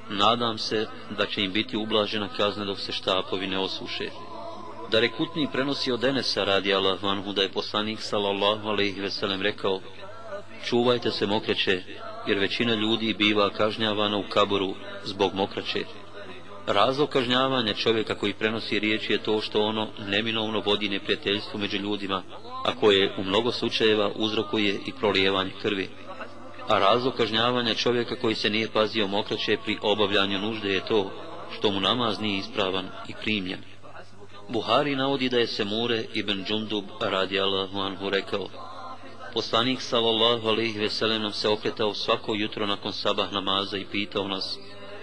Nadam 0.10 0.58
se 0.58 0.88
da 1.18 1.26
će 1.26 1.42
im 1.42 1.52
biti 1.52 1.78
ublažena 1.78 2.30
kazna 2.38 2.66
dok 2.66 2.80
se 2.80 2.92
štapovi 2.92 3.48
ne 3.48 3.60
osuše. 3.60 4.10
Da 4.92 5.00
rekutni 5.00 5.48
prenosi 5.52 5.92
od 5.92 6.04
Enesa 6.04 6.44
radi 6.44 6.74
Allah 6.74 7.04
vanhu 7.04 7.34
da 7.34 7.42
je 7.42 7.52
poslanik 7.52 8.02
sallallahu 8.02 8.68
alaihi 8.68 9.02
veselem 9.02 9.42
rekao 9.42 9.80
Čuvajte 10.66 11.12
se 11.12 11.28
mokraće, 11.28 11.84
jer 12.28 12.40
većina 12.40 12.74
ljudi 12.74 13.14
biva 13.14 13.50
kažnjavana 13.50 14.18
u 14.18 14.24
kaboru 14.30 14.76
zbog 15.04 15.34
mokraće. 15.34 15.84
Razlog 16.68 17.10
kažnjavanja 17.10 17.74
čovjeka 17.74 18.16
koji 18.16 18.34
prenosi 18.34 18.80
riječi 18.80 19.14
je 19.14 19.24
to 19.24 19.42
što 19.42 19.62
ono 19.62 19.88
neminovno 20.08 20.60
vodi 20.60 20.90
neprijateljstvo 20.90 21.60
među 21.60 21.78
ljudima, 21.78 22.24
a 22.66 22.76
koje 22.80 23.16
u 23.18 23.24
mnogo 23.24 23.52
slučajeva 23.52 24.12
uzrokuje 24.16 24.80
i 24.86 24.94
prolijevanje 25.00 25.52
krvi. 25.62 25.90
A 26.70 26.80
razlog 26.80 27.14
kažnjavanja 27.14 27.74
čovjeka 27.74 28.16
koji 28.16 28.36
se 28.36 28.50
nije 28.50 28.72
pazio 28.72 29.08
mokraće 29.08 29.58
pri 29.64 29.78
obavljanju 29.82 30.40
nužde 30.40 30.74
je 30.74 30.86
to 30.86 31.12
što 31.58 31.72
mu 31.72 31.80
namaz 31.80 32.20
nije 32.20 32.38
ispravan 32.38 32.90
i 33.08 33.14
primljen. 33.22 33.60
Buhari 34.50 34.96
navodi 34.96 35.30
da 35.30 35.38
je 35.38 35.48
Semure 35.48 36.04
ibn 36.14 36.46
Džundub 36.46 36.86
radijallahu 37.02 37.80
anhu 37.80 38.10
rekao 38.10 38.48
Poslanik 39.34 39.82
sallallahu 39.82 40.48
alaihi 40.48 40.80
veselem 40.80 41.22
nam 41.22 41.34
se 41.34 41.50
okretao 41.50 41.94
svako 41.94 42.36
jutro 42.36 42.66
nakon 42.66 42.94
sabah 42.94 43.32
namaza 43.32 43.78
i 43.78 43.86
pitao 43.92 44.28
nas 44.28 44.58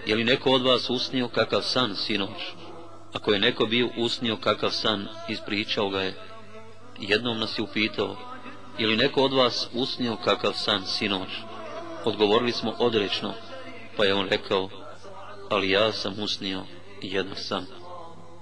Je 0.05 0.15
li 0.15 0.23
neko 0.23 0.51
od 0.51 0.61
vas 0.61 0.89
usnio 0.89 1.27
kakav 1.27 1.61
san, 1.61 1.95
sinoć? 1.95 2.41
Ako 3.13 3.33
je 3.33 3.39
neko 3.39 3.65
bio 3.65 3.89
usnio 3.97 4.37
kakav 4.37 4.71
san, 4.71 5.07
ispričao 5.29 5.89
ga 5.89 6.01
je. 6.01 6.13
Jednom 6.99 7.39
nas 7.39 7.59
je 7.59 7.63
upitao, 7.63 8.15
je 8.77 8.87
li 8.87 8.97
neko 8.97 9.23
od 9.23 9.33
vas 9.33 9.69
usnio 9.73 10.15
kakav 10.15 10.53
san, 10.53 10.85
sinoć? 10.85 11.29
Odgovorili 12.05 12.51
smo 12.51 12.73
odrečno, 12.79 13.33
pa 13.97 14.05
je 14.05 14.13
on 14.13 14.27
rekao, 14.29 14.69
ali 15.49 15.69
ja 15.69 15.91
sam 15.91 16.19
usnio 16.23 16.63
jedan 17.01 17.35
sam. 17.35 17.65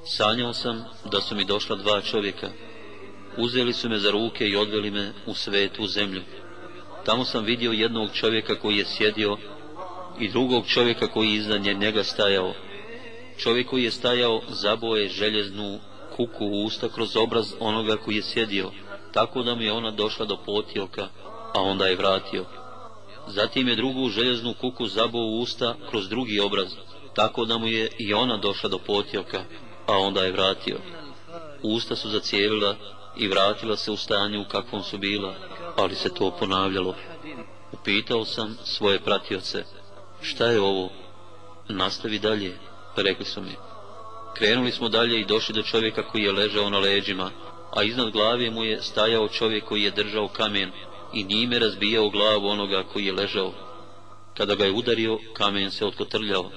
Sanjao 0.06 0.54
sam 0.54 0.86
da 1.12 1.22
su 1.22 1.36
mi 1.36 1.46
došla 1.46 1.76
dva 1.76 2.02
čovjeka. 2.02 2.50
Uzeli 3.38 3.74
su 3.74 3.90
me 3.90 3.98
za 3.98 4.12
ruke 4.12 4.48
i 4.48 4.56
odveli 4.56 4.92
me 4.92 5.12
u 5.26 5.34
svetu 5.34 5.88
zemlju. 5.88 6.22
Tamo 7.06 7.26
sam 7.26 7.44
vidio 7.44 7.72
jednog 7.72 8.10
čovjeka 8.14 8.56
koji 8.56 8.78
je 8.78 8.86
sjedio 8.86 9.38
i 10.20 10.30
drugog 10.30 10.68
čovjeka 10.68 11.08
koji 11.08 11.34
iznad 11.34 11.62
njega 11.62 12.04
stajao. 12.04 12.54
Čovjek 13.38 13.70
koji 13.70 13.84
je 13.84 13.92
stajao 13.92 14.42
zaboje 14.50 15.10
željeznu 15.10 15.80
kuku 16.16 16.46
u 16.46 16.64
usta 16.66 16.90
kroz 16.90 17.16
obraz 17.16 17.54
onoga 17.60 17.98
koji 17.98 18.16
je 18.16 18.22
sjedio, 18.22 18.72
tako 19.14 19.44
da 19.44 19.56
mu 19.56 19.62
je 19.62 19.72
ona 19.72 19.92
došla 19.92 20.26
do 20.26 20.38
potioka, 20.46 21.08
a 21.54 21.62
onda 21.62 21.86
je 21.88 21.96
vratio. 21.96 22.46
Zatim 23.28 23.68
je 23.68 23.76
drugu 23.76 24.10
željeznu 24.10 24.54
kuku 24.54 24.88
zabo 24.88 25.18
u 25.18 25.40
usta 25.40 25.76
kroz 25.90 26.10
drugi 26.10 26.40
obraz, 26.40 26.68
tako 27.16 27.46
da 27.46 27.58
mu 27.58 27.68
je 27.68 27.90
i 27.98 28.14
ona 28.14 28.38
došla 28.38 28.70
do 28.70 28.78
potjoka, 28.78 29.44
a 29.88 29.98
onda 29.98 30.24
je 30.24 30.32
vratio. 30.32 30.78
Usta 31.64 31.96
su 31.96 32.10
zacijevila 32.10 32.76
i 33.18 33.28
vratila 33.28 33.78
se 33.78 33.92
u 33.92 33.98
stanju 33.98 34.42
u 34.42 34.46
kakvom 34.46 34.84
su 34.84 34.98
bila, 34.98 35.36
ali 35.78 35.96
se 35.96 36.14
to 36.14 36.32
ponavljalo. 36.40 36.96
Upitao 37.72 38.26
sam 38.26 38.58
svoje 38.64 39.00
pratioce, 39.00 39.64
šta 40.22 40.46
je 40.46 40.62
ovo? 40.62 40.90
Nastavi 41.70 42.20
dalje, 42.20 42.58
rekli 42.96 43.26
su 43.26 43.42
mi. 43.42 43.56
Krenuli 44.38 44.72
smo 44.72 44.90
dalje 44.90 45.20
i 45.20 45.26
došli 45.26 45.56
do 45.56 45.64
čovjeka 45.64 46.08
koji 46.08 46.24
je 46.24 46.32
ležao 46.32 46.70
na 46.70 46.80
leđima, 46.80 47.32
a 47.76 47.84
iznad 47.84 48.12
glave 48.12 48.50
mu 48.50 48.64
je 48.64 48.82
stajao 48.82 49.28
čovjek 49.28 49.66
koji 49.66 49.84
je 49.84 49.92
držao 49.92 50.28
kamen 50.28 50.72
i 51.14 51.24
njime 51.24 51.60
razbijao 51.60 52.10
glavu 52.10 52.48
onoga 52.48 52.84
koji 52.94 53.06
je 53.06 53.14
ležao. 53.14 53.54
Kada 54.38 54.56
ga 54.56 54.66
je 54.66 54.72
udario, 54.72 55.20
kamen 55.34 55.72
se 55.72 55.86
otkotrljao. 55.86 56.52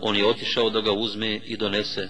On 0.00 0.16
je 0.16 0.26
otišao 0.26 0.70
da 0.70 0.80
ga 0.80 0.92
uzme 0.92 1.40
i 1.46 1.56
donese. 1.56 2.08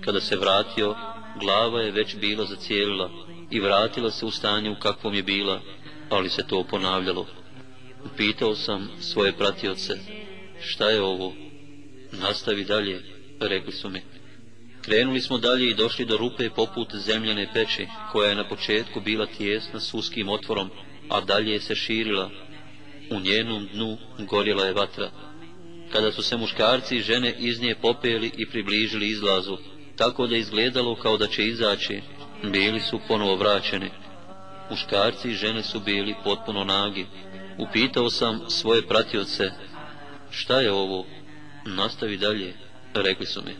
Kada 0.00 0.20
se 0.20 0.36
vratio, 0.36 0.94
glava 1.40 1.80
je 1.80 1.92
već 1.92 2.16
bila 2.16 2.44
zacijelila 2.44 3.10
i 3.50 3.60
vratila 3.60 4.10
se 4.10 4.26
u 4.26 4.30
stanje 4.30 4.70
u 4.70 4.76
kakvom 4.80 5.14
je 5.14 5.22
bila, 5.22 5.60
ali 6.10 6.30
se 6.30 6.46
to 6.46 6.64
ponavljalo. 6.64 7.26
Upitao 8.04 8.54
sam 8.54 8.90
svoje 9.00 9.32
pratioce, 9.32 9.98
šta 10.60 10.90
je 10.90 11.02
ovo? 11.02 11.32
Nastavi 12.12 12.64
dalje, 12.64 13.02
rekli 13.40 13.72
su 13.72 13.90
mi. 13.90 14.02
Krenuli 14.82 15.20
smo 15.20 15.38
dalje 15.38 15.70
i 15.70 15.74
došli 15.74 16.04
do 16.04 16.16
rupe 16.16 16.50
poput 16.50 16.94
zemljane 16.94 17.48
peći, 17.54 17.86
koja 18.12 18.28
je 18.28 18.34
na 18.34 18.48
početku 18.48 19.00
bila 19.00 19.26
tijesna 19.26 19.80
s 19.80 19.94
uskim 19.94 20.28
otvorom, 20.28 20.70
a 21.08 21.20
dalje 21.20 21.60
se 21.60 21.74
širila. 21.74 22.30
U 23.10 23.20
njenom 23.20 23.68
dnu 23.72 23.98
gorjela 24.18 24.64
je 24.64 24.72
vatra. 24.72 25.10
Kada 25.92 26.12
su 26.12 26.22
se 26.22 26.36
muškarci 26.36 26.96
i 26.96 27.00
žene 27.02 27.34
iz 27.38 27.60
nje 27.60 27.74
popeli 27.74 28.30
i 28.36 28.46
približili 28.46 29.08
izlazu, 29.08 29.58
tako 29.96 30.26
da 30.26 30.36
izgledalo 30.36 30.96
kao 30.96 31.16
da 31.16 31.26
će 31.26 31.46
izaći, 31.46 32.00
bili 32.42 32.80
su 32.80 33.00
ponovo 33.08 33.36
vraćeni. 33.36 33.90
Muškarci 34.70 35.28
i 35.28 35.34
žene 35.34 35.62
su 35.62 35.80
bili 35.80 36.14
potpuno 36.24 36.64
nagi. 36.64 37.06
Upitao 37.58 38.10
sam 38.10 38.40
svoje 38.48 38.86
pratioce, 38.86 39.50
šta 40.30 40.60
je 40.60 40.72
ovo? 40.72 41.06
Nastavi 41.66 42.16
dalje, 42.16 42.54
rekli 42.94 43.26
su 43.26 43.42
mi. 43.46 43.54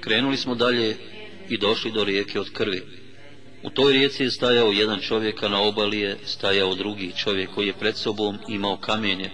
Krenuli 0.00 0.36
smo 0.36 0.54
dalje 0.54 0.96
i 1.48 1.58
došli 1.58 1.92
do 1.92 2.04
rijeke 2.04 2.40
od 2.40 2.52
krvi. 2.52 2.99
U 3.62 3.70
toj 3.70 3.92
rijeci 3.92 4.22
je 4.22 4.30
stajao 4.30 4.72
jedan 4.72 5.00
čovjek, 5.00 5.42
a 5.42 5.48
na 5.48 5.60
obali 5.60 6.00
je 6.00 6.18
stajao 6.24 6.74
drugi 6.74 7.12
čovjek 7.16 7.50
koji 7.54 7.66
je 7.66 7.72
pred 7.72 7.96
sobom 7.96 8.38
imao 8.48 8.76
kamenje. 8.76 9.30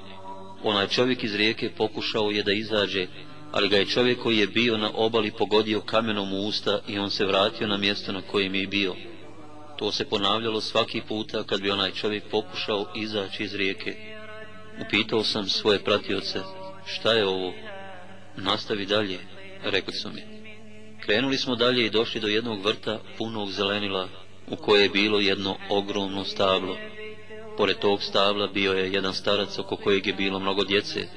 Onaj 0.62 0.88
čovjek 0.88 1.24
iz 1.24 1.34
rijeke 1.34 1.70
pokušao 1.76 2.30
je 2.30 2.42
da 2.42 2.52
izađe, 2.52 3.06
ali 3.52 3.68
ga 3.68 3.76
je 3.76 3.86
čovjek 3.86 4.22
koji 4.22 4.38
je 4.38 4.46
bio 4.46 4.76
na 4.76 4.90
obali 4.94 5.30
pogodio 5.38 5.80
kamenom 5.80 6.32
u 6.32 6.46
usta 6.46 6.80
i 6.88 6.98
on 6.98 7.10
se 7.10 7.26
vratio 7.26 7.66
na 7.66 7.76
mjesto 7.76 8.12
na 8.12 8.22
kojem 8.22 8.54
je 8.54 8.66
bio. 8.66 8.94
To 9.78 9.92
se 9.92 10.04
ponavljalo 10.04 10.60
svaki 10.60 11.02
puta 11.08 11.44
kad 11.44 11.60
bi 11.60 11.70
onaj 11.70 11.90
čovjek 11.90 12.24
pokušao 12.30 12.86
izaći 12.96 13.44
iz 13.44 13.54
rijeke. 13.54 13.96
Upitao 14.86 15.24
sam 15.24 15.48
svoje 15.48 15.84
pratioce, 15.84 16.40
šta 16.86 17.12
je 17.12 17.26
ovo? 17.26 17.52
Nastavi 18.36 18.86
dalje, 18.86 19.18
rekli 19.62 19.92
su 19.92 20.10
mi. 20.10 20.35
Krenuli 21.06 21.36
smo 21.36 21.56
dalje 21.56 21.86
i 21.86 21.90
došli 21.90 22.20
do 22.20 22.28
jednog 22.28 22.64
vrta 22.64 23.00
punog 23.18 23.50
zelenila, 23.50 24.08
u 24.50 24.56
koje 24.56 24.82
je 24.82 24.88
bilo 24.88 25.20
jedno 25.20 25.56
ogromno 25.70 26.24
stablo. 26.24 26.76
Pored 27.56 27.78
tog 27.78 28.02
stabla 28.02 28.46
bio 28.46 28.72
je 28.72 28.92
jedan 28.92 29.14
starac 29.14 29.58
oko 29.58 29.76
kojeg 29.76 30.06
je 30.06 30.12
bilo 30.12 30.38
mnogo 30.38 30.64
djece. 30.64 31.08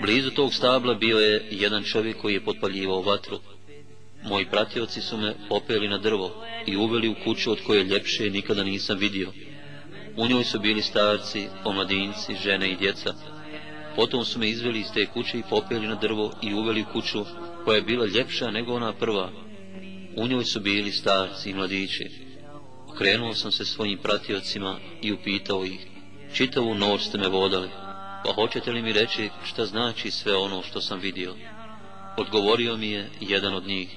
Blizu 0.00 0.30
tog 0.30 0.54
stabla 0.54 0.94
bio 0.94 1.18
je 1.18 1.48
jedan 1.50 1.84
čovjek 1.84 2.16
koji 2.16 2.34
je 2.34 2.44
potpaljivao 2.44 3.02
vatru. 3.02 3.38
Moji 4.22 4.46
pratioci 4.50 5.00
su 5.00 5.16
me 5.16 5.34
popeli 5.48 5.88
na 5.88 5.98
drvo 5.98 6.44
i 6.66 6.76
uveli 6.76 7.08
u 7.08 7.14
kuću 7.24 7.52
od 7.52 7.58
koje 7.66 7.84
ljepše 7.84 8.30
nikada 8.30 8.64
nisam 8.64 8.98
vidio. 8.98 9.32
U 10.16 10.28
njoj 10.28 10.44
su 10.44 10.60
bili 10.60 10.82
starci, 10.82 11.48
omladinci, 11.64 12.36
žene 12.44 12.70
i 12.70 12.76
djeca. 12.76 13.14
Potom 13.96 14.24
su 14.24 14.38
me 14.38 14.48
izveli 14.48 14.80
iz 14.80 14.86
te 14.94 15.06
kuće 15.06 15.38
i 15.38 15.48
popeli 15.50 15.86
na 15.86 15.94
drvo 15.94 16.32
i 16.42 16.54
uveli 16.54 16.82
u 16.82 16.92
kuću 16.92 17.24
koja 17.66 17.76
je 17.76 17.82
bila 17.82 18.06
ljepša 18.06 18.50
nego 18.50 18.74
ona 18.74 18.92
prva. 18.92 19.30
U 20.16 20.26
njoj 20.26 20.44
su 20.44 20.60
bili 20.60 20.92
starci 20.92 21.50
i 21.50 21.54
mladići. 21.54 22.10
Okrenuo 22.88 23.34
sam 23.34 23.52
se 23.52 23.64
svojim 23.64 23.98
pratiocima 23.98 24.78
i 25.02 25.12
upitao 25.12 25.64
ih, 25.64 25.86
čitavu 26.34 26.74
noć 26.74 27.02
ste 27.02 27.18
me 27.18 27.28
vodali, 27.28 27.68
pa 28.24 28.32
hoćete 28.34 28.72
li 28.72 28.82
mi 28.82 28.92
reći 28.92 29.30
šta 29.44 29.66
znači 29.66 30.10
sve 30.10 30.36
ono 30.36 30.62
što 30.62 30.80
sam 30.80 31.00
vidio? 31.00 31.34
Odgovorio 32.16 32.76
mi 32.76 32.90
je 32.90 33.10
jedan 33.20 33.54
od 33.54 33.66
njih. 33.66 33.88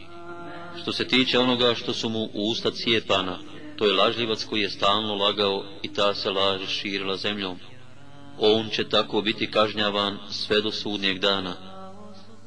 Što 0.81 0.93
se 0.93 1.07
tiče 1.07 1.39
onoga 1.39 1.75
što 1.75 1.93
su 1.93 2.09
mu 2.09 2.23
u 2.33 2.49
usta 2.51 2.71
cijepana, 2.71 3.39
to 3.77 3.85
je 3.85 3.93
lažljivac 3.93 4.43
koji 4.43 4.61
je 4.61 4.69
stalno 4.69 5.15
lagao 5.15 5.65
i 5.81 5.93
ta 5.93 6.15
se 6.15 6.29
laž 6.29 6.61
širila 6.67 7.17
zemljom. 7.17 7.59
On 8.39 8.69
će 8.69 8.89
tako 8.89 9.21
biti 9.21 9.51
kažnjavan 9.51 10.17
sve 10.29 10.61
do 10.61 10.71
sudnjeg 10.71 11.19
dana 11.19 11.68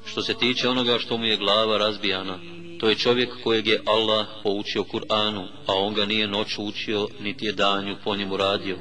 Što 0.06 0.22
se 0.22 0.34
tiče 0.34 0.68
onoga 0.68 0.98
što 0.98 1.16
mu 1.18 1.24
je 1.24 1.36
glava 1.36 1.78
razbijana, 1.78 2.38
to 2.80 2.88
je 2.88 2.94
čovjek 2.94 3.42
kojeg 3.42 3.66
je 3.66 3.82
Allah 3.86 4.26
poučio 4.42 4.84
Kur'anu, 4.84 5.48
a 5.66 5.74
on 5.74 5.94
ga 5.94 6.06
nije 6.06 6.28
noću 6.28 6.64
učio, 6.64 7.08
niti 7.20 7.46
je 7.46 7.52
danju 7.52 7.96
po 8.04 8.16
njemu 8.16 8.36
radio. 8.36 8.76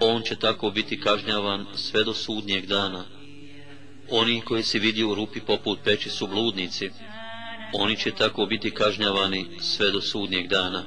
On 0.00 0.22
će 0.22 0.36
tako 0.36 0.70
biti 0.70 1.00
kažnjavan 1.00 1.66
sve 1.74 2.04
do 2.04 2.14
sudnjeg 2.14 2.66
dana. 2.66 3.04
Oni 4.10 4.40
koji 4.40 4.62
se 4.62 4.78
vidi 4.78 5.04
u 5.04 5.14
rupi 5.14 5.40
poput 5.40 5.78
peći 5.84 6.10
su 6.10 6.26
bludnici, 6.26 6.90
oni 7.72 7.96
će 7.96 8.10
tako 8.10 8.46
biti 8.46 8.70
kažnjavani 8.70 9.46
sve 9.60 9.90
do 9.90 10.00
sudnjeg 10.00 10.48
dana. 10.48 10.84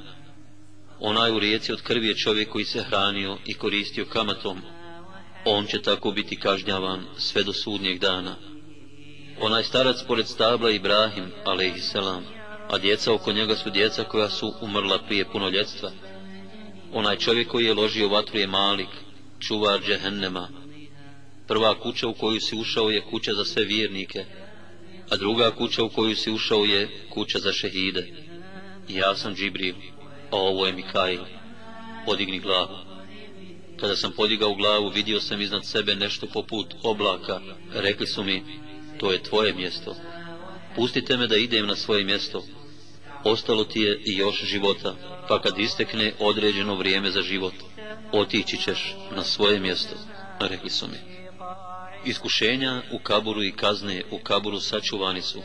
Onaj 1.00 1.30
u 1.30 1.38
rijeci 1.38 1.72
od 1.72 1.82
krvi 1.82 2.06
je 2.06 2.16
čovjek 2.16 2.48
koji 2.48 2.64
se 2.64 2.82
hranio 2.82 3.38
i 3.46 3.54
koristio 3.54 4.04
kamatom, 4.04 4.58
on 5.44 5.66
će 5.66 5.82
tako 5.82 6.10
biti 6.10 6.36
kažnjavan 6.36 7.04
sve 7.18 7.42
do 7.42 7.52
sudnjeg 7.52 7.98
dana. 7.98 8.36
Onaj 9.40 9.64
starac 9.64 10.02
pored 10.06 10.26
stabla 10.26 10.70
Ibrahim, 10.70 11.24
alaihissalam, 11.44 12.24
a 12.70 12.78
djeca 12.78 13.12
oko 13.12 13.32
njega 13.32 13.56
su 13.56 13.70
djeca 13.70 14.04
koja 14.04 14.28
su 14.30 14.54
umrla 14.60 14.98
prije 14.98 15.24
punoljetstva. 15.24 15.90
Onaj 16.92 17.16
čovjek 17.16 17.48
koji 17.48 17.64
je 17.64 17.74
ložio 17.74 18.08
vatru 18.08 18.38
je 18.38 18.46
Malik, 18.46 18.88
čuvar 19.40 19.80
džehennema. 19.86 20.48
Prva 21.46 21.80
kuća 21.80 22.08
u 22.08 22.14
koju 22.14 22.40
si 22.40 22.56
ušao 22.56 22.90
je 22.90 23.00
kuća 23.10 23.34
za 23.34 23.44
sve 23.44 23.64
vjernike, 23.64 24.24
a 25.10 25.16
druga 25.16 25.50
kuća 25.50 25.82
u 25.82 25.88
koju 25.88 26.16
si 26.16 26.30
ušao 26.30 26.64
je 26.64 26.88
kuća 27.10 27.38
za 27.38 27.52
šehide. 27.52 28.06
Ja 28.88 29.14
sam 29.14 29.34
Džibril, 29.34 29.74
a 30.30 30.36
ovo 30.36 30.66
je 30.66 30.72
Mikail. 30.72 31.20
Podigni 32.06 32.40
glavu. 32.40 32.76
Kada 33.80 33.96
sam 33.96 34.12
podigao 34.16 34.54
glavu, 34.54 34.88
vidio 34.88 35.20
sam 35.20 35.40
iznad 35.40 35.66
sebe 35.66 35.94
nešto 35.94 36.26
poput 36.26 36.74
oblaka. 36.82 37.40
Rekli 37.74 38.06
su 38.06 38.24
mi, 38.24 38.42
to 38.98 39.12
je 39.12 39.22
tvoje 39.22 39.54
mjesto. 39.54 39.94
Pustite 40.76 41.16
me 41.16 41.26
da 41.26 41.36
idem 41.36 41.66
na 41.66 41.76
svoje 41.76 42.04
mjesto. 42.04 42.44
Ostalo 43.24 43.64
ti 43.64 43.80
je 43.80 44.00
i 44.04 44.16
još 44.16 44.44
života, 44.44 44.94
pa 45.28 45.42
kad 45.42 45.58
istekne 45.58 46.12
određeno 46.18 46.74
vrijeme 46.74 47.10
za 47.10 47.22
život, 47.22 47.54
otići 48.12 48.56
ćeš 48.56 48.94
na 49.16 49.24
svoje 49.24 49.60
mjesto, 49.60 49.96
rekli 50.40 50.70
su 50.70 50.86
mi. 50.88 51.16
Iskušenja 52.04 52.82
u 52.92 52.98
kaburu 52.98 53.42
i 53.42 53.52
kazne 53.52 54.02
u 54.10 54.18
kaburu 54.18 54.60
sačuvani 54.60 55.22
su. 55.22 55.42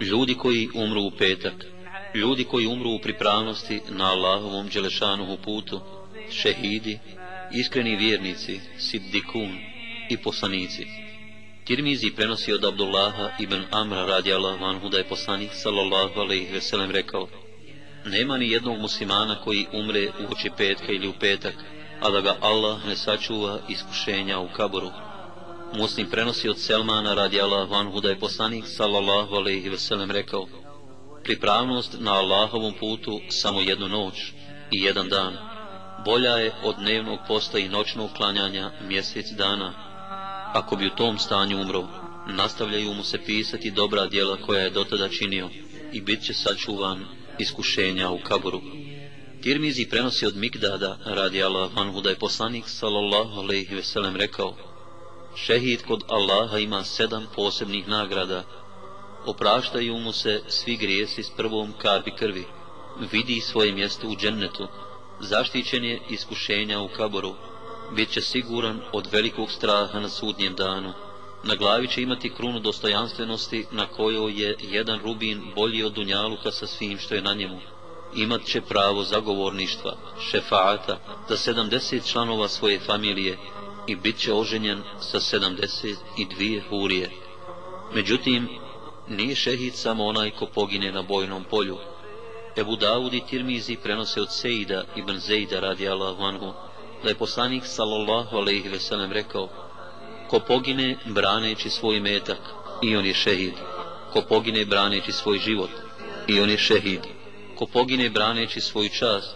Ljudi 0.00 0.34
koji 0.34 0.68
umru 0.74 1.02
u 1.02 1.10
petak, 1.10 1.54
ljudi 2.14 2.44
koji 2.44 2.66
umru 2.66 2.90
u 2.90 2.98
pripravnosti 2.98 3.80
na 3.88 4.10
Allahovom 4.10 4.68
dželešanuhu 4.68 5.36
putu, 5.44 5.80
šehidi, 6.30 6.98
iskreni 7.52 7.96
vjernici, 7.96 8.60
siddikun 8.78 9.58
i 10.10 10.16
poslanici. 10.16 11.03
Tirmizi 11.64 12.10
prenosi 12.10 12.52
od 12.52 12.64
Abdullaha 12.64 13.30
ibn 13.38 13.64
Amra 13.70 14.06
radi 14.06 14.32
Allah 14.32 14.60
vanhu 14.60 14.88
da 14.88 14.98
je 14.98 15.08
poslanik 15.08 15.50
sallallahu 15.52 16.20
alaihi 16.20 16.52
veselem 16.52 16.90
rekao 16.90 17.28
Nema 18.04 18.36
ni 18.36 18.50
jednog 18.50 18.78
muslimana 18.78 19.40
koji 19.44 19.66
umre 19.72 20.08
u 20.08 20.32
oči 20.32 20.50
petka 20.56 20.92
ili 20.92 21.08
u 21.08 21.12
petak, 21.20 21.54
a 22.00 22.10
da 22.10 22.20
ga 22.20 22.36
Allah 22.40 22.84
ne 22.86 22.96
sačuva 22.96 23.58
iskušenja 23.68 24.38
u 24.38 24.48
kaboru. 24.56 24.90
Muslim 25.74 26.10
prenosi 26.10 26.48
od 26.48 26.58
Selmana 26.58 27.14
radi 27.14 27.40
Allah 27.40 27.70
vanhu 27.70 28.00
da 28.00 28.08
je 28.08 28.18
poslanik 28.20 28.64
sallallahu 28.66 29.34
alaihi 29.34 29.68
veselem 29.68 30.10
rekao 30.10 30.46
Pripravnost 31.24 31.96
na 32.00 32.12
Allahovom 32.12 32.74
putu 32.80 33.20
samo 33.28 33.60
jednu 33.60 33.88
noć 33.88 34.14
i 34.70 34.82
jedan 34.82 35.08
dan, 35.08 35.36
bolja 36.04 36.36
je 36.36 36.52
od 36.62 36.76
dnevnog 36.78 37.18
posta 37.28 37.58
i 37.58 37.68
noćnog 37.68 38.10
klanjanja 38.16 38.70
mjesec 38.88 39.26
dana. 39.30 39.93
Ako 40.54 40.76
bi 40.76 40.86
u 40.86 40.96
tom 40.96 41.18
stanju 41.18 41.60
umro, 41.60 41.84
nastavljaju 42.26 42.94
mu 42.94 43.04
se 43.04 43.18
pisati 43.26 43.70
dobra 43.70 44.06
djela 44.06 44.36
koja 44.36 44.60
je 44.60 44.70
dotada 44.70 45.08
činio 45.08 45.48
i 45.92 46.00
bit 46.00 46.22
će 46.22 46.34
sačuvan 46.34 47.04
iskušenja 47.38 48.10
u 48.10 48.18
kaburu. 48.18 48.60
Tirmizi 49.42 49.88
prenosi 49.90 50.26
od 50.26 50.36
Mikdada, 50.36 50.98
radi 51.04 51.42
Allah 51.42 51.76
vanhu 51.76 52.00
da 52.00 52.10
je 52.10 52.18
poslanik 52.18 52.64
sallallahu 52.68 53.40
alaihi 53.40 53.74
veselem 53.74 54.16
rekao 54.16 54.56
Šehid 55.36 55.82
kod 55.82 56.02
Allaha 56.08 56.58
ima 56.58 56.84
sedam 56.84 57.26
posebnih 57.36 57.88
nagrada. 57.88 58.44
Opraštaju 59.26 59.98
mu 59.98 60.12
se 60.12 60.42
svi 60.48 60.76
grijesi 60.76 61.22
s 61.22 61.30
prvom 61.36 61.72
kapi 61.82 62.10
krvi. 62.18 62.44
Vidi 63.12 63.40
svoje 63.40 63.72
mjesto 63.72 64.08
u 64.08 64.16
džennetu 64.16 64.68
zaštićen 65.20 65.84
je 65.84 66.00
iskušenja 66.10 66.80
u 66.80 66.88
kaboru, 66.88 67.34
bit 67.94 68.10
će 68.10 68.20
siguran 68.20 68.80
od 68.92 69.08
velikog 69.12 69.50
straha 69.50 70.00
na 70.00 70.08
sudnjem 70.08 70.54
danu. 70.54 70.92
Na 71.44 71.54
glavi 71.54 71.88
će 71.88 72.02
imati 72.02 72.34
krunu 72.34 72.60
dostojanstvenosti 72.60 73.66
na 73.70 73.86
kojoj 73.86 74.42
je 74.42 74.56
jedan 74.60 75.00
rubin 75.00 75.42
bolji 75.56 75.82
od 75.82 75.92
dunjaluka 75.92 76.50
sa 76.50 76.66
svim 76.66 76.98
što 76.98 77.14
je 77.14 77.22
na 77.22 77.34
njemu. 77.34 77.60
Imat 78.14 78.44
će 78.44 78.60
pravo 78.60 79.02
zagovorništva, 79.02 79.96
šefaata, 80.30 80.98
za 81.28 81.36
sedamdeset 81.36 82.06
članova 82.06 82.48
svoje 82.48 82.80
familije 82.80 83.38
i 83.86 83.96
bit 83.96 84.18
će 84.18 84.32
oženjen 84.32 84.82
sa 85.00 85.20
sedamdeset 85.20 85.98
i 86.18 86.24
dvije 86.24 86.62
hurije. 86.68 87.10
Međutim, 87.94 88.48
nije 89.08 89.34
šehid 89.34 89.74
samo 89.74 90.04
onaj 90.04 90.30
ko 90.30 90.46
pogine 90.46 90.92
na 90.92 91.02
bojnom 91.02 91.44
polju, 91.44 91.78
Ebu 92.56 92.76
Dawud 92.76 93.14
i 93.14 93.20
Tirmizi 93.30 93.76
prenose 93.82 94.20
od 94.20 94.32
Sejda 94.32 94.84
ibn 94.96 95.18
Zejda 95.18 95.60
radi 95.60 95.88
Allahu 95.88 96.22
anhu, 96.22 96.52
da 97.04 97.10
je 97.10 97.14
poslanik 97.14 97.66
sallallahu 97.66 98.36
alaihi 98.36 98.68
ve 98.68 98.78
sellem 98.80 99.12
rekao, 99.12 99.48
ko 100.28 100.40
pogine 100.40 100.96
braneći 101.04 101.70
svoj 101.70 102.00
metak, 102.00 102.40
i 102.82 102.96
on 102.96 103.06
je 103.06 103.14
šehid, 103.14 103.52
ko 104.12 104.22
pogine 104.28 104.64
braneći 104.64 105.12
svoj 105.12 105.38
život, 105.38 105.70
i 106.26 106.40
on 106.40 106.50
je 106.50 106.58
šehid, 106.58 107.00
ko 107.58 107.66
pogine 107.66 108.10
braneći 108.10 108.60
svoju 108.60 108.88
čast, 108.88 109.34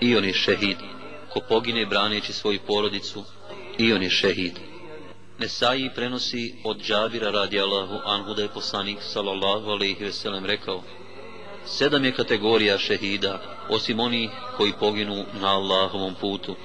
i 0.00 0.16
on 0.16 0.24
je 0.24 0.32
šehid, 0.32 0.76
ko 1.32 1.40
pogine 1.48 1.86
braneći 1.86 2.32
svoju 2.32 2.58
porodicu, 2.66 3.24
i 3.78 3.92
on 3.92 4.02
je 4.02 4.10
šehid. 4.10 4.58
Nesaji 5.38 5.90
prenosi 5.94 6.54
od 6.64 6.82
Džabira 6.82 7.30
radi 7.30 7.60
Allahu 7.60 8.00
anhu 8.04 8.34
da 8.34 8.42
je 8.42 8.48
poslanik 8.48 8.98
sallallahu 9.02 9.70
alaihi 9.70 10.04
ve 10.04 10.12
sellem 10.12 10.44
rekao, 10.44 10.82
Sedam 11.66 12.04
je 12.04 12.14
kategorija 12.14 12.78
šehida, 12.78 13.40
osim 13.70 14.00
onih 14.00 14.30
koji 14.56 14.72
poginu 14.80 15.24
na 15.40 15.54
Allahovom 15.54 16.14
putu. 16.20 16.56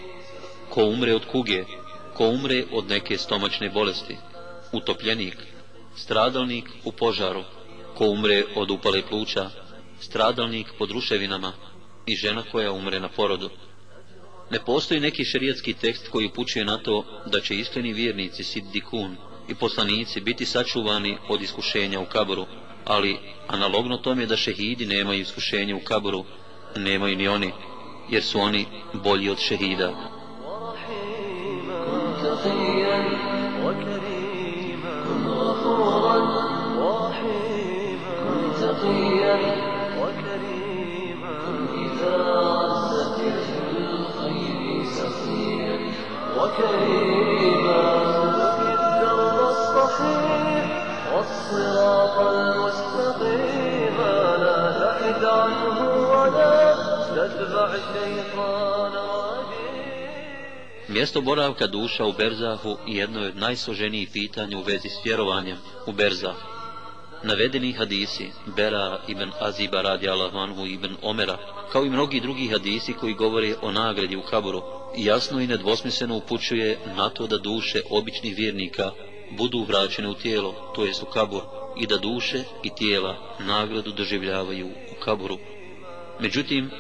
Ko 0.72 0.86
umre 0.86 1.16
od 1.16 1.26
kuge, 1.26 1.64
ko 2.18 2.30
umre 2.30 2.64
od 2.72 2.90
neke 2.90 3.18
stomačne 3.18 3.70
bolesti, 3.70 4.18
utopljenik, 4.72 5.38
stradalnik 5.96 6.70
u 6.86 6.92
požaru, 6.92 7.44
ko 7.98 8.06
umre 8.06 8.44
od 8.56 8.72
upale 8.72 9.02
pluća, 9.10 9.50
stradalnik 10.00 10.68
pod 10.78 10.92
ruševinama 10.92 11.54
i 12.06 12.16
žena 12.16 12.44
koja 12.52 12.72
umre 12.72 13.00
na 13.00 13.10
porodu. 13.10 13.50
Ne 14.52 14.60
postoji 14.66 15.00
neki 15.00 15.26
šerijatski 15.26 15.74
tekst 15.74 16.08
koji 16.08 16.26
upućuje 16.26 16.66
na 16.66 16.78
to 16.78 17.06
da 17.26 17.42
će 17.42 17.56
iskreni 17.56 17.94
vjernici 17.94 18.44
Siddikun 18.44 19.16
i 19.48 19.56
poslanici 19.56 20.22
biti 20.22 20.46
sačuvani 20.46 21.18
od 21.30 21.42
iskušenja 21.42 22.00
u 22.00 22.06
kaboru, 22.06 22.46
ali 22.86 23.18
analogno 23.48 23.98
tome 23.98 24.26
da 24.26 24.38
šehidi 24.38 24.86
nemaju 24.86 25.22
iskušenje 25.22 25.76
u 25.76 25.80
kaboru, 25.80 26.26
nemaju 26.76 27.18
ni 27.18 27.28
oni, 27.28 27.52
jer 28.10 28.24
su 28.24 28.40
oni 28.40 28.66
bolji 28.94 29.30
od 29.30 29.40
šehida. 29.40 30.21
see. 32.44 32.81
Mjesto 60.92 61.22
boravka 61.22 61.68
duša 61.68 62.06
u 62.06 62.14
Berzahu 62.14 62.78
jedno 62.88 63.20
je 63.22 63.28
od 63.28 63.38
najsloženijih 63.38 64.10
pitanja 64.14 64.58
u 64.58 64.62
vezi 64.62 64.90
s 64.90 65.06
vjerovanjem 65.06 65.58
u 65.88 65.92
Berzahu. 65.92 66.40
Navedeni 67.24 67.72
hadisi, 67.74 68.32
Bera 68.56 69.00
ibn 69.08 69.32
Aziba 69.40 69.82
radi 69.82 70.10
Allahanhu 70.10 70.66
ibn 70.66 70.96
Omera, 71.02 71.38
kao 71.72 71.86
i 71.86 71.90
mnogi 71.90 72.20
drugi 72.20 72.48
hadisi 72.48 72.94
koji 72.94 73.14
govore 73.14 73.56
o 73.62 73.72
nagradi 73.72 74.16
u 74.16 74.22
Kaburu, 74.22 74.62
jasno 74.98 75.42
i 75.42 75.48
nedvosmisleno 75.48 76.18
upućuje 76.18 76.78
na 76.96 77.10
to 77.10 77.28
da 77.28 77.38
duše 77.38 77.82
običnih 77.90 78.38
vjernika 78.38 78.92
budu 79.38 79.64
vraćene 79.68 80.10
u 80.10 80.14
tijelo, 80.14 80.72
to 80.76 80.86
jest 80.86 81.04
u 81.04 81.06
kabur, 81.06 81.42
i 81.78 81.88
da 81.88 81.98
duše 81.98 82.44
i 82.64 82.70
tijela 82.76 83.18
nagradu 83.40 83.92
doživljavaju 83.92 84.68
u 84.68 85.04
kaburu. 85.04 85.38
Međutim, 86.20 86.72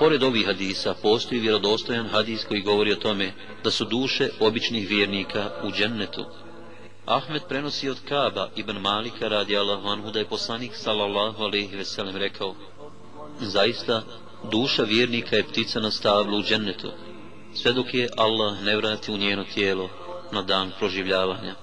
pored 0.00 0.22
ovih 0.22 0.46
hadisa, 0.46 0.94
postoji 1.02 1.40
vjerodostojan 1.40 2.06
hadis 2.08 2.44
koji 2.44 2.62
govori 2.62 2.92
o 2.92 2.96
tome 2.96 3.32
da 3.64 3.70
su 3.70 3.84
duše 3.84 4.28
običnih 4.40 4.88
vjernika 4.88 5.50
u 5.64 5.70
džennetu. 5.70 6.24
Ahmed 7.06 7.42
prenosi 7.48 7.88
od 7.88 7.98
Kaba 8.08 8.48
ibn 8.56 8.76
Malika 8.76 9.28
radi 9.28 9.56
Allahu 9.56 9.88
anhu 9.88 10.10
da 10.10 10.18
je 10.18 10.28
poslanik 10.28 10.70
sallallahu 10.74 11.42
alaihi 11.42 11.76
veselem 11.76 12.16
rekao 12.16 12.54
Zaista, 13.40 14.02
duša 14.50 14.82
vjernika 14.82 15.36
je 15.36 15.44
ptica 15.44 15.80
na 15.80 15.90
stavlu 15.90 16.38
u 16.38 16.42
džennetu, 16.42 16.92
sve 17.54 17.72
dok 17.72 17.94
je 17.94 18.08
Allah 18.16 18.62
ne 18.62 18.76
vrati 18.76 19.12
u 19.12 19.16
njeno 19.16 19.44
tijelo 19.54 19.90
na 20.32 20.42
dan 20.42 20.72
proživljavanja. 20.78 21.54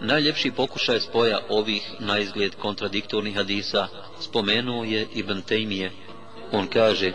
Najljepši 0.00 0.50
pokušaj 0.50 1.00
spoja 1.00 1.40
ovih 1.48 1.90
na 2.00 2.18
izgled 2.18 2.54
kontradiktornih 2.54 3.36
hadisa 3.36 3.88
spomenuo 4.20 4.84
je 4.84 5.06
Ibn 5.14 5.42
Tejmije. 5.42 5.92
On 6.52 6.66
kaže, 6.66 7.12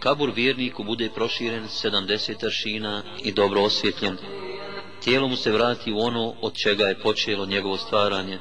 kabur 0.00 0.30
vjerniku 0.34 0.84
bude 0.84 1.10
proširen 1.14 1.64
70 1.64 2.46
aršina 2.46 3.02
i 3.24 3.32
dobro 3.32 3.62
osvjetljen. 3.62 4.16
Tijelo 5.04 5.28
mu 5.28 5.36
se 5.36 5.52
vrati 5.52 5.92
u 5.92 5.98
ono 5.98 6.34
od 6.42 6.54
čega 6.54 6.84
je 6.84 7.00
počelo 7.00 7.46
njegovo 7.46 7.76
stvaranje. 7.76 8.38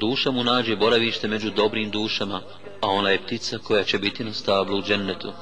Duša 0.00 0.30
mu 0.30 0.44
nađe 0.44 0.76
boravište 0.76 1.28
među 1.28 1.50
dobrim 1.50 1.90
dušama, 1.90 2.42
a 2.80 2.88
ona 2.88 3.10
je 3.10 3.22
ptica 3.22 3.58
koja 3.58 3.84
će 3.84 3.98
biti 3.98 4.24
na 4.24 4.32
stablu 4.32 4.78
u 4.78 4.82
džennetu. 4.82 5.32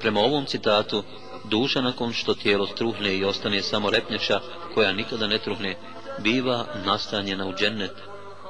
Prema 0.00 0.20
ovom 0.20 0.46
citatu, 0.46 1.02
duša 1.44 1.80
nakon 1.80 2.12
što 2.12 2.34
tijelo 2.34 2.66
truhne 2.66 3.16
i 3.16 3.24
ostane 3.24 3.62
samo 3.62 3.90
repnjača, 3.90 4.40
koja 4.74 4.92
nikada 4.92 5.26
ne 5.26 5.38
truhne, 5.38 5.76
biva 6.18 6.66
nastanjena 6.84 7.46
u 7.46 7.52
džennet 7.52 7.92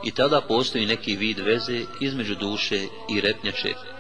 i 0.05 0.11
tada 0.11 0.41
postoji 0.41 0.87
neki 0.87 1.17
vid 1.17 1.39
veze 1.39 1.85
između 2.01 2.35
duše 2.35 2.87
i 3.09 3.21
repnjače. 3.21 3.94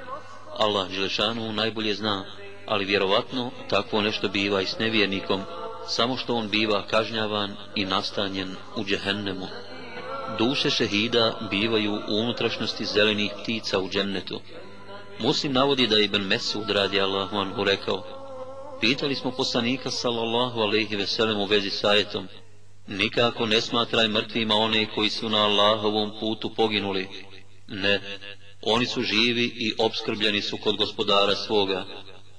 Allah 0.59 0.91
Želešanu 0.91 1.53
najbolje 1.53 1.95
zna, 1.95 2.25
ali 2.67 2.85
vjerovatno 2.85 3.51
takvo 3.69 4.01
nešto 4.01 4.29
biva 4.29 4.61
i 4.61 4.67
s 4.67 4.79
nevjernikom, 4.79 5.41
samo 5.89 6.17
što 6.17 6.35
on 6.35 6.49
biva 6.49 6.87
kažnjavan 6.87 7.57
i 7.75 7.85
nastanjen 7.85 8.57
u 8.77 8.85
džehennemu. 8.85 9.47
Duše 10.39 10.71
šehida 10.71 11.49
bivaju 11.51 11.93
u 11.93 12.15
unutrašnosti 12.21 12.85
zelenih 12.85 13.33
ptica 13.43 13.79
u 13.79 13.91
džennetu. 13.91 14.41
Muslim 15.19 15.53
navodi 15.53 15.87
da 15.87 15.97
je 15.97 16.05
Ibn 16.05 16.23
Mesud 16.23 16.71
radi 16.71 17.01
Allahu 17.01 17.37
anhu 17.37 17.65
rekao, 17.65 18.05
pitali 18.81 19.15
smo 19.15 19.31
poslanika 19.31 19.91
sallallahu 19.91 20.61
alaihi 20.61 20.97
veselem 20.97 21.37
u 21.41 21.45
vezi 21.45 21.71
s 21.71 21.85
ajetom, 21.85 22.29
nikako 22.87 23.47
ne 23.47 23.61
smatraj 23.61 24.09
mrtvima 24.09 24.55
one 24.55 24.87
koji 24.95 25.11
su 25.11 25.29
na 25.29 25.45
Allahovom 25.45 26.13
putu 26.21 26.55
poginuli. 26.55 27.09
Ne, 27.69 28.01
oni 28.67 28.87
su 28.87 29.03
živi 29.03 29.45
i 29.45 29.73
obskrbljeni 29.79 30.43
su 30.43 30.57
kod 30.57 30.77
gospodara 30.77 31.35
svoga, 31.37 31.85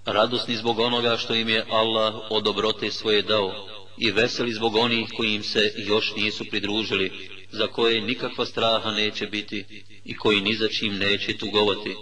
radosni 0.05 0.55
zbog 0.55 0.80
onoga 0.80 1.17
što 1.17 1.36
im 1.36 1.49
je 1.49 1.65
Allah 1.69 2.15
od 2.30 2.43
dobrote 2.43 2.91
svoje 2.91 3.21
dao 3.21 3.51
i 3.97 4.11
veseli 4.11 4.53
zbog 4.53 4.76
onih 4.76 5.09
koji 5.17 5.34
im 5.34 5.43
se 5.43 5.73
još 5.78 6.15
nisu 6.15 6.45
pridružili, 6.49 7.11
za 7.51 7.67
koje 7.67 8.01
nikakva 8.01 8.45
straha 8.45 8.91
neće 8.91 9.28
biti 9.28 9.65
i 10.05 10.17
koji 10.17 10.41
ni 10.41 10.55
za 10.55 10.67
čim 10.67 10.97
neće 10.97 11.38
tugovati. 11.38 11.95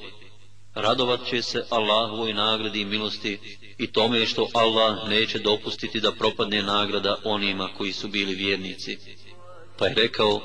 Radovat 0.75 1.19
će 1.29 1.41
se 1.41 1.65
Allahovoj 1.69 2.33
nagradi 2.33 2.81
i 2.81 2.85
milosti 2.85 3.39
i 3.77 3.91
tome 3.91 4.25
što 4.25 4.49
Allah 4.53 5.09
neće 5.09 5.39
dopustiti 5.39 5.99
da 5.99 6.11
propadne 6.11 6.61
nagrada 6.61 7.17
onima 7.23 7.69
koji 7.77 7.93
su 7.93 8.07
bili 8.07 8.35
vjernici. 8.35 8.97
Pa 9.77 9.87
je 9.87 9.93
rekao, 9.93 10.41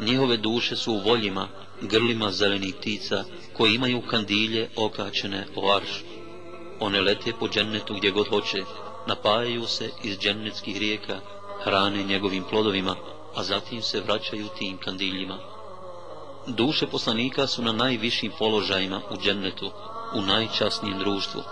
njihove 0.00 0.36
duše 0.36 0.76
su 0.76 0.92
u 0.92 1.00
voljima, 1.00 1.48
grlima 1.80 2.30
zelenih 2.30 2.74
ptica, 2.74 3.24
koji 3.56 3.74
imaju 3.74 4.02
kandilje 4.10 4.68
okačene 4.76 5.46
o 5.56 5.76
arš. 5.76 6.04
One 6.80 7.00
lete 7.00 7.32
po 7.40 7.48
džennetu 7.48 7.94
gdje 7.94 8.10
god 8.10 8.28
hoće, 8.28 8.58
napajaju 9.06 9.66
se 9.66 9.90
iz 10.02 10.18
džennetskih 10.18 10.78
rijeka, 10.78 11.20
hrane 11.64 12.02
njegovim 12.02 12.44
plodovima, 12.50 12.96
a 13.34 13.42
zatim 13.42 13.82
se 13.82 14.00
vraćaju 14.00 14.48
tim 14.58 14.78
kandiljima. 14.78 15.38
Duše 16.46 16.86
poslanika 16.86 17.46
su 17.46 17.62
na 17.62 17.72
najvišim 17.72 18.32
položajima 18.38 19.00
u 19.10 19.16
džennetu, 19.16 19.70
u 20.14 20.22
najčasnijem 20.22 20.98
društvu. 20.98 21.42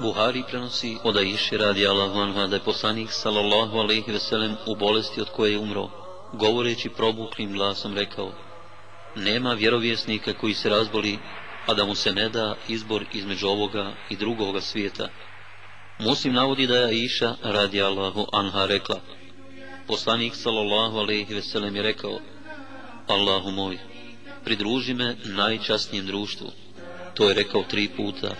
Buhari 0.00 0.42
prenosi 0.48 0.96
od 1.04 1.16
Aiši 1.16 1.56
radi 1.56 1.86
Allahu 1.86 2.18
anha 2.18 2.46
da 2.46 2.56
je 2.56 2.62
poslanik 2.64 3.12
sallallahu 3.12 3.78
alaihi 3.78 4.12
veselem 4.12 4.56
u 4.66 4.76
bolesti 4.76 5.20
od 5.20 5.28
koje 5.36 5.52
je 5.52 5.58
umro, 5.58 5.88
govoreći 6.32 6.88
probuklim 6.88 7.52
glasom 7.52 7.94
rekao 7.94 8.32
Nema 9.16 9.52
vjerovjesnika 9.52 10.32
koji 10.32 10.54
se 10.54 10.68
razboli, 10.68 11.18
a 11.66 11.74
da 11.74 11.84
mu 11.84 11.94
se 11.94 12.12
ne 12.12 12.28
da 12.28 12.56
izbor 12.68 13.04
između 13.12 13.48
ovoga 13.48 13.92
i 14.10 14.16
drugoga 14.16 14.60
svijeta. 14.60 15.08
Muslim 15.98 16.34
navodi 16.34 16.66
da 16.66 16.76
je 16.76 16.84
Aisha 16.84 17.34
radi 17.42 17.82
Allahu 17.82 18.26
anha 18.32 18.66
rekla 18.66 19.00
Poslanik 19.86 20.34
sallallahu 20.34 20.98
alaihi 20.98 21.34
veselem 21.34 21.76
je 21.76 21.82
rekao 21.82 22.18
Allahu 23.06 23.50
moj, 23.50 23.78
pridruži 24.44 24.94
me 24.94 25.16
najčasnijem 25.24 26.06
društvu. 26.06 26.52
To 27.14 27.28
je 27.28 27.34
rekao 27.34 27.62
tri 27.62 27.88
puta, 27.88 28.34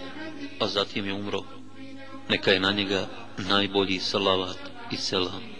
a 0.60 0.66
zatim 0.66 1.06
je 1.06 1.12
umro. 1.12 1.40
Neka 2.28 2.50
je 2.50 2.60
na 2.60 2.72
njega 2.72 3.06
najbolji 3.38 3.98
salavat 3.98 4.58
i 4.90 4.96
selam. 4.96 5.57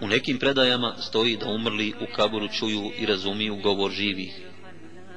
U 0.00 0.06
nekim 0.06 0.38
predajama 0.38 0.94
stoji 0.98 1.36
da 1.36 1.46
umrli 1.46 1.92
u 2.00 2.14
kaburu 2.16 2.48
čuju 2.48 2.90
i 2.98 3.06
razumiju 3.06 3.56
govor 3.56 3.90
živih. 3.90 4.40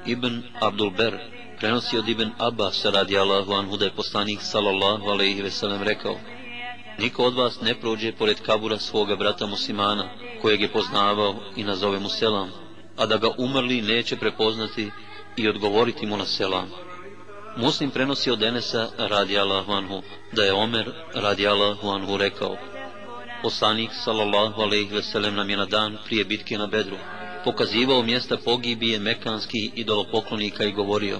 Ibn 0.05 0.41
Abdul 0.61 0.89
Ber 0.89 1.17
prenosi 1.59 1.97
od 1.97 2.09
Ibn 2.09 2.31
Abbas 2.37 2.85
radi 2.85 3.17
Allahu 3.17 3.53
anhu 3.53 3.77
da 3.77 3.85
je 3.85 3.95
poslanik 3.95 4.39
sallallahu 4.41 5.05
alaihi 5.05 5.41
veselem 5.41 5.83
rekao 5.83 6.15
Niko 6.99 7.23
od 7.23 7.35
vas 7.35 7.61
ne 7.61 7.75
prođe 7.75 8.11
pored 8.11 8.41
kabura 8.41 8.77
svoga 8.77 9.15
brata 9.15 9.45
muslimana, 9.47 10.09
kojeg 10.41 10.61
je 10.61 10.71
poznavao 10.71 11.35
i 11.55 11.63
nazove 11.63 11.99
mu 11.99 12.09
selam, 12.09 12.51
a 12.97 13.05
da 13.05 13.17
ga 13.17 13.29
umrli 13.37 13.81
neće 13.81 14.15
prepoznati 14.15 14.91
i 15.37 15.47
odgovoriti 15.49 16.05
mu 16.05 16.17
na 16.17 16.25
selam. 16.25 16.69
Muslim 17.57 17.89
prenosi 17.89 18.31
od 18.31 18.43
Enesa 18.43 18.89
radi 18.97 19.39
Allahu 19.39 19.71
anhu, 19.71 20.01
da 20.31 20.43
je 20.43 20.53
Omer 20.53 20.91
radi 21.13 21.47
Allahu 21.47 21.89
anhu 21.89 22.17
rekao 22.17 22.57
Poslanik 23.43 23.89
sallallahu 23.93 24.61
alejhi 24.61 24.93
ve 24.93 25.01
sellem 25.01 25.35
nam 25.35 25.49
je 25.49 25.57
na 25.57 25.65
dan 25.65 25.97
prije 26.05 26.25
bitke 26.25 26.57
na 26.57 26.67
Bedru 26.67 26.97
pokazivao 27.43 28.03
mjesta 28.03 28.37
pogibije 28.37 28.99
mekanskih 28.99 29.71
idolopoklonika 29.75 30.63
i 30.63 30.71
govorio 30.71 31.19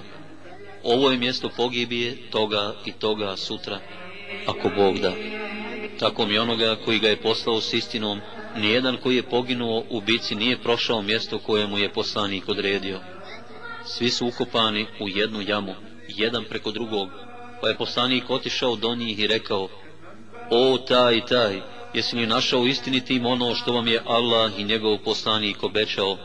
Ovo 0.84 1.10
je 1.10 1.18
mjesto 1.18 1.48
pogibije 1.56 2.16
toga 2.30 2.74
i 2.84 2.92
toga 2.92 3.36
sutra, 3.36 3.78
ako 4.46 4.70
Bog 4.76 4.98
da. 4.98 5.12
Tako 5.98 6.26
mi 6.26 6.38
onoga 6.38 6.76
koji 6.84 6.98
ga 6.98 7.08
je 7.08 7.22
poslao 7.22 7.60
s 7.60 7.72
istinom, 7.72 8.20
nijedan 8.56 8.96
koji 9.02 9.16
je 9.16 9.22
poginuo 9.22 9.84
u 9.90 10.00
bici 10.00 10.34
nije 10.34 10.62
prošao 10.62 11.02
mjesto 11.02 11.38
koje 11.38 11.66
mu 11.66 11.78
je 11.78 11.92
poslanik 11.92 12.48
odredio. 12.48 13.00
Svi 13.84 14.10
su 14.10 14.26
ukopani 14.26 14.86
u 15.00 15.08
jednu 15.08 15.42
jamu, 15.46 15.74
jedan 16.08 16.44
preko 16.48 16.70
drugog, 16.70 17.08
pa 17.60 17.68
je 17.68 17.76
poslanik 17.76 18.30
otišao 18.30 18.76
do 18.76 18.94
njih 18.94 19.18
i 19.18 19.26
rekao, 19.26 19.68
O 20.50 20.78
taj, 20.78 21.26
taj, 21.26 21.60
jesi 21.94 22.16
li 22.16 22.26
našao 22.26 22.66
istinitim 22.66 23.26
ono 23.26 23.54
što 23.54 23.72
vam 23.72 23.88
je 23.88 24.02
Allah 24.06 24.52
i 24.58 24.64
njegov 24.64 24.98
poslanik 24.98 25.62
obećao? 25.62 26.18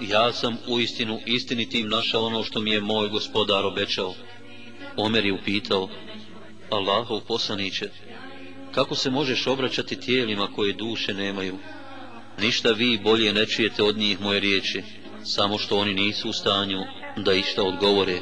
Ja 0.00 0.32
sam 0.32 0.56
u 0.68 0.80
istinu 0.80 1.20
istinitim 1.26 1.88
našao 1.88 2.24
ono 2.24 2.44
što 2.44 2.60
mi 2.60 2.70
je 2.70 2.80
moj 2.80 3.08
gospodar 3.08 3.66
obećao. 3.66 4.14
Omer 4.96 5.24
je 5.24 5.32
upitao, 5.32 5.88
Allahov 6.70 7.20
poslaniće, 7.20 7.90
kako 8.74 8.94
se 8.94 9.10
možeš 9.10 9.46
obraćati 9.46 10.00
tijelima 10.00 10.48
koje 10.56 10.72
duše 10.72 11.14
nemaju? 11.14 11.58
Ništa 12.40 12.70
vi 12.70 13.00
bolje 13.04 13.32
ne 13.32 13.46
čujete 13.46 13.82
od 13.82 13.96
njih 13.96 14.20
moje 14.20 14.40
riječi, 14.40 14.82
samo 15.24 15.58
što 15.58 15.78
oni 15.78 15.94
nisu 15.94 16.28
u 16.28 16.32
stanju 16.32 16.78
da 17.16 17.32
išta 17.32 17.62
odgovore 17.62 18.20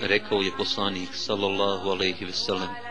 rekao 0.00 0.40
je 0.40 0.56
poslanik 0.58 1.08
sallallahu 1.12 1.90
alejhi 1.90 2.24
ve 2.24 2.32
sellem 2.32 2.87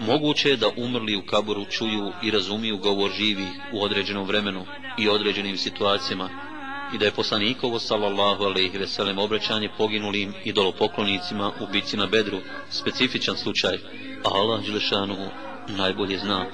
moguće 0.00 0.48
je 0.48 0.56
da 0.56 0.70
umrli 0.76 1.16
u 1.16 1.22
kaboru 1.22 1.64
čuju 1.70 2.12
i 2.22 2.30
razumiju 2.30 2.78
govor 2.78 3.10
živi 3.10 3.46
u 3.72 3.82
određenom 3.82 4.26
vremenu 4.26 4.64
i 4.98 5.08
određenim 5.08 5.56
situacijama 5.56 6.28
i 6.94 6.98
da 6.98 7.04
je 7.04 7.10
poslanikovo 7.10 7.78
sallallahu 7.78 8.44
alejhi 8.44 8.78
ve 8.78 8.86
sellem 8.86 9.18
obraćanje 9.18 9.68
poginulim 9.78 10.34
idolopoklonicima 10.44 11.52
u 11.60 11.66
bici 11.72 11.96
na 11.96 12.06
Bedru 12.06 12.38
specifičan 12.70 13.36
slučaj. 13.36 13.74
A 14.24 14.28
Allah 14.34 14.64
dželešanu 14.64 15.16
najbolje 15.67 16.17
zna 16.17 16.45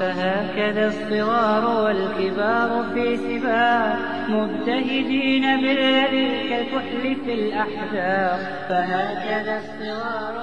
فهكذا 0.00 0.86
الصغار 0.86 1.64
والكبار 1.84 2.70
في 2.94 3.16
سباق 3.16 3.98
مبتهجين 4.28 5.60
بالذي 5.60 6.48
كالكحل 6.48 7.16
في 7.24 7.32
الأحزاب 7.34 8.38
فهكذا 8.68 9.54
الصغار 9.62 10.36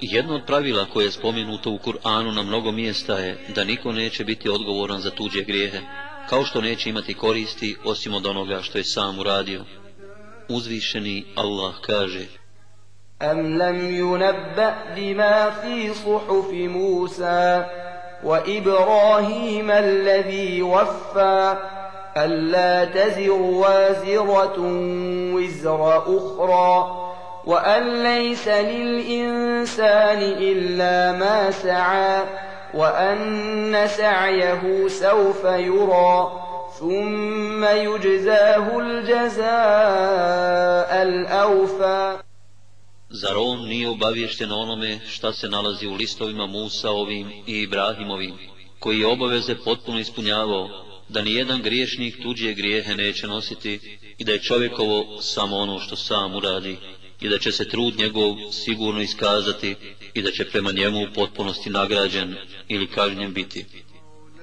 Jedno 0.00 0.34
od 0.34 0.44
pravila 0.46 0.84
koje 0.84 1.04
je 1.04 1.10
spomenuto 1.10 1.70
u 1.70 1.78
Kur'anu 1.78 2.32
na 2.34 2.42
mnogo 2.42 2.72
mjesta 2.72 3.18
je 3.18 3.38
da 3.54 3.64
niko 3.64 3.92
neće 3.92 4.24
biti 4.24 4.48
odgovoran 4.48 5.00
za 5.00 5.10
tuđe 5.10 5.42
grijehe, 5.42 5.80
kao 6.28 6.44
što 6.44 6.60
neće 6.60 6.90
imati 6.90 7.14
koristi 7.14 7.76
osim 7.84 8.14
od 8.14 8.26
onoga 8.26 8.62
što 8.62 8.78
je 8.78 8.84
sam 8.84 9.18
uradio. 9.18 9.64
Uzvišeni 10.48 11.24
Allah 11.36 11.74
kaže 11.80 12.26
أم 13.21 13.57
لم 13.57 13.89
ينبأ 13.89 14.75
بما 14.95 15.49
في 15.49 15.93
صحف 15.93 16.51
موسى 16.51 17.65
وإبراهيم 18.23 19.71
الذي 19.71 20.61
وفى 20.61 21.55
ألا 22.17 22.85
تزر 22.85 23.31
وازرة 23.31 24.55
وزر 25.33 25.97
أخرى 25.97 26.95
وأن 27.45 28.03
ليس 28.03 28.47
للإنسان 28.47 30.17
إلا 30.21 31.11
ما 31.11 31.51
سعى 31.51 32.23
وأن 32.73 33.87
سعيه 33.87 34.87
سوف 34.87 35.45
يرى 35.45 36.31
ثم 36.79 37.65
يجزاه 37.65 38.79
الجزاء 38.79 39.49
الأوفى 41.03 42.28
Zar 43.21 43.37
on 43.37 43.67
nije 43.67 43.89
obavješten 43.89 44.51
onome 44.51 44.99
šta 45.09 45.33
se 45.33 45.49
nalazi 45.49 45.87
u 45.87 45.93
listovima 45.93 46.47
Musa 46.47 46.89
ovim 46.91 47.31
i 47.47 47.61
Ibrahimovim, 47.61 48.33
koji 48.79 48.99
je 48.99 49.07
obaveze 49.07 49.55
potpuno 49.55 49.99
ispunjavao, 49.99 50.85
da 51.09 51.21
ni 51.21 51.33
jedan 51.33 51.61
griješnik 51.61 52.21
tuđe 52.23 52.53
grijehe 52.53 52.95
neće 52.95 53.27
nositi 53.27 53.79
i 54.17 54.23
da 54.23 54.31
je 54.31 54.41
čovjekovo 54.41 55.21
samo 55.21 55.57
ono 55.57 55.79
što 55.79 55.95
sam 55.95 56.35
uradi 56.35 56.77
i 57.21 57.29
da 57.29 57.37
će 57.37 57.51
se 57.51 57.69
trud 57.69 57.97
njegov 57.97 58.35
sigurno 58.51 59.01
iskazati 59.01 59.75
i 60.13 60.21
da 60.21 60.31
će 60.31 60.49
prema 60.49 60.71
njemu 60.71 61.03
u 61.03 61.13
potpunosti 61.15 61.69
nagrađen 61.69 62.35
ili 62.67 62.87
kažnjen 62.87 63.33
biti. 63.33 63.65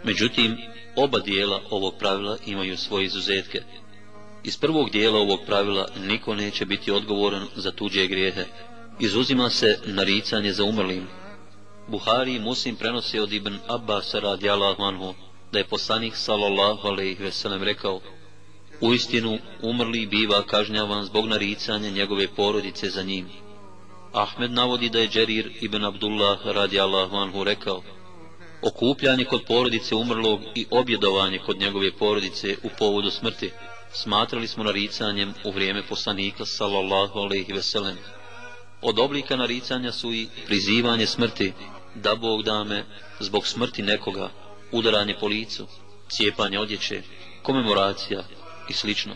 Međutim, 0.04 0.56
oba 0.96 1.18
dijela 1.18 1.62
ovog 1.70 1.94
pravila 1.98 2.38
imaju 2.46 2.76
svoje 2.76 3.04
izuzetke. 3.04 3.62
Iz 4.46 4.56
prvog 4.56 4.90
dijela 4.90 5.18
ovog 5.18 5.40
pravila 5.46 5.88
niko 6.06 6.34
neće 6.34 6.64
biti 6.64 6.90
odgovoran 6.90 7.46
za 7.56 7.72
tuđe 7.72 8.06
grijehe. 8.06 8.44
Izuzima 9.00 9.50
se 9.50 9.78
naricanje 9.86 10.52
za 10.52 10.64
umrlim. 10.64 11.06
Buhari 11.88 12.34
i 12.34 12.40
Muslim 12.40 12.76
prenosi 12.76 13.18
od 13.18 13.32
Ibn 13.32 13.58
Abbas 13.68 14.14
radijallahu 14.14 14.82
anhu 14.82 15.14
da 15.52 15.58
je 15.58 15.64
poslanik 15.64 16.16
sallallahu 16.16 16.88
alejhi 16.88 17.22
ve 17.22 17.32
sellem 17.32 17.62
rekao: 17.62 18.00
U 18.80 18.94
istinu 18.94 19.38
umrli 19.62 20.06
biva 20.06 20.42
kažnjavan 20.42 21.04
zbog 21.04 21.26
naricanja 21.26 21.90
njegove 21.90 22.28
porodice 22.36 22.90
za 22.90 23.02
njim. 23.02 23.28
Ahmed 24.12 24.50
navodi 24.50 24.88
da 24.88 24.98
je 24.98 25.08
Džerir 25.08 25.52
ibn 25.60 25.84
Abdullah 25.84 26.46
radijallahu 26.46 27.16
anhu 27.16 27.44
rekao: 27.44 27.82
Okupljanje 28.62 29.24
kod 29.24 29.42
porodice 29.44 29.94
umrlog 29.94 30.40
i 30.54 30.66
objedovanje 30.70 31.38
kod 31.38 31.58
njegove 31.58 31.92
porodice 31.92 32.56
u 32.62 32.68
povodu 32.78 33.10
smrti 33.10 33.50
smatrali 34.02 34.48
smo 34.48 34.64
naricanjem 34.64 35.34
u 35.44 35.50
vrijeme 35.50 35.82
poslanika 35.88 36.44
sallallahu 36.46 37.18
alejhi 37.18 37.52
ve 37.52 37.62
sellem. 37.62 37.96
Od 38.82 38.98
oblika 38.98 39.36
naricanja 39.36 39.92
su 39.92 40.12
i 40.12 40.28
prizivanje 40.46 41.06
smrti, 41.06 41.52
da 41.94 42.14
Bog 42.14 42.42
dame 42.42 42.84
zbog 43.20 43.46
smrti 43.46 43.82
nekoga, 43.82 44.30
udaranje 44.72 45.14
po 45.20 45.26
licu, 45.26 45.66
cijepanje 46.08 46.58
odjeće, 46.58 47.02
komemoracija 47.42 48.24
i 48.68 48.72
slično. 48.72 49.14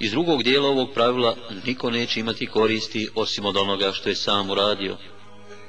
Iz 0.00 0.10
drugog 0.10 0.42
dijela 0.42 0.68
ovog 0.68 0.90
pravila 0.94 1.36
niko 1.66 1.90
neće 1.90 2.20
imati 2.20 2.46
koristi 2.46 3.08
osim 3.14 3.44
od 3.44 3.56
onoga 3.56 3.92
što 3.92 4.08
je 4.08 4.14
sam 4.14 4.50
uradio. 4.50 4.96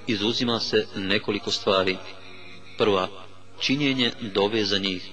Izuzima 0.08 0.60
se 0.60 0.88
nekoliko 0.96 1.52
stvari. 1.52 1.98
Prva, 2.78 3.08
činjenje 3.60 4.12
dove 4.22 4.66
za 4.66 4.78
njih. 4.78 5.10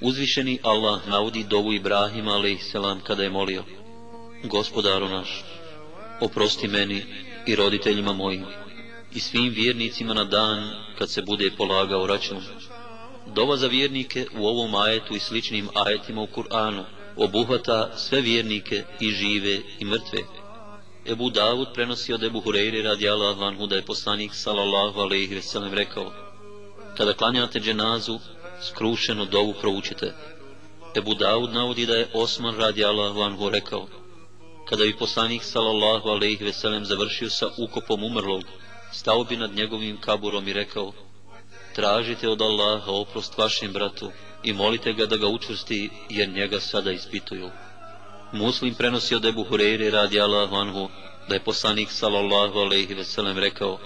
Uzvišeni 0.00 0.58
Allah 0.62 1.08
navodi 1.08 1.44
dovu 1.44 1.72
Ibrahima 1.72 2.36
a.s. 2.36 2.72
kada 3.06 3.22
je 3.22 3.30
molio 3.30 3.64
Gospodaru 4.44 5.08
naš, 5.08 5.44
oprosti 6.20 6.68
meni 6.68 7.04
i 7.46 7.56
roditeljima 7.56 8.12
mojim 8.12 8.44
i 9.14 9.20
svim 9.20 9.52
vjernicima 9.52 10.14
na 10.14 10.24
dan 10.24 10.70
kad 10.98 11.10
se 11.10 11.22
bude 11.22 11.50
polagao 11.56 12.06
račun. 12.06 12.42
Dova 13.34 13.56
za 13.56 13.66
vjernike 13.66 14.26
u 14.38 14.46
ovom 14.46 14.74
ajetu 14.74 15.16
i 15.16 15.20
sličnim 15.20 15.68
ajetima 15.74 16.22
u 16.22 16.26
Kur'anu 16.26 16.84
obuhvata 17.16 17.96
sve 17.96 18.20
vjernike 18.20 18.84
i 19.00 19.10
žive 19.10 19.60
i 19.78 19.84
mrtve. 19.84 20.18
Ebu 21.06 21.30
Davud 21.30 21.68
prenosi 21.74 22.12
od 22.12 22.22
Ebu 22.22 22.40
Hureyri 22.40 23.10
Allah 23.10 23.38
vanhu 23.38 23.66
da 23.66 23.76
je 23.76 23.82
poslanik 23.82 24.34
sallallahu 24.34 25.00
alaihi 25.00 25.34
veselem 25.34 25.74
rekao 25.74 26.12
Kada 26.96 27.12
klanjate 27.12 27.60
dženazu, 27.60 28.18
skrušeno 28.62 29.24
dovu 29.24 29.54
proučite. 29.60 30.14
Ebu 30.96 31.14
Davud 31.14 31.52
navodi 31.52 31.86
da 31.86 31.96
je 31.96 32.08
Osman 32.14 32.56
radijallahu 32.56 33.20
anhu 33.20 33.50
rekao, 33.50 33.86
kada 34.68 34.84
bi 34.84 34.96
poslanik 34.96 35.42
sallallahu 35.42 36.08
alejhi 36.08 36.44
ve 36.44 36.52
sellem 36.52 36.84
završio 36.84 37.30
sa 37.30 37.50
ukopom 37.58 38.04
umrlog, 38.04 38.42
stao 38.92 39.24
bi 39.24 39.36
nad 39.36 39.54
njegovim 39.54 40.00
kaburom 40.00 40.48
i 40.48 40.52
rekao, 40.52 40.92
tražite 41.74 42.28
od 42.28 42.42
Allaha 42.42 42.92
oprost 42.92 43.38
vašem 43.38 43.72
bratu 43.72 44.10
i 44.42 44.52
molite 44.52 44.92
ga 44.92 45.06
da 45.06 45.16
ga 45.16 45.26
učvrsti, 45.26 45.90
jer 46.10 46.28
njega 46.28 46.60
sada 46.60 46.92
ispituju. 46.92 47.50
Muslim 48.32 48.74
prenosi 48.74 49.14
od 49.14 49.24
Ebu 49.24 49.44
Hureyre 49.44 49.90
radi 49.90 50.20
Allahu 50.20 50.56
anhu, 50.56 50.88
da 51.28 51.34
je 51.34 51.44
poslanik 51.44 51.90
sallallahu 51.90 52.58
alejhi 52.58 52.94
ve 52.94 53.04
sellem 53.04 53.38
rekao, 53.38 53.78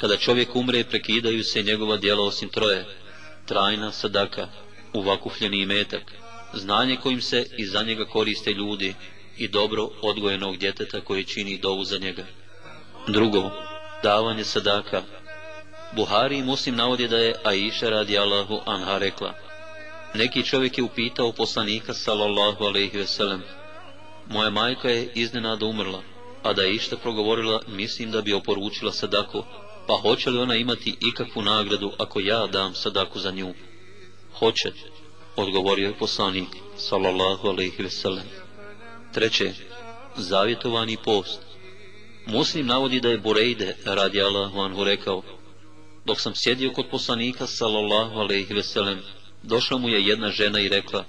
kada 0.00 0.16
čovjek 0.16 0.56
umre, 0.56 0.84
prekidaju 0.84 1.44
se 1.44 1.62
njegova 1.62 1.96
djela 1.96 2.22
osim 2.22 2.48
troje, 2.48 2.84
trajna 3.46 3.92
sadaka, 3.92 4.48
uvakufljeni 4.92 5.62
imetak, 5.62 6.12
znanje 6.54 6.96
kojim 6.96 7.20
se 7.20 7.46
i 7.58 7.66
za 7.66 7.82
njega 7.82 8.04
koriste 8.04 8.50
ljudi 8.50 8.94
i 9.38 9.48
dobro 9.48 9.88
odgojenog 10.02 10.56
djeteta 10.56 11.00
koje 11.00 11.24
čini 11.24 11.58
dovu 11.58 11.84
za 11.84 11.98
njega. 11.98 12.24
Drugo, 13.08 13.50
davanje 14.02 14.44
sadaka. 14.44 15.02
Buhari 15.92 16.38
i 16.38 16.42
Muslim 16.42 16.76
navodi 16.76 17.08
da 17.08 17.16
je 17.16 17.34
Aisha 17.44 17.88
radi 17.88 18.18
Allahu 18.18 18.60
anha 18.66 18.98
rekla. 18.98 19.34
Neki 20.14 20.42
čovjek 20.44 20.78
je 20.78 20.84
upitao 20.84 21.32
poslanika 21.32 21.94
sallallahu 21.94 22.64
alaihi 22.64 22.98
veselem. 22.98 23.42
Moja 24.28 24.50
majka 24.50 24.88
je 24.88 25.10
iznenada 25.14 25.66
umrla, 25.66 26.02
a 26.42 26.52
da 26.52 26.62
je 26.62 26.74
išta 26.74 26.96
progovorila, 26.96 27.60
mislim 27.66 28.10
da 28.10 28.22
bi 28.22 28.32
oporučila 28.32 28.92
sadaku, 28.92 29.44
pa 29.86 29.94
hoće 29.94 30.30
li 30.30 30.38
ona 30.38 30.54
imati 30.54 30.96
ikakvu 31.00 31.42
nagradu 31.42 31.92
ako 31.98 32.20
ja 32.20 32.46
dam 32.46 32.74
sadaku 32.74 33.18
za 33.18 33.30
nju? 33.30 33.54
Hoće, 34.38 34.72
odgovorio 35.36 35.88
je 35.88 35.98
poslanik, 35.98 36.48
sallallahu 36.76 37.48
alaihi 37.48 37.82
ve 37.82 37.90
sellem. 37.90 38.26
Treće, 39.14 39.52
zavjetovani 40.16 40.96
post. 41.04 41.40
Muslim 42.26 42.66
navodi 42.66 43.00
da 43.00 43.08
je 43.08 43.18
Burejde, 43.18 43.76
radi 43.84 44.22
Allahu 44.22 44.60
anhu, 44.60 44.84
rekao, 44.84 45.22
dok 46.04 46.20
sam 46.20 46.32
sjedio 46.34 46.72
kod 46.72 46.86
poslanika, 46.90 47.46
sallallahu 47.46 48.18
alaihi 48.18 48.54
ve 48.54 48.62
sellem, 48.62 49.02
došla 49.42 49.78
mu 49.78 49.88
je 49.88 50.06
jedna 50.06 50.30
žena 50.30 50.60
i 50.60 50.68
rekla, 50.68 51.04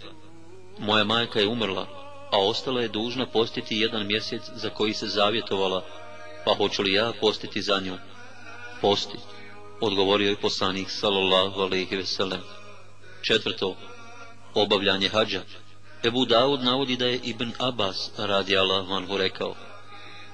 moja 0.80 1.04
majka 1.04 1.40
je 1.40 1.48
umrla, 1.48 1.88
a 2.32 2.40
ostala 2.40 2.82
je 2.82 2.88
dužna 2.88 3.26
postiti 3.26 3.78
jedan 3.78 4.08
mjesec 4.08 4.42
za 4.56 4.70
koji 4.70 4.94
se 4.94 5.08
zavjetovala, 5.08 5.86
pa 6.46 6.54
hoću 6.54 6.82
li 6.82 6.94
ja 6.94 7.12
postiti 7.22 7.62
za 7.62 7.80
nju? 7.80 7.98
Posti, 8.82 9.18
odgovorio 9.82 10.30
je 10.30 10.42
poslanik 10.42 10.90
sallallahu 10.90 11.62
alaihi 11.62 11.96
ve 11.96 12.06
sellem. 12.06 12.42
Četvrto, 13.22 13.76
obavljanje 14.54 15.10
hađa. 15.10 15.42
Ebu 16.04 16.26
Daud 16.26 16.64
navodi 16.64 16.96
da 16.96 17.06
je 17.06 17.20
Ibn 17.24 17.52
Abbas 17.60 18.12
radi 18.18 18.58
Allahu 18.58 18.94
anhu 18.94 19.18
rekao. 19.18 19.56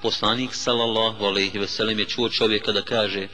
Poslanik 0.02 0.54
sallallahu 0.54 1.24
alaihi 1.24 1.58
ve 1.58 1.68
sellem 1.68 1.98
je 1.98 2.04
čuo 2.04 2.28
čovjeka 2.28 2.72
da 2.72 2.82
kaže 2.82 3.28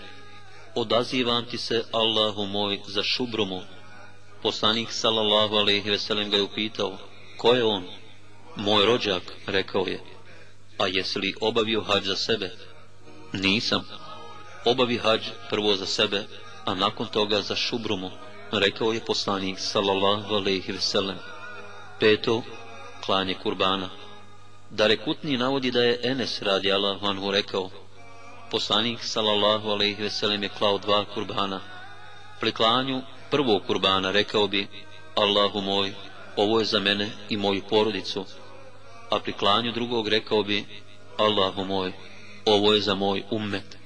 Odazivam 0.74 1.44
ti 1.44 1.58
se 1.58 1.84
Allahu 1.92 2.46
moj 2.46 2.80
za 2.86 3.02
šubrumu. 3.02 3.62
Poslanik 4.42 4.92
sallallahu 4.92 5.56
alaihi 5.56 5.90
ve 5.90 5.98
sellem 5.98 6.30
ga 6.30 6.36
je 6.36 6.42
upitao 6.42 6.98
Ko 7.36 7.54
je 7.54 7.64
on? 7.64 7.84
Moj 8.56 8.86
rođak, 8.86 9.22
rekao 9.46 9.86
je. 9.86 10.00
A 10.78 10.86
jesi 10.86 11.18
li 11.18 11.34
obavio 11.40 11.80
hađ 11.80 12.04
za 12.04 12.16
sebe? 12.16 12.50
Nisam, 13.32 13.84
obavi 14.64 14.98
hađ 14.98 15.20
prvo 15.50 15.76
za 15.76 15.86
sebe, 15.86 16.24
a 16.64 16.74
nakon 16.74 17.06
toga 17.06 17.42
za 17.42 17.56
šubrumu, 17.56 18.10
rekao 18.52 18.92
je 18.92 19.04
poslanik 19.04 19.58
sallallahu 19.58 20.34
alaihi 20.34 20.72
veselem. 20.72 21.16
Peto, 22.00 22.42
klanje 23.04 23.34
kurbana. 23.42 23.88
Darekutni 24.70 25.36
navodi 25.36 25.70
da 25.70 25.82
je 25.82 26.00
Enes 26.02 26.42
radi 26.42 26.72
Allahu 26.72 27.06
anhu 27.06 27.30
rekao, 27.30 27.70
poslanik 28.50 29.04
sallallahu 29.04 29.68
alaihi 29.68 30.02
veselem 30.02 30.42
je 30.42 30.48
klao 30.48 30.78
dva 30.78 31.04
kurbana. 31.04 31.60
Pri 32.40 32.52
klanju 32.52 33.02
prvog 33.30 33.62
kurbana 33.66 34.10
rekao 34.10 34.46
bi, 34.46 34.68
Allahu 35.14 35.60
moj, 35.60 35.94
ovo 36.36 36.58
je 36.58 36.64
za 36.64 36.80
mene 36.80 37.10
i 37.28 37.36
moju 37.36 37.62
porodicu, 37.70 38.24
a 39.10 39.18
pri 39.18 39.32
klanju 39.32 39.72
drugog 39.72 40.08
rekao 40.08 40.42
bi, 40.42 40.66
Allahu 41.16 41.64
moj, 41.64 41.92
ovo 42.46 42.72
je 42.72 42.80
za 42.80 42.94
moj 42.94 43.22
ummet 43.30 43.79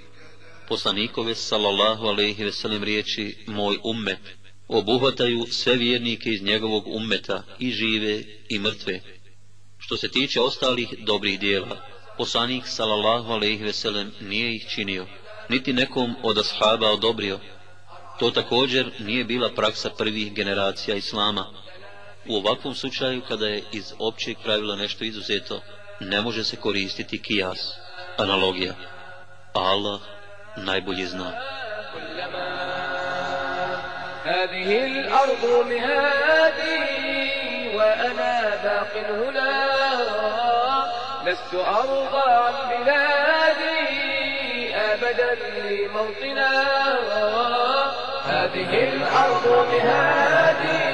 poslanikove 0.69 1.35
sallallahu 1.35 2.07
alaihi 2.07 2.53
sellem 2.53 2.85
riječi 2.85 3.37
moj 3.47 3.79
ummet 3.85 4.19
obuhvataju 4.69 5.47
sve 5.51 5.75
vjernike 5.77 6.31
iz 6.31 6.43
njegovog 6.43 6.87
ummeta 6.87 7.43
i 7.59 7.71
žive 7.71 8.23
i 8.49 8.59
mrtve. 8.59 9.01
Što 9.79 9.97
se 9.97 10.09
tiče 10.09 10.41
ostalih 10.41 10.89
dobrih 10.99 11.41
dijela, 11.41 11.77
poslanik 12.19 12.67
sallallahu 12.67 13.33
alaihi 13.33 13.73
sellem 13.73 14.13
nije 14.21 14.55
ih 14.55 14.67
činio, 14.69 15.07
niti 15.49 15.73
nekom 15.73 16.15
od 16.23 16.39
ashaba 16.39 16.91
odobrio, 16.91 17.41
To 18.19 18.31
također 18.31 18.91
nije 18.99 19.25
bila 19.25 19.51
praksa 19.57 19.91
prvih 19.91 20.35
generacija 20.35 20.97
Islama. 20.97 21.47
U 22.29 22.37
ovakvom 22.37 22.75
slučaju, 22.75 23.23
kada 23.29 23.47
je 23.47 23.65
iz 23.73 23.93
općeg 23.99 24.37
pravila 24.45 24.77
nešto 24.77 25.05
izuzeto, 25.05 25.61
ne 26.01 26.21
može 26.23 26.45
se 26.45 26.57
koristiti 26.57 27.23
kijas, 27.23 27.73
analogija. 28.19 28.75
Allah 29.53 30.01
najbolje 30.57 31.07
zna. 31.07 31.33
هذه 34.25 34.87
الأرض 34.87 35.45
مهادي 35.69 36.81
وأنا 37.77 38.35
باق 38.65 38.93
هنا. 39.11 39.53
لست 41.27 41.55
أرضى 41.55 42.29
عن 42.45 42.55
بلادي 42.71 43.85
أبدا 44.77 45.33
لموطنا. 45.69 46.53
هذه 48.27 48.71
الأرض 48.93 49.47
مهادي 49.73 50.89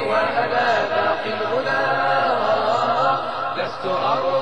وأنا 0.00 0.68
باق 0.94 1.24
هنا. 1.52 1.82
لست 3.56 3.84
أرضى 3.86 4.35